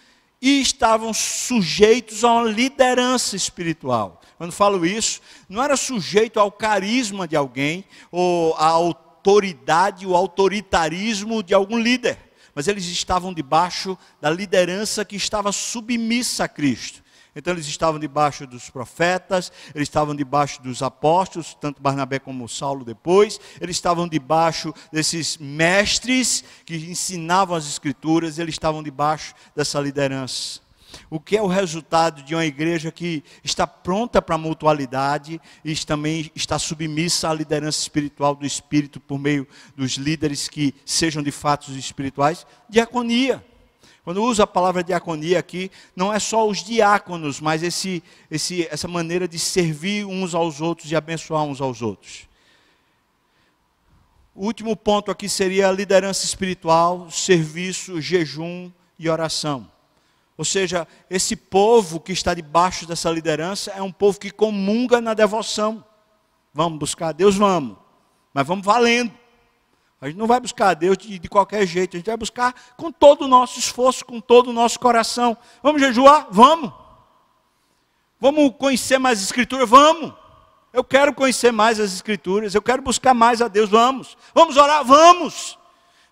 e 0.42 0.62
estavam 0.62 1.14
sujeitos 1.14 2.24
a 2.24 2.34
uma 2.34 2.44
liderança 2.44 3.36
espiritual. 3.36 4.22
Quando 4.38 4.52
falo 4.52 4.86
isso, 4.86 5.22
não 5.48 5.64
era 5.64 5.76
sujeito 5.76 6.40
ao 6.40 6.52
carisma 6.52 7.28
de 7.28 7.36
alguém 7.36 7.84
ou 8.12 8.54
ao 8.56 9.09
autoridade, 9.20 10.08
o 10.08 10.16
autoritarismo 10.16 11.44
de 11.44 11.54
algum 11.54 11.78
líder, 11.78 12.18
mas 12.56 12.68
eles 12.68 12.86
estavam 12.86 13.34
debaixo 13.34 13.98
da 14.22 14.30
liderança 14.30 15.04
que 15.04 15.16
estava 15.16 15.52
submissa 15.52 16.46
a 16.46 16.48
Cristo. 16.48 17.04
Então 17.36 17.54
eles 17.54 17.68
estavam 17.68 18.00
debaixo 18.00 18.48
dos 18.48 18.70
profetas, 18.70 19.52
eles 19.76 19.88
estavam 19.88 20.16
debaixo 20.16 20.62
dos 20.62 20.82
apóstolos, 20.82 21.56
tanto 21.60 21.82
Barnabé 21.82 22.18
como 22.18 22.50
Saulo 22.50 22.84
depois, 22.84 23.40
eles 23.62 23.76
estavam 23.76 24.08
debaixo 24.08 24.74
desses 24.92 25.38
mestres 25.38 26.44
que 26.66 26.76
ensinavam 26.76 27.56
as 27.56 27.68
escrituras, 27.68 28.40
eles 28.40 28.56
estavam 28.56 28.82
debaixo 28.82 29.36
dessa 29.56 29.80
liderança. 29.80 30.62
O 31.10 31.20
que 31.20 31.38
é 31.38 31.42
o 31.42 31.48
resultado 31.48 32.24
de 32.24 32.36
uma 32.36 32.46
igreja 32.46 32.92
que 32.92 33.24
está 33.44 33.66
pronta 33.66 34.22
para 34.22 34.36
a 34.36 34.38
mutualidade 34.38 35.40
e 35.64 35.76
também 35.86 36.32
está 36.36 36.58
submissa 36.60 37.30
à 37.30 37.34
liderança 37.34 37.80
espiritual 37.80 38.36
do 38.36 38.46
Espírito 38.46 39.00
por 39.00 39.20
meio 39.20 39.48
dos 39.76 39.94
líderes 39.94 40.48
que 40.48 40.74
sejam 40.86 41.24
de 41.24 41.32
fato 41.32 41.72
espirituais? 41.72 42.46
Diaconia. 42.70 43.44
Quando 44.04 44.24
usa 44.24 44.44
a 44.44 44.48
palavra 44.48 44.84
diaconia 44.84 45.38
aqui, 45.38 45.70
não 45.96 46.12
é 46.12 46.20
só 46.20 46.48
os 46.48 46.64
diáconos, 46.64 47.40
mas 47.40 47.62
esse, 47.62 48.02
esse, 48.32 48.68
essa 48.72 48.88
maneira 48.88 49.28
de 49.28 49.38
servir 49.38 50.06
uns 50.06 50.34
aos 50.34 50.62
outros 50.62 50.92
e 50.92 50.96
abençoar 50.96 51.44
uns 51.44 51.62
aos 51.62 51.82
outros. 51.82 52.28
O 54.34 54.46
último 54.46 54.76
ponto 54.76 55.12
aqui 55.12 55.28
seria 55.28 55.68
a 55.68 55.72
liderança 55.72 56.26
espiritual, 56.26 57.12
serviço, 57.12 58.02
jejum 58.02 58.72
e 58.98 59.10
oração. 59.10 59.70
Ou 60.40 60.46
seja, 60.46 60.88
esse 61.10 61.36
povo 61.36 62.00
que 62.00 62.14
está 62.14 62.34
debaixo 62.34 62.88
dessa 62.88 63.12
liderança 63.12 63.72
é 63.72 63.82
um 63.82 63.92
povo 63.92 64.18
que 64.18 64.32
comunga 64.32 65.02
na 65.02 65.14
devoção. 65.14 65.84
Vamos 66.54 66.80
buscar 66.80 67.10
a 67.10 67.12
Deus? 67.12 67.36
Vamos. 67.36 67.76
Mas 68.34 68.48
vamos 68.48 68.66
valendo. 68.66 69.12
A 70.00 70.08
gente 70.08 70.16
não 70.16 70.28
vai 70.28 70.40
buscar 70.40 70.70
a 70.70 70.74
Deus 70.74 70.98
de, 70.98 71.20
de, 71.20 71.28
qualquer 71.28 71.68
jeito, 71.68 71.98
a 71.98 72.00
gente 72.00 72.06
vai 72.06 72.16
buscar 72.16 72.56
com 72.78 72.90
todo 72.90 73.24
o 73.24 73.28
nosso 73.28 73.60
esforço, 73.60 74.06
com 74.06 74.22
todo 74.22 74.52
o 74.52 74.54
nosso 74.54 74.80
coração. 74.80 75.36
Vamos 75.62 75.82
jejuar? 75.82 76.28
Vamos. 76.32 76.72
Vamos 78.18 78.56
conhecer 78.58 78.98
mais 78.98 79.20
as 79.20 79.26
Escrituras? 79.26 79.70
Vamos. 79.70 80.14
Eu 80.72 80.86
quero 80.86 81.14
conhecer 81.14 81.52
mais 81.52 81.82
as 81.82 81.94
Escrituras, 81.94 82.56
eu 82.56 82.62
quero 82.62 82.82
buscar 82.82 83.14
mais 83.14 83.42
a 83.42 83.50
Deus, 83.50 83.70
vamos. 83.70 84.18
Vamos 84.34 84.56
orar? 84.56 84.86
Vamos. 84.86 85.60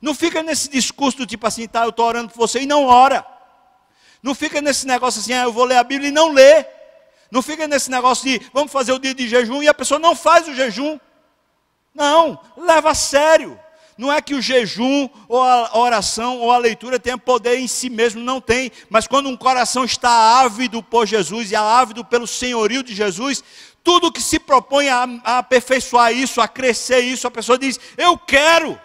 Não 0.01 0.13
fica 0.13 0.43
nesse 0.43 0.69
discurso 0.69 1.19
do 1.19 1.25
tipo 1.25 1.47
assim, 1.47 1.65
tá, 1.65 1.85
eu 1.85 1.91
estou 1.91 2.05
orando 2.05 2.27
por 2.33 2.39
você 2.39 2.63
e 2.63 2.65
não 2.65 2.87
ora. 2.87 3.36
Não 4.27 4.35
fica 4.35 4.61
nesse 4.61 4.85
negócio 4.85 5.21
assim, 5.21 5.31
ah, 5.31 5.43
eu 5.43 5.53
vou 5.53 5.63
ler 5.63 5.77
a 5.77 5.83
Bíblia 5.85 6.09
e 6.09 6.11
não 6.11 6.33
lê. 6.33 6.65
Não 7.31 7.41
fica 7.41 7.65
nesse 7.65 7.89
negócio 7.89 8.25
de 8.25 8.45
vamos 8.53 8.73
fazer 8.73 8.91
o 8.91 8.99
dia 8.99 9.13
de 9.13 9.25
jejum 9.25 9.63
e 9.63 9.69
a 9.69 9.73
pessoa 9.73 9.97
não 9.97 10.17
faz 10.17 10.49
o 10.49 10.53
jejum. 10.53 10.99
Não, 11.95 12.37
leva 12.57 12.91
a 12.91 12.93
sério. 12.93 13.57
Não 13.97 14.11
é 14.11 14.21
que 14.21 14.35
o 14.35 14.41
jejum, 14.41 15.07
ou 15.29 15.41
a 15.41 15.77
oração, 15.77 16.39
ou 16.39 16.51
a 16.51 16.57
leitura 16.57 16.99
tenha 16.99 17.17
poder 17.17 17.57
em 17.57 17.69
si 17.69 17.89
mesmo, 17.89 18.21
não 18.21 18.41
tem. 18.41 18.69
Mas 18.89 19.07
quando 19.07 19.29
um 19.29 19.37
coração 19.37 19.85
está 19.85 20.41
ávido 20.41 20.83
por 20.83 21.07
Jesus 21.07 21.49
e 21.49 21.55
ávido 21.55 22.03
pelo 22.03 22.27
senhorio 22.27 22.83
de 22.83 22.93
Jesus, 22.93 23.41
tudo 23.81 24.11
que 24.11 24.21
se 24.21 24.39
propõe 24.39 24.89
a, 24.89 25.07
a 25.23 25.37
aperfeiçoar 25.37 26.11
isso, 26.11 26.41
a 26.41 26.49
crescer 26.49 26.99
isso, 26.99 27.25
a 27.27 27.31
pessoa 27.31 27.57
diz: 27.57 27.79
Eu 27.97 28.17
quero, 28.17 28.77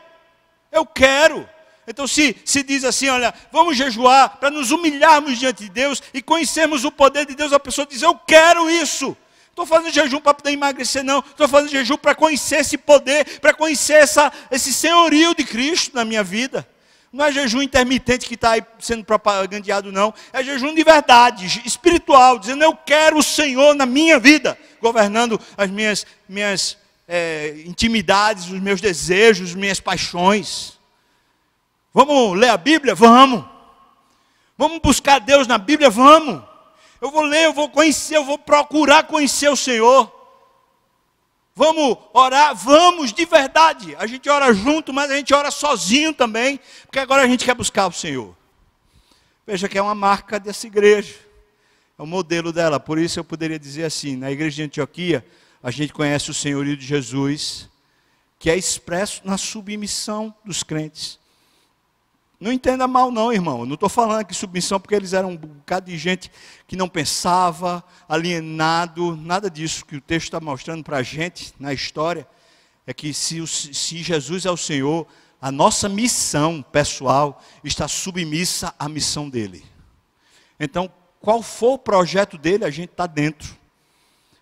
eu 0.71 0.87
quero. 0.87 1.49
Então, 1.87 2.07
se, 2.07 2.37
se 2.45 2.63
diz 2.63 2.85
assim, 2.85 3.09
olha, 3.09 3.35
vamos 3.51 3.77
jejuar 3.77 4.39
para 4.39 4.51
nos 4.51 4.71
humilharmos 4.71 5.39
diante 5.39 5.65
de 5.65 5.71
Deus 5.71 6.03
e 6.15 6.23
conhecermos 6.23 6.85
o 6.85 6.93
poder 6.93 7.27
de 7.27 7.35
Deus, 7.35 7.53
a 7.53 7.59
pessoa 7.59 7.87
diz, 7.87 8.03
eu 8.03 8.15
quero 8.15 8.71
isso. 8.71 9.17
Estou 9.51 9.67
fazendo 9.67 9.93
jejum 9.93 10.21
para 10.21 10.33
poder 10.33 10.53
emagrecer, 10.53 11.05
não. 11.05 11.19
Estou 11.19 11.47
fazendo 11.47 11.71
jejum 11.71 11.97
para 11.97 12.15
conhecer 12.15 12.61
esse 12.61 12.79
poder, 12.79 13.41
para 13.41 13.53
conhecer 13.53 13.95
essa, 13.95 14.33
esse 14.51 14.73
senhorio 14.73 15.35
de 15.35 15.45
Cristo 15.45 15.95
na 15.95 16.05
minha 16.05 16.25
vida. 16.25 16.67
Não 17.13 17.23
é 17.23 17.31
jejum 17.31 17.61
intermitente 17.61 18.27
que 18.27 18.35
está 18.35 18.53
aí 18.53 18.63
sendo 18.79 19.05
propagandeado, 19.05 19.93
não. 19.93 20.15
É 20.33 20.43
jejum 20.43 20.75
de 20.75 20.83
verdade, 20.83 21.61
espiritual, 21.67 22.39
dizendo 22.39 22.65
eu 22.65 22.75
quero 22.75 23.19
o 23.19 23.23
Senhor 23.23 23.75
na 23.75 23.85
minha 23.85 24.19
vida, 24.19 24.59
governando 24.81 25.39
as 25.55 25.71
minhas, 25.71 26.07
minhas 26.27 26.79
é, 27.07 27.63
intimidades, 27.67 28.47
os 28.47 28.59
meus 28.59 28.81
desejos, 28.81 29.51
as 29.51 29.55
minhas 29.55 29.79
paixões. 29.79 30.79
Vamos 31.93 32.39
ler 32.39 32.49
a 32.49 32.57
Bíblia? 32.57 32.95
Vamos. 32.95 33.45
Vamos 34.57 34.79
buscar 34.79 35.19
Deus 35.19 35.47
na 35.47 35.59
Bíblia? 35.59 35.91
Vamos. 35.91 36.43
Eu 37.01 37.11
vou 37.11 37.23
ler, 37.23 37.47
eu 37.47 37.53
vou 37.53 37.69
conhecer, 37.69 38.17
eu 38.17 38.25
vou 38.25 38.39
procurar 38.39 39.05
conhecer 39.05 39.49
o 39.49 39.57
Senhor. 39.57 40.11
Vamos 41.55 41.99
orar? 42.15 42.55
Vamos, 42.55 43.13
de 43.13 43.25
verdade. 43.25 43.95
A 43.97 44.07
gente 44.07 44.29
ora 44.29 44.53
junto, 44.55 44.93
mas 44.93 45.11
a 45.11 45.17
gente 45.17 45.35
ora 45.35 45.51
sozinho 45.51 46.15
também, 46.15 46.59
porque 46.87 46.99
agora 46.99 47.23
a 47.23 47.27
gente 47.27 47.45
quer 47.45 47.55
buscar 47.55 47.89
o 47.89 47.93
Senhor. 47.93 48.35
Veja 49.47 49.69
que 49.69 49.77
é 49.77 49.83
uma 49.83 49.95
marca 49.95 50.39
dessa 50.39 50.67
igreja, 50.67 51.15
é 51.99 52.03
o 52.03 52.07
modelo 52.07 52.53
dela. 52.53 52.79
Por 52.79 52.99
isso 52.99 53.19
eu 53.19 53.25
poderia 53.25 53.59
dizer 53.59 53.85
assim: 53.85 54.17
na 54.17 54.31
igreja 54.31 54.57
de 54.57 54.63
Antioquia, 54.63 55.27
a 55.63 55.71
gente 55.71 55.93
conhece 55.93 56.31
o 56.31 56.35
senhorio 56.35 56.77
de 56.77 56.87
Jesus, 56.87 57.69
que 58.39 58.49
é 58.49 58.57
expresso 58.57 59.21
na 59.25 59.37
submissão 59.37 60.35
dos 60.45 60.63
crentes. 60.63 61.19
Não 62.43 62.51
entenda 62.51 62.89
mal, 62.89 63.13
não, 63.13 63.33
irmão. 63.33 63.65
Não 63.65 63.75
estou 63.75 63.89
falando 63.89 64.19
aqui 64.19 64.35
submissão 64.35 64.81
porque 64.81 64.97
eles 64.97 65.13
eram 65.13 65.31
um 65.31 65.37
bocado 65.37 65.89
de 65.89 65.97
gente 65.97 66.29
que 66.67 66.75
não 66.75 66.89
pensava, 66.89 67.85
alienado, 68.09 69.15
nada 69.15 69.49
disso 69.49 69.87
que 69.87 69.95
o 69.95 70.01
texto 70.01 70.25
está 70.25 70.41
mostrando 70.41 70.83
para 70.83 70.97
a 70.97 71.03
gente 71.05 71.55
na 71.57 71.73
história. 71.73 72.27
É 72.85 72.93
que 72.93 73.15
se, 73.15 73.47
se 73.47 74.03
Jesus 74.03 74.45
é 74.45 74.51
o 74.51 74.57
Senhor, 74.57 75.07
a 75.41 75.53
nossa 75.53 75.89
missão 75.89 76.61
pessoal 76.63 77.41
está 77.63 77.87
submissa 77.87 78.75
à 78.77 78.89
missão 78.89 79.31
dele. 79.31 79.65
Então, 80.59 80.91
qual 81.21 81.45
for 81.45 81.75
o 81.75 81.79
projeto 81.79 82.37
dele, 82.37 82.65
a 82.65 82.71
gente 82.71 82.91
está 82.91 83.07
dentro. 83.07 83.57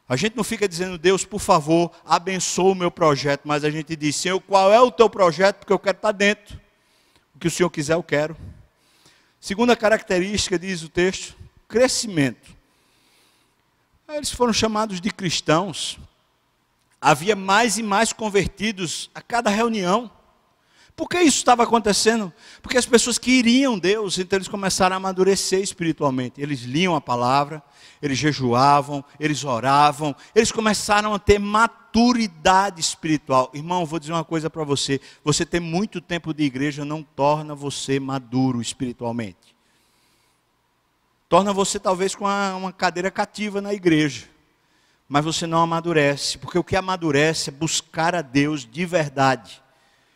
A 0.09 0.17
gente 0.17 0.35
não 0.35 0.43
fica 0.43 0.67
dizendo, 0.67 0.97
Deus, 0.97 1.27
por 1.27 1.39
favor, 1.39 1.93
abençoa 2.03 2.73
o 2.73 2.75
meu 2.75 2.91
projeto, 2.91 3.43
mas 3.45 3.63
a 3.63 3.69
gente 3.69 3.95
diz, 3.95 4.17
Senhor, 4.17 4.41
qual 4.41 4.73
é 4.73 4.81
o 4.81 4.91
teu 4.91 5.11
projeto? 5.11 5.59
Porque 5.59 5.73
eu 5.75 5.79
quero 5.79 5.99
estar 5.99 6.13
dentro 6.13 6.59
que 7.41 7.49
o 7.49 7.51
Senhor 7.51 7.71
quiser, 7.71 7.95
eu 7.95 8.03
quero. 8.03 8.37
Segunda 9.41 9.75
característica, 9.75 10.59
diz 10.59 10.83
o 10.83 10.89
texto, 10.91 11.35
crescimento. 11.67 12.55
Eles 14.07 14.31
foram 14.31 14.53
chamados 14.53 15.01
de 15.01 15.11
cristãos. 15.11 15.99
Havia 17.01 17.35
mais 17.35 17.79
e 17.79 17.83
mais 17.83 18.13
convertidos 18.13 19.11
a 19.15 19.23
cada 19.23 19.49
reunião. 19.49 20.11
Por 21.01 21.09
que 21.09 21.19
isso 21.19 21.39
estava 21.39 21.63
acontecendo? 21.63 22.31
Porque 22.61 22.77
as 22.77 22.85
pessoas 22.85 23.17
queriam 23.17 23.79
Deus, 23.79 24.19
então 24.19 24.37
eles 24.37 24.49
começaram 24.49 24.93
a 24.93 24.97
amadurecer 24.99 25.61
espiritualmente. 25.61 26.43
Eles 26.43 26.61
liam 26.61 26.95
a 26.95 27.01
palavra, 27.01 27.63
eles 28.03 28.19
jejuavam, 28.19 29.03
eles 29.19 29.43
oravam, 29.43 30.15
eles 30.35 30.53
começaram 30.53 31.15
a 31.15 31.19
ter 31.19 31.39
maturidade 31.39 32.83
espiritual. 32.83 33.51
Irmão, 33.55 33.87
vou 33.87 33.99
dizer 33.99 34.13
uma 34.13 34.27
coisa 34.27 34.51
para 34.51 34.63
você: 34.63 35.01
você 35.25 35.47
ter 35.47 35.59
muito 35.59 36.03
tempo 36.03 36.35
de 36.35 36.43
igreja 36.43 36.85
não 36.85 37.03
torna 37.03 37.55
você 37.55 37.99
maduro 37.99 38.61
espiritualmente. 38.61 39.57
Torna 41.31 41.51
você 41.51 41.81
talvez 41.81 42.15
com 42.15 42.27
uma, 42.27 42.57
uma 42.57 42.73
cadeira 42.75 43.11
cativa 43.11 43.63
na 43.63 43.73
igreja, 43.73 44.29
mas 45.09 45.25
você 45.25 45.47
não 45.47 45.63
amadurece, 45.63 46.37
porque 46.37 46.59
o 46.59 46.65
que 46.65 46.77
amadurece 46.77 47.49
é 47.49 47.53
buscar 47.55 48.15
a 48.15 48.21
Deus 48.21 48.67
de 48.71 48.85
verdade. 48.85 49.63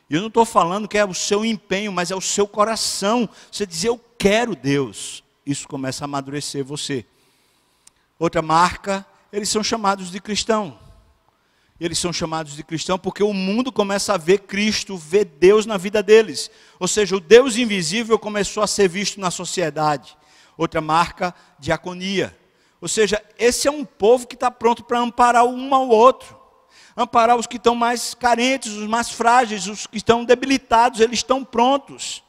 Eu 0.09 0.20
não 0.20 0.28
estou 0.28 0.44
falando 0.44 0.86
que 0.86 0.98
é 0.98 1.05
o 1.05 1.14
seu 1.14 1.44
empenho, 1.44 1.92
mas 1.92 2.11
é 2.11 2.16
o 2.16 2.20
seu 2.20 2.46
coração. 2.46 3.28
Você 3.50 3.66
dizer, 3.66 3.88
eu 3.88 4.00
quero 4.18 4.55
Deus. 4.55 5.24
Isso 5.46 5.66
começa 5.66 6.05
a 6.05 6.07
amadurecer 6.07 6.64
você. 6.64 7.05
Outra 8.18 8.42
marca, 8.42 9.05
eles 9.32 9.48
são 9.48 9.62
chamados 9.62 10.11
de 10.11 10.20
cristão. 10.20 10.78
Eles 11.80 11.98
são 11.98 12.12
chamados 12.12 12.55
de 12.55 12.62
cristão 12.62 12.98
porque 12.98 13.22
o 13.22 13.32
mundo 13.32 13.72
começa 13.72 14.14
a 14.14 14.16
ver 14.16 14.40
Cristo, 14.40 14.96
ver 14.96 15.24
Deus 15.24 15.66
na 15.66 15.76
vida 15.76 16.02
deles. 16.02 16.50
Ou 16.78 16.86
seja, 16.86 17.16
o 17.16 17.20
Deus 17.20 17.57
invisível 17.57 18.18
começou 18.18 18.62
a 18.62 18.66
ser 18.66 18.88
visto 18.88 19.20
na 19.20 19.30
sociedade. 19.30 20.16
Outra 20.57 20.80
marca, 20.80 21.34
diaconia. 21.59 22.36
Ou 22.80 22.86
seja, 22.86 23.22
esse 23.38 23.66
é 23.66 23.70
um 23.70 23.84
povo 23.84 24.26
que 24.26 24.34
está 24.34 24.50
pronto 24.50 24.84
para 24.84 25.00
amparar 25.00 25.44
um 25.44 25.74
ao 25.74 25.88
outro. 25.88 26.43
Amparar 26.97 27.36
os 27.36 27.47
que 27.47 27.57
estão 27.57 27.74
mais 27.74 28.14
carentes, 28.14 28.72
os 28.72 28.86
mais 28.86 29.11
frágeis, 29.11 29.66
os 29.66 29.86
que 29.86 29.97
estão 29.97 30.24
debilitados, 30.24 31.01
eles 31.01 31.18
estão 31.18 31.45
prontos. 31.45 32.22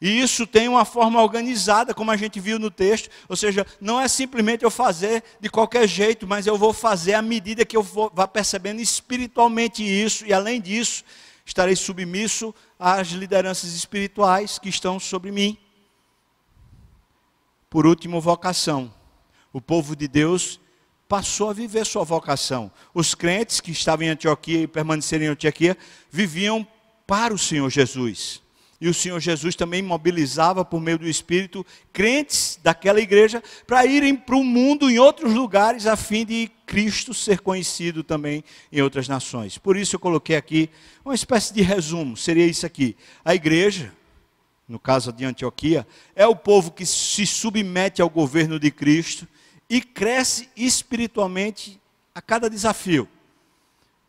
E 0.00 0.20
isso 0.20 0.46
tem 0.46 0.68
uma 0.68 0.84
forma 0.84 1.22
organizada, 1.22 1.94
como 1.94 2.10
a 2.10 2.16
gente 2.16 2.38
viu 2.38 2.58
no 2.58 2.70
texto. 2.70 3.08
Ou 3.28 3.34
seja, 3.34 3.66
não 3.80 4.00
é 4.00 4.06
simplesmente 4.08 4.62
eu 4.62 4.70
fazer 4.70 5.24
de 5.40 5.48
qualquer 5.48 5.88
jeito, 5.88 6.26
mas 6.26 6.46
eu 6.46 6.58
vou 6.58 6.72
fazer 6.72 7.14
à 7.14 7.22
medida 7.22 7.64
que 7.64 7.76
eu 7.76 7.82
vou, 7.82 8.10
vá 8.14 8.28
percebendo 8.28 8.80
espiritualmente 8.80 9.82
isso. 9.82 10.26
E 10.26 10.32
além 10.34 10.60
disso, 10.60 11.02
estarei 11.46 11.74
submisso 11.74 12.54
às 12.78 13.08
lideranças 13.08 13.72
espirituais 13.72 14.58
que 14.58 14.68
estão 14.68 15.00
sobre 15.00 15.32
mim. 15.32 15.56
Por 17.70 17.86
último, 17.86 18.20
vocação. 18.20 18.92
O 19.50 19.60
povo 19.60 19.96
de 19.96 20.06
Deus 20.06 20.60
passou 21.08 21.50
a 21.50 21.52
viver 21.52 21.84
sua 21.86 22.04
vocação. 22.04 22.70
Os 22.92 23.14
crentes 23.14 23.60
que 23.60 23.70
estavam 23.70 24.06
em 24.06 24.10
Antioquia 24.10 24.62
e 24.62 24.66
permaneceram 24.66 25.24
em 25.24 25.28
Antioquia 25.28 25.76
viviam 26.10 26.66
para 27.06 27.32
o 27.32 27.38
Senhor 27.38 27.70
Jesus. 27.70 28.42
E 28.78 28.88
o 28.88 28.94
Senhor 28.94 29.18
Jesus 29.20 29.54
também 29.54 29.80
mobilizava 29.80 30.64
por 30.64 30.80
meio 30.80 30.98
do 30.98 31.08
Espírito 31.08 31.64
crentes 31.92 32.58
daquela 32.62 33.00
igreja 33.00 33.42
para 33.66 33.86
irem 33.86 34.14
para 34.14 34.36
o 34.36 34.44
mundo 34.44 34.90
em 34.90 34.98
outros 34.98 35.32
lugares 35.32 35.86
a 35.86 35.96
fim 35.96 36.26
de 36.26 36.50
Cristo 36.66 37.14
ser 37.14 37.40
conhecido 37.40 38.02
também 38.02 38.44
em 38.70 38.82
outras 38.82 39.08
nações. 39.08 39.56
Por 39.56 39.76
isso 39.76 39.96
eu 39.96 40.00
coloquei 40.00 40.36
aqui 40.36 40.68
uma 41.04 41.14
espécie 41.14 41.54
de 41.54 41.62
resumo, 41.62 42.16
seria 42.16 42.46
isso 42.46 42.66
aqui. 42.66 42.96
A 43.24 43.34
igreja, 43.34 43.92
no 44.68 44.78
caso 44.78 45.10
de 45.10 45.24
Antioquia, 45.24 45.86
é 46.14 46.26
o 46.26 46.36
povo 46.36 46.70
que 46.70 46.84
se 46.84 47.24
submete 47.24 48.02
ao 48.02 48.10
governo 48.10 48.60
de 48.60 48.70
Cristo 48.70 49.26
e 49.68 49.80
cresce 49.80 50.48
espiritualmente 50.56 51.80
a 52.14 52.20
cada 52.22 52.48
desafio. 52.48 53.08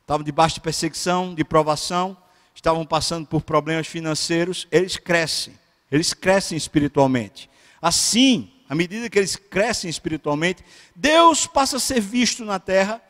Estavam 0.01 0.23
debaixo 0.23 0.55
de 0.55 0.61
perseguição, 0.61 1.35
de 1.35 1.43
provação, 1.43 2.15
estavam 2.55 2.85
passando 2.85 3.27
por 3.27 3.41
problemas 3.41 3.87
financeiros, 3.87 4.67
eles 4.71 4.97
crescem, 4.97 5.53
eles 5.91 6.13
crescem 6.13 6.57
espiritualmente. 6.57 7.49
Assim, 7.81 8.51
à 8.69 8.75
medida 8.75 9.09
que 9.09 9.19
eles 9.19 9.35
crescem 9.35 9.89
espiritualmente, 9.89 10.63
Deus 10.95 11.45
passa 11.45 11.77
a 11.77 11.79
ser 11.79 11.99
visto 11.99 12.43
na 12.43 12.59
terra 12.59 13.01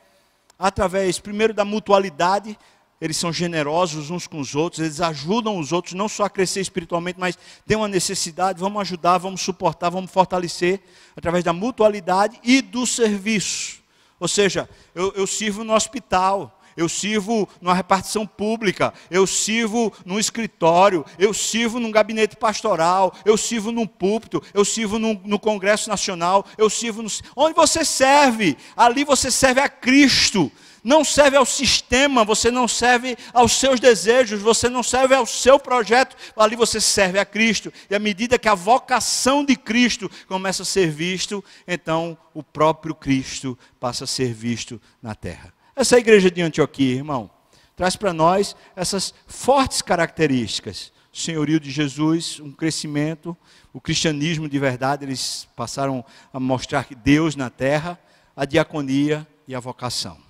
através, 0.57 1.19
primeiro, 1.19 1.53
da 1.53 1.63
mutualidade. 1.63 2.57
Eles 2.99 3.17
são 3.17 3.31
generosos 3.31 4.09
uns 4.09 4.25
com 4.25 4.39
os 4.39 4.55
outros, 4.55 4.81
eles 4.81 4.99
ajudam 4.99 5.59
os 5.59 5.71
outros 5.71 5.93
não 5.93 6.09
só 6.09 6.25
a 6.25 6.29
crescer 6.29 6.61
espiritualmente, 6.61 7.19
mas 7.19 7.37
tem 7.65 7.77
uma 7.77 7.87
necessidade, 7.87 8.59
vamos 8.59 8.81
ajudar, 8.81 9.19
vamos 9.19 9.41
suportar, 9.41 9.89
vamos 9.89 10.09
fortalecer 10.09 10.81
através 11.15 11.43
da 11.43 11.53
mutualidade 11.53 12.39
e 12.43 12.61
do 12.61 12.87
serviço. 12.87 13.77
Ou 14.19 14.27
seja, 14.27 14.67
eu, 14.95 15.13
eu 15.15 15.27
sirvo 15.27 15.63
no 15.63 15.73
hospital, 15.73 16.59
eu 16.77 16.87
sirvo 16.87 17.49
numa 17.59 17.73
repartição 17.73 18.25
pública, 18.25 18.93
eu 19.09 19.25
sirvo 19.25 19.91
num 20.05 20.19
escritório, 20.19 21.03
eu 21.17 21.33
sirvo 21.33 21.79
num 21.79 21.91
gabinete 21.91 22.35
pastoral, 22.35 23.13
eu 23.25 23.35
sirvo 23.35 23.71
num 23.71 23.87
púlpito, 23.87 24.41
eu 24.53 24.63
sirvo 24.63 24.99
num, 24.99 25.19
no 25.25 25.39
Congresso 25.39 25.89
Nacional, 25.89 26.45
eu 26.55 26.69
sirvo 26.69 27.01
no. 27.01 27.09
Onde 27.35 27.55
você 27.55 27.83
serve? 27.83 28.55
Ali 28.75 29.03
você 29.03 29.31
serve 29.31 29.59
a 29.59 29.67
Cristo. 29.67 30.51
Não 30.83 31.03
serve 31.03 31.37
ao 31.37 31.45
sistema, 31.45 32.23
você 32.23 32.49
não 32.49 32.67
serve 32.67 33.17
aos 33.33 33.53
seus 33.53 33.79
desejos, 33.79 34.41
você 34.41 34.69
não 34.69 34.83
serve 34.83 35.15
ao 35.15 35.25
seu 35.25 35.59
projeto, 35.59 36.15
ali 36.35 36.55
você 36.55 36.79
serve 36.79 37.19
a 37.19 37.25
Cristo. 37.25 37.71
E 37.89 37.95
à 37.95 37.99
medida 37.99 38.39
que 38.39 38.47
a 38.47 38.55
vocação 38.55 39.43
de 39.43 39.55
Cristo 39.55 40.09
começa 40.27 40.63
a 40.63 40.65
ser 40.65 40.89
visto, 40.89 41.43
então 41.67 42.17
o 42.33 42.43
próprio 42.43 42.95
Cristo 42.95 43.57
passa 43.79 44.03
a 44.03 44.07
ser 44.07 44.33
visto 44.33 44.81
na 45.01 45.15
terra. 45.15 45.53
Essa 45.75 45.95
é 45.95 45.99
igreja 45.99 46.31
de 46.31 46.41
Antioquia, 46.41 46.95
irmão, 46.95 47.29
traz 47.75 47.95
para 47.95 48.11
nós 48.11 48.55
essas 48.75 49.13
fortes 49.27 49.81
características. 49.81 50.91
O 51.13 51.17
senhorio 51.17 51.59
de 51.59 51.71
Jesus, 51.71 52.39
um 52.39 52.51
crescimento, 52.51 53.35
o 53.73 53.81
cristianismo 53.81 54.49
de 54.49 54.59
verdade, 54.59 55.05
eles 55.05 55.47
passaram 55.55 56.03
a 56.33 56.39
mostrar 56.39 56.87
Deus 57.03 57.35
na 57.35 57.49
terra, 57.49 57.99
a 58.35 58.45
diaconia 58.45 59.27
e 59.47 59.55
a 59.55 59.59
vocação. 59.59 60.26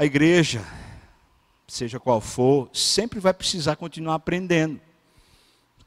A 0.00 0.04
igreja, 0.06 0.64
seja 1.68 2.00
qual 2.00 2.22
for, 2.22 2.70
sempre 2.72 3.20
vai 3.20 3.34
precisar 3.34 3.76
continuar 3.76 4.14
aprendendo. 4.14 4.80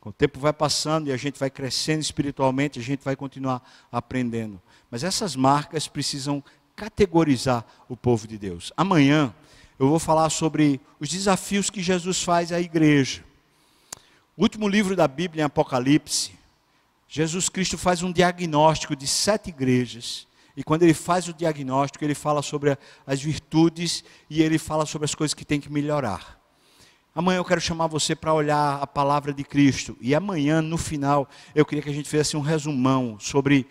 O 0.06 0.12
tempo 0.12 0.40
vai 0.40 0.54
passando 0.54 1.08
e 1.08 1.12
a 1.12 1.18
gente 1.18 1.40
vai 1.40 1.50
crescendo 1.50 2.02
espiritualmente, 2.02 2.78
a 2.78 2.84
gente 2.84 3.04
vai 3.04 3.16
continuar 3.16 3.68
aprendendo. 3.92 4.62
Mas 4.92 5.04
essas 5.04 5.36
marcas 5.36 5.88
precisam 5.88 6.44
categorizar 6.76 7.66
o 7.90 7.98
povo 7.98 8.28
de 8.28 8.38
Deus. 8.38 8.72
Amanhã 8.78 9.34
eu 9.80 9.90
vou 9.90 9.98
falar 9.98 10.30
sobre 10.30 10.80
os 11.00 11.10
desafios 11.10 11.72
que 11.72 11.82
Jesus 11.82 12.22
faz 12.22 12.52
à 12.52 12.62
igreja. 12.62 13.24
O 14.38 14.44
último 14.44 14.68
livro 14.68 14.96
da 14.96 15.08
Bíblia, 15.08 15.42
em 15.42 15.46
Apocalipse, 15.46 16.34
Jesus 17.10 17.50
Cristo 17.50 17.80
faz 17.80 18.04
um 18.04 18.12
diagnóstico 18.12 18.96
de 18.96 19.08
sete 19.08 19.50
igrejas. 19.50 20.28
E 20.56 20.64
quando 20.64 20.84
ele 20.84 20.94
faz 20.94 21.28
o 21.28 21.34
diagnóstico, 21.34 22.04
ele 22.04 22.14
fala 22.14 22.42
sobre 22.42 22.78
as 23.06 23.22
virtudes 23.22 24.04
e 24.30 24.42
ele 24.42 24.58
fala 24.58 24.86
sobre 24.86 25.06
as 25.06 25.16
coisas 25.16 25.34
que 25.34 25.46
tem 25.46 25.60
que 25.60 25.72
melhorar. 25.72 26.40
Amanhã 27.16 27.38
eu 27.38 27.46
quero 27.46 27.62
chamar 27.62 27.88
você 27.88 28.16
para 28.16 28.34
olhar 28.34 28.82
a 28.82 28.88
palavra 28.88 29.34
de 29.34 29.44
Cristo. 29.44 29.96
E 30.02 30.16
amanhã, 30.16 30.62
no 30.62 30.78
final, 30.78 31.30
eu 31.54 31.66
queria 31.66 31.84
que 31.84 31.90
a 31.90 31.94
gente 31.94 32.10
fizesse 32.10 32.36
um 32.36 32.42
resumão 32.42 33.18
sobre 33.20 33.68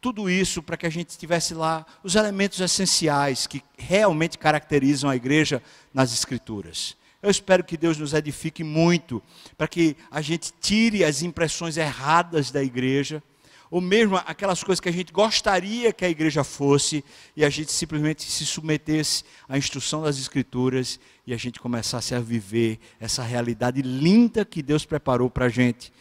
tudo 0.00 0.30
isso 0.30 0.62
para 0.62 0.76
que 0.76 0.86
a 0.86 0.90
gente 0.90 1.16
tivesse 1.16 1.54
lá 1.54 1.84
os 2.02 2.14
elementos 2.14 2.58
essenciais 2.58 3.46
que 3.46 3.62
realmente 3.76 4.38
caracterizam 4.38 5.10
a 5.10 5.14
igreja 5.14 5.62
nas 5.92 6.12
Escrituras. 6.12 6.96
Eu 7.22 7.30
espero 7.30 7.62
que 7.62 7.76
Deus 7.76 7.98
nos 7.98 8.14
edifique 8.14 8.64
muito, 8.64 9.22
para 9.58 9.68
que 9.68 9.94
a 10.10 10.22
gente 10.22 10.52
tire 10.58 11.04
as 11.04 11.22
impressões 11.22 11.76
erradas 11.76 12.50
da 12.50 12.62
igreja, 12.62 13.22
ou 13.70 13.80
mesmo 13.80 14.16
aquelas 14.16 14.64
coisas 14.64 14.80
que 14.80 14.88
a 14.88 14.92
gente 14.92 15.12
gostaria 15.12 15.92
que 15.92 16.04
a 16.04 16.10
igreja 16.10 16.42
fosse, 16.42 17.04
e 17.36 17.44
a 17.44 17.48
gente 17.48 17.70
simplesmente 17.70 18.24
se 18.24 18.44
submetesse 18.44 19.22
à 19.48 19.56
instrução 19.56 20.02
das 20.02 20.18
Escrituras 20.18 20.98
e 21.26 21.32
a 21.32 21.36
gente 21.36 21.60
começasse 21.60 22.14
a 22.14 22.20
viver 22.20 22.80
essa 22.98 23.22
realidade 23.22 23.80
linda 23.80 24.44
que 24.44 24.62
Deus 24.62 24.84
preparou 24.84 25.30
para 25.30 25.46
a 25.46 25.48
gente. 25.48 25.92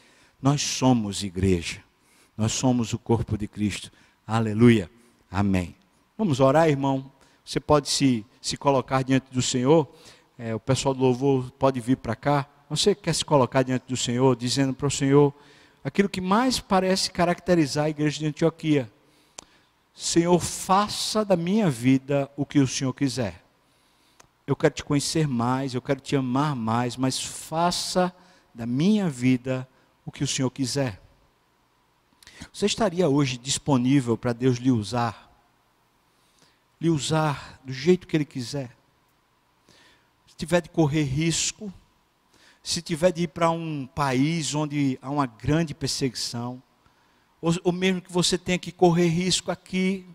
Nós 0.42 0.62
somos 0.62 1.22
igreja. 1.24 1.84
Nós 2.36 2.54
somos 2.54 2.94
o 2.94 2.98
corpo 2.98 3.38
de 3.38 3.48
Cristo. 3.48 3.92
Aleluia. 4.26 4.90
Amém. 5.30 5.76
Vamos 6.18 6.40
orar, 6.40 6.68
irmão. 6.70 7.12
Você 7.46 7.60
pode 7.60 7.90
se, 7.90 8.26
se 8.42 8.58
colocar 8.58 9.04
diante 9.04 9.28
do 9.32 9.42
Senhor. 9.42 9.88
É, 10.38 10.56
o 10.56 10.60
pessoal 10.60 10.96
do 10.96 11.02
louvor 11.02 11.52
pode 11.52 11.80
vir 11.80 11.98
para 11.98 12.16
cá. 12.16 12.48
Você 12.70 12.96
quer 12.96 13.14
se 13.14 13.26
colocar 13.26 13.62
diante 13.62 13.86
do 13.88 13.98
Senhor, 13.98 14.36
dizendo 14.36 14.74
para 14.74 14.88
o 14.88 14.92
Senhor 14.92 15.34
aquilo 15.84 16.10
que 16.10 16.22
mais 16.22 16.60
parece 16.60 17.12
caracterizar 17.12 17.86
a 17.86 17.90
igreja 17.90 18.20
de 18.20 18.26
Antioquia. 18.28 18.92
Senhor, 19.96 20.40
faça 20.40 21.26
da 21.26 21.36
minha 21.36 21.70
vida 21.70 22.30
o 22.38 22.46
que 22.46 22.60
o 22.60 22.68
Senhor 22.68 22.94
quiser. 22.94 23.44
Eu 24.48 24.56
quero 24.56 24.74
te 24.74 24.84
conhecer 24.84 25.28
mais, 25.28 25.74
eu 25.74 25.82
quero 25.82 26.00
te 26.00 26.16
amar 26.16 26.56
mais, 26.56 26.98
mas 26.98 27.24
faça 27.24 28.14
da 28.54 28.66
minha 28.66 29.10
vida 29.10 29.68
o 30.06 30.12
que 30.12 30.24
o 30.24 30.28
Senhor 30.28 30.50
quiser. 30.50 31.02
Você 32.52 32.66
estaria 32.66 33.08
hoje 33.08 33.38
disponível 33.38 34.18
para 34.18 34.34
Deus 34.34 34.58
lhe 34.58 34.72
usar? 34.72 35.30
Lhe 36.80 36.90
usar 36.90 37.60
do 37.64 37.74
jeito 37.74 38.08
que 38.08 38.16
Ele 38.16 38.26
quiser? 38.26 38.76
Se 40.28 40.36
tiver 40.36 40.62
de 40.62 40.70
correr 40.70 41.04
risco, 41.04 41.72
se 42.62 42.82
tiver 42.82 43.12
de 43.12 43.24
ir 43.24 43.28
para 43.28 43.50
um 43.50 43.88
país 43.88 44.54
onde 44.54 45.00
há 45.02 45.10
uma 45.10 45.26
grande 45.26 45.74
perseguição, 45.74 46.62
ou, 47.42 47.54
ou 47.64 47.72
mesmo 47.72 48.02
que 48.02 48.12
você 48.12 48.38
tenha 48.38 48.60
que 48.60 48.72
correr 48.72 49.08
risco 49.08 49.52
aqui, 49.52 50.06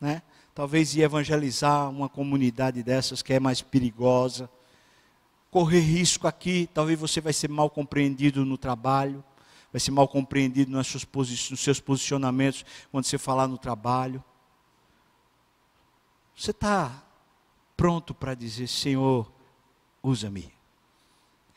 né? 0.00 0.22
talvez 0.54 0.94
ir 0.94 1.02
evangelizar 1.02 1.88
uma 1.88 2.08
comunidade 2.08 2.82
dessas 2.82 3.22
que 3.22 3.32
é 3.32 3.40
mais 3.40 3.62
perigosa, 3.62 4.50
correr 5.50 5.80
risco 5.80 6.26
aqui, 6.26 6.68
talvez 6.74 6.98
você 6.98 7.20
vai 7.20 7.32
ser 7.32 7.48
mal 7.48 7.70
compreendido 7.70 8.44
no 8.44 8.58
trabalho, 8.58 9.24
vai 9.72 9.80
ser 9.80 9.90
mal 9.90 10.08
compreendido 10.08 10.70
nos 10.70 10.86
seus, 10.86 11.06
nos 11.50 11.60
seus 11.60 11.80
posicionamentos 11.80 12.64
quando 12.90 13.04
você 13.04 13.18
falar 13.18 13.46
no 13.46 13.56
trabalho. 13.56 14.22
Você 16.36 16.50
está 16.50 17.02
pronto 17.76 18.14
para 18.14 18.34
dizer, 18.34 18.66
Senhor, 18.66 19.30
usa-me. 20.02 20.57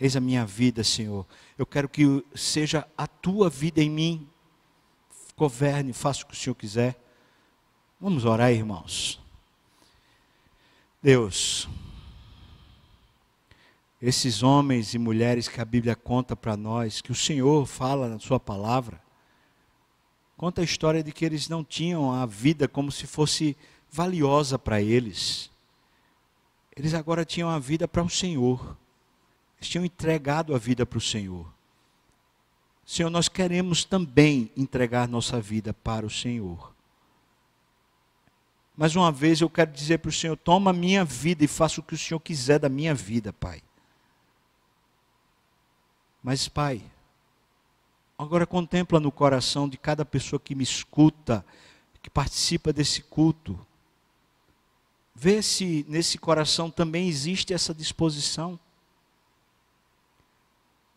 Eis 0.01 0.15
a 0.15 0.19
minha 0.19 0.43
vida, 0.43 0.83
Senhor. 0.83 1.27
Eu 1.55 1.63
quero 1.63 1.87
que 1.87 2.25
seja 2.33 2.87
a 2.97 3.05
tua 3.05 3.51
vida 3.51 3.83
em 3.83 3.89
mim. 3.89 4.27
Governe, 5.37 5.93
faça 5.93 6.23
o 6.23 6.25
que 6.25 6.33
o 6.33 6.35
Senhor 6.35 6.55
quiser. 6.55 6.99
Vamos 7.99 8.25
orar, 8.25 8.51
irmãos. 8.51 9.21
Deus, 11.03 11.69
esses 14.01 14.41
homens 14.41 14.95
e 14.95 14.97
mulheres 14.97 15.47
que 15.47 15.61
a 15.61 15.65
Bíblia 15.65 15.95
conta 15.95 16.35
para 16.35 16.57
nós, 16.57 16.99
que 16.99 17.11
o 17.11 17.15
Senhor 17.15 17.67
fala 17.67 18.09
na 18.09 18.17
Sua 18.17 18.39
palavra, 18.39 18.99
conta 20.35 20.61
a 20.61 20.65
história 20.65 21.03
de 21.03 21.11
que 21.11 21.23
eles 21.23 21.47
não 21.47 21.63
tinham 21.63 22.11
a 22.11 22.25
vida 22.25 22.67
como 22.67 22.91
se 22.91 23.05
fosse 23.05 23.55
valiosa 23.91 24.57
para 24.57 24.81
eles. 24.81 25.51
Eles 26.75 26.95
agora 26.95 27.23
tinham 27.23 27.51
a 27.51 27.59
vida 27.59 27.87
para 27.87 28.01
o 28.01 28.09
Senhor. 28.09 28.80
Eles 29.61 29.69
tinham 29.69 29.85
entregado 29.85 30.55
a 30.55 30.57
vida 30.57 30.87
para 30.87 30.97
o 30.97 31.01
Senhor. 31.01 31.47
Senhor, 32.83 33.11
nós 33.11 33.29
queremos 33.29 33.85
também 33.85 34.51
entregar 34.57 35.07
nossa 35.07 35.39
vida 35.39 35.71
para 35.71 36.03
o 36.03 36.09
Senhor. 36.09 36.73
Mais 38.75 38.95
uma 38.95 39.11
vez 39.11 39.39
eu 39.39 39.49
quero 39.49 39.71
dizer 39.71 39.99
para 39.99 40.09
o 40.09 40.11
Senhor: 40.11 40.35
toma 40.35 40.71
a 40.71 40.73
minha 40.73 41.05
vida 41.05 41.43
e 41.45 41.47
faça 41.47 41.79
o 41.79 41.83
que 41.83 41.93
o 41.93 41.97
Senhor 41.97 42.19
quiser 42.19 42.57
da 42.57 42.67
minha 42.67 42.95
vida, 42.95 43.31
Pai. 43.31 43.61
Mas, 46.23 46.47
Pai, 46.47 46.81
agora 48.17 48.47
contempla 48.47 48.99
no 48.99 49.11
coração 49.11 49.69
de 49.69 49.77
cada 49.77 50.03
pessoa 50.03 50.39
que 50.39 50.55
me 50.55 50.63
escuta, 50.63 51.45
que 52.01 52.09
participa 52.09 52.73
desse 52.73 53.03
culto. 53.03 53.63
Vê 55.13 55.43
se 55.43 55.85
nesse 55.87 56.17
coração 56.17 56.71
também 56.71 57.07
existe 57.07 57.53
essa 57.53 57.75
disposição. 57.75 58.59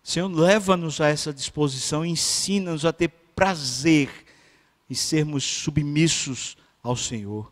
Senhor, 0.05 0.29
leva-nos 0.29 1.01
a 1.01 1.09
essa 1.09 1.33
disposição, 1.33 2.07
ensina-nos 2.07 2.85
a 2.85 2.93
ter 2.93 3.09
prazer 3.35 4.09
em 4.89 4.95
sermos 4.95 5.43
submissos 5.43 6.57
ao 6.81 6.95
Senhor, 6.95 7.51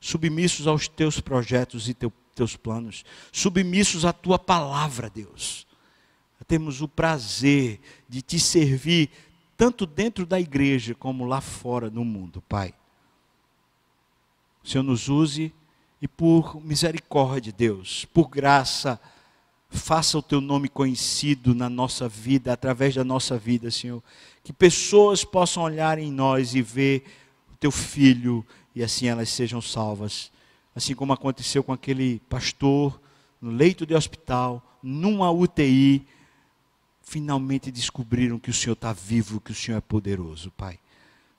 submissos 0.00 0.66
aos 0.66 0.88
teus 0.88 1.20
projetos 1.20 1.88
e 1.88 1.94
teu, 1.94 2.12
teus 2.34 2.56
planos, 2.56 3.04
submissos 3.30 4.04
à 4.04 4.12
tua 4.12 4.40
palavra, 4.40 5.08
Deus 5.08 5.66
temos 6.52 6.82
o 6.82 6.88
prazer 6.88 7.80
de 8.06 8.20
te 8.20 8.38
servir, 8.38 9.08
tanto 9.56 9.86
dentro 9.86 10.26
da 10.26 10.38
igreja 10.38 10.94
como 10.94 11.24
lá 11.24 11.40
fora 11.40 11.88
no 11.88 12.04
mundo, 12.04 12.42
Pai. 12.42 12.74
O 14.62 14.68
Senhor 14.68 14.84
nos 14.84 15.08
use 15.08 15.50
e 15.98 16.06
por 16.06 16.62
misericórdia, 16.62 17.50
Deus, 17.50 18.04
por 18.04 18.28
graça, 18.28 19.00
faça 19.78 20.18
o 20.18 20.22
teu 20.22 20.40
nome 20.40 20.68
conhecido 20.68 21.54
na 21.54 21.68
nossa 21.68 22.08
vida, 22.08 22.52
através 22.52 22.94
da 22.94 23.02
nossa 23.02 23.38
vida, 23.38 23.70
Senhor. 23.70 24.02
Que 24.44 24.52
pessoas 24.52 25.24
possam 25.24 25.62
olhar 25.62 25.98
em 25.98 26.12
nós 26.12 26.54
e 26.54 26.62
ver 26.62 27.04
o 27.52 27.56
teu 27.56 27.70
filho 27.70 28.44
e 28.74 28.82
assim 28.82 29.06
elas 29.06 29.28
sejam 29.28 29.60
salvas. 29.60 30.30
Assim 30.74 30.94
como 30.94 31.12
aconteceu 31.12 31.62
com 31.62 31.72
aquele 31.72 32.20
pastor 32.28 33.00
no 33.40 33.50
leito 33.50 33.84
de 33.84 33.94
hospital, 33.94 34.62
numa 34.82 35.30
UTI, 35.30 36.06
finalmente 37.02 37.70
descobriram 37.70 38.38
que 38.38 38.50
o 38.50 38.54
Senhor 38.54 38.74
está 38.74 38.92
vivo, 38.92 39.40
que 39.40 39.50
o 39.50 39.54
Senhor 39.54 39.78
é 39.78 39.80
poderoso, 39.80 40.50
Pai. 40.52 40.78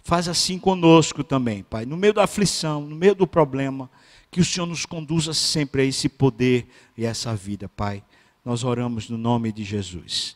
Faz 0.04 0.28
assim 0.28 0.60
conosco 0.60 1.24
também, 1.24 1.64
Pai, 1.64 1.86
no 1.86 1.96
meio 1.96 2.14
da 2.14 2.26
aflição, 2.26 2.82
no 2.82 2.96
meio 2.96 3.16
do 3.16 3.26
problema, 3.26 3.90
que 4.30 4.42
o 4.42 4.46
Senhor 4.46 4.66
nos 4.66 4.86
conduza 4.86 5.34
sempre 5.34 5.84
a 5.84 5.86
esse 5.86 6.10
poder 6.10 6.68
e 6.98 7.06
a 7.06 7.10
essa 7.10 7.34
vida, 7.36 7.70
Pai. 7.70 8.04
Nós 8.44 8.64
oramos 8.64 9.10
no 9.10 9.18
nome 9.18 9.52
de 9.52 9.64
Jesus. 9.64 10.36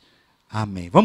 Amém. 0.50 0.90
Vamos 0.90 0.96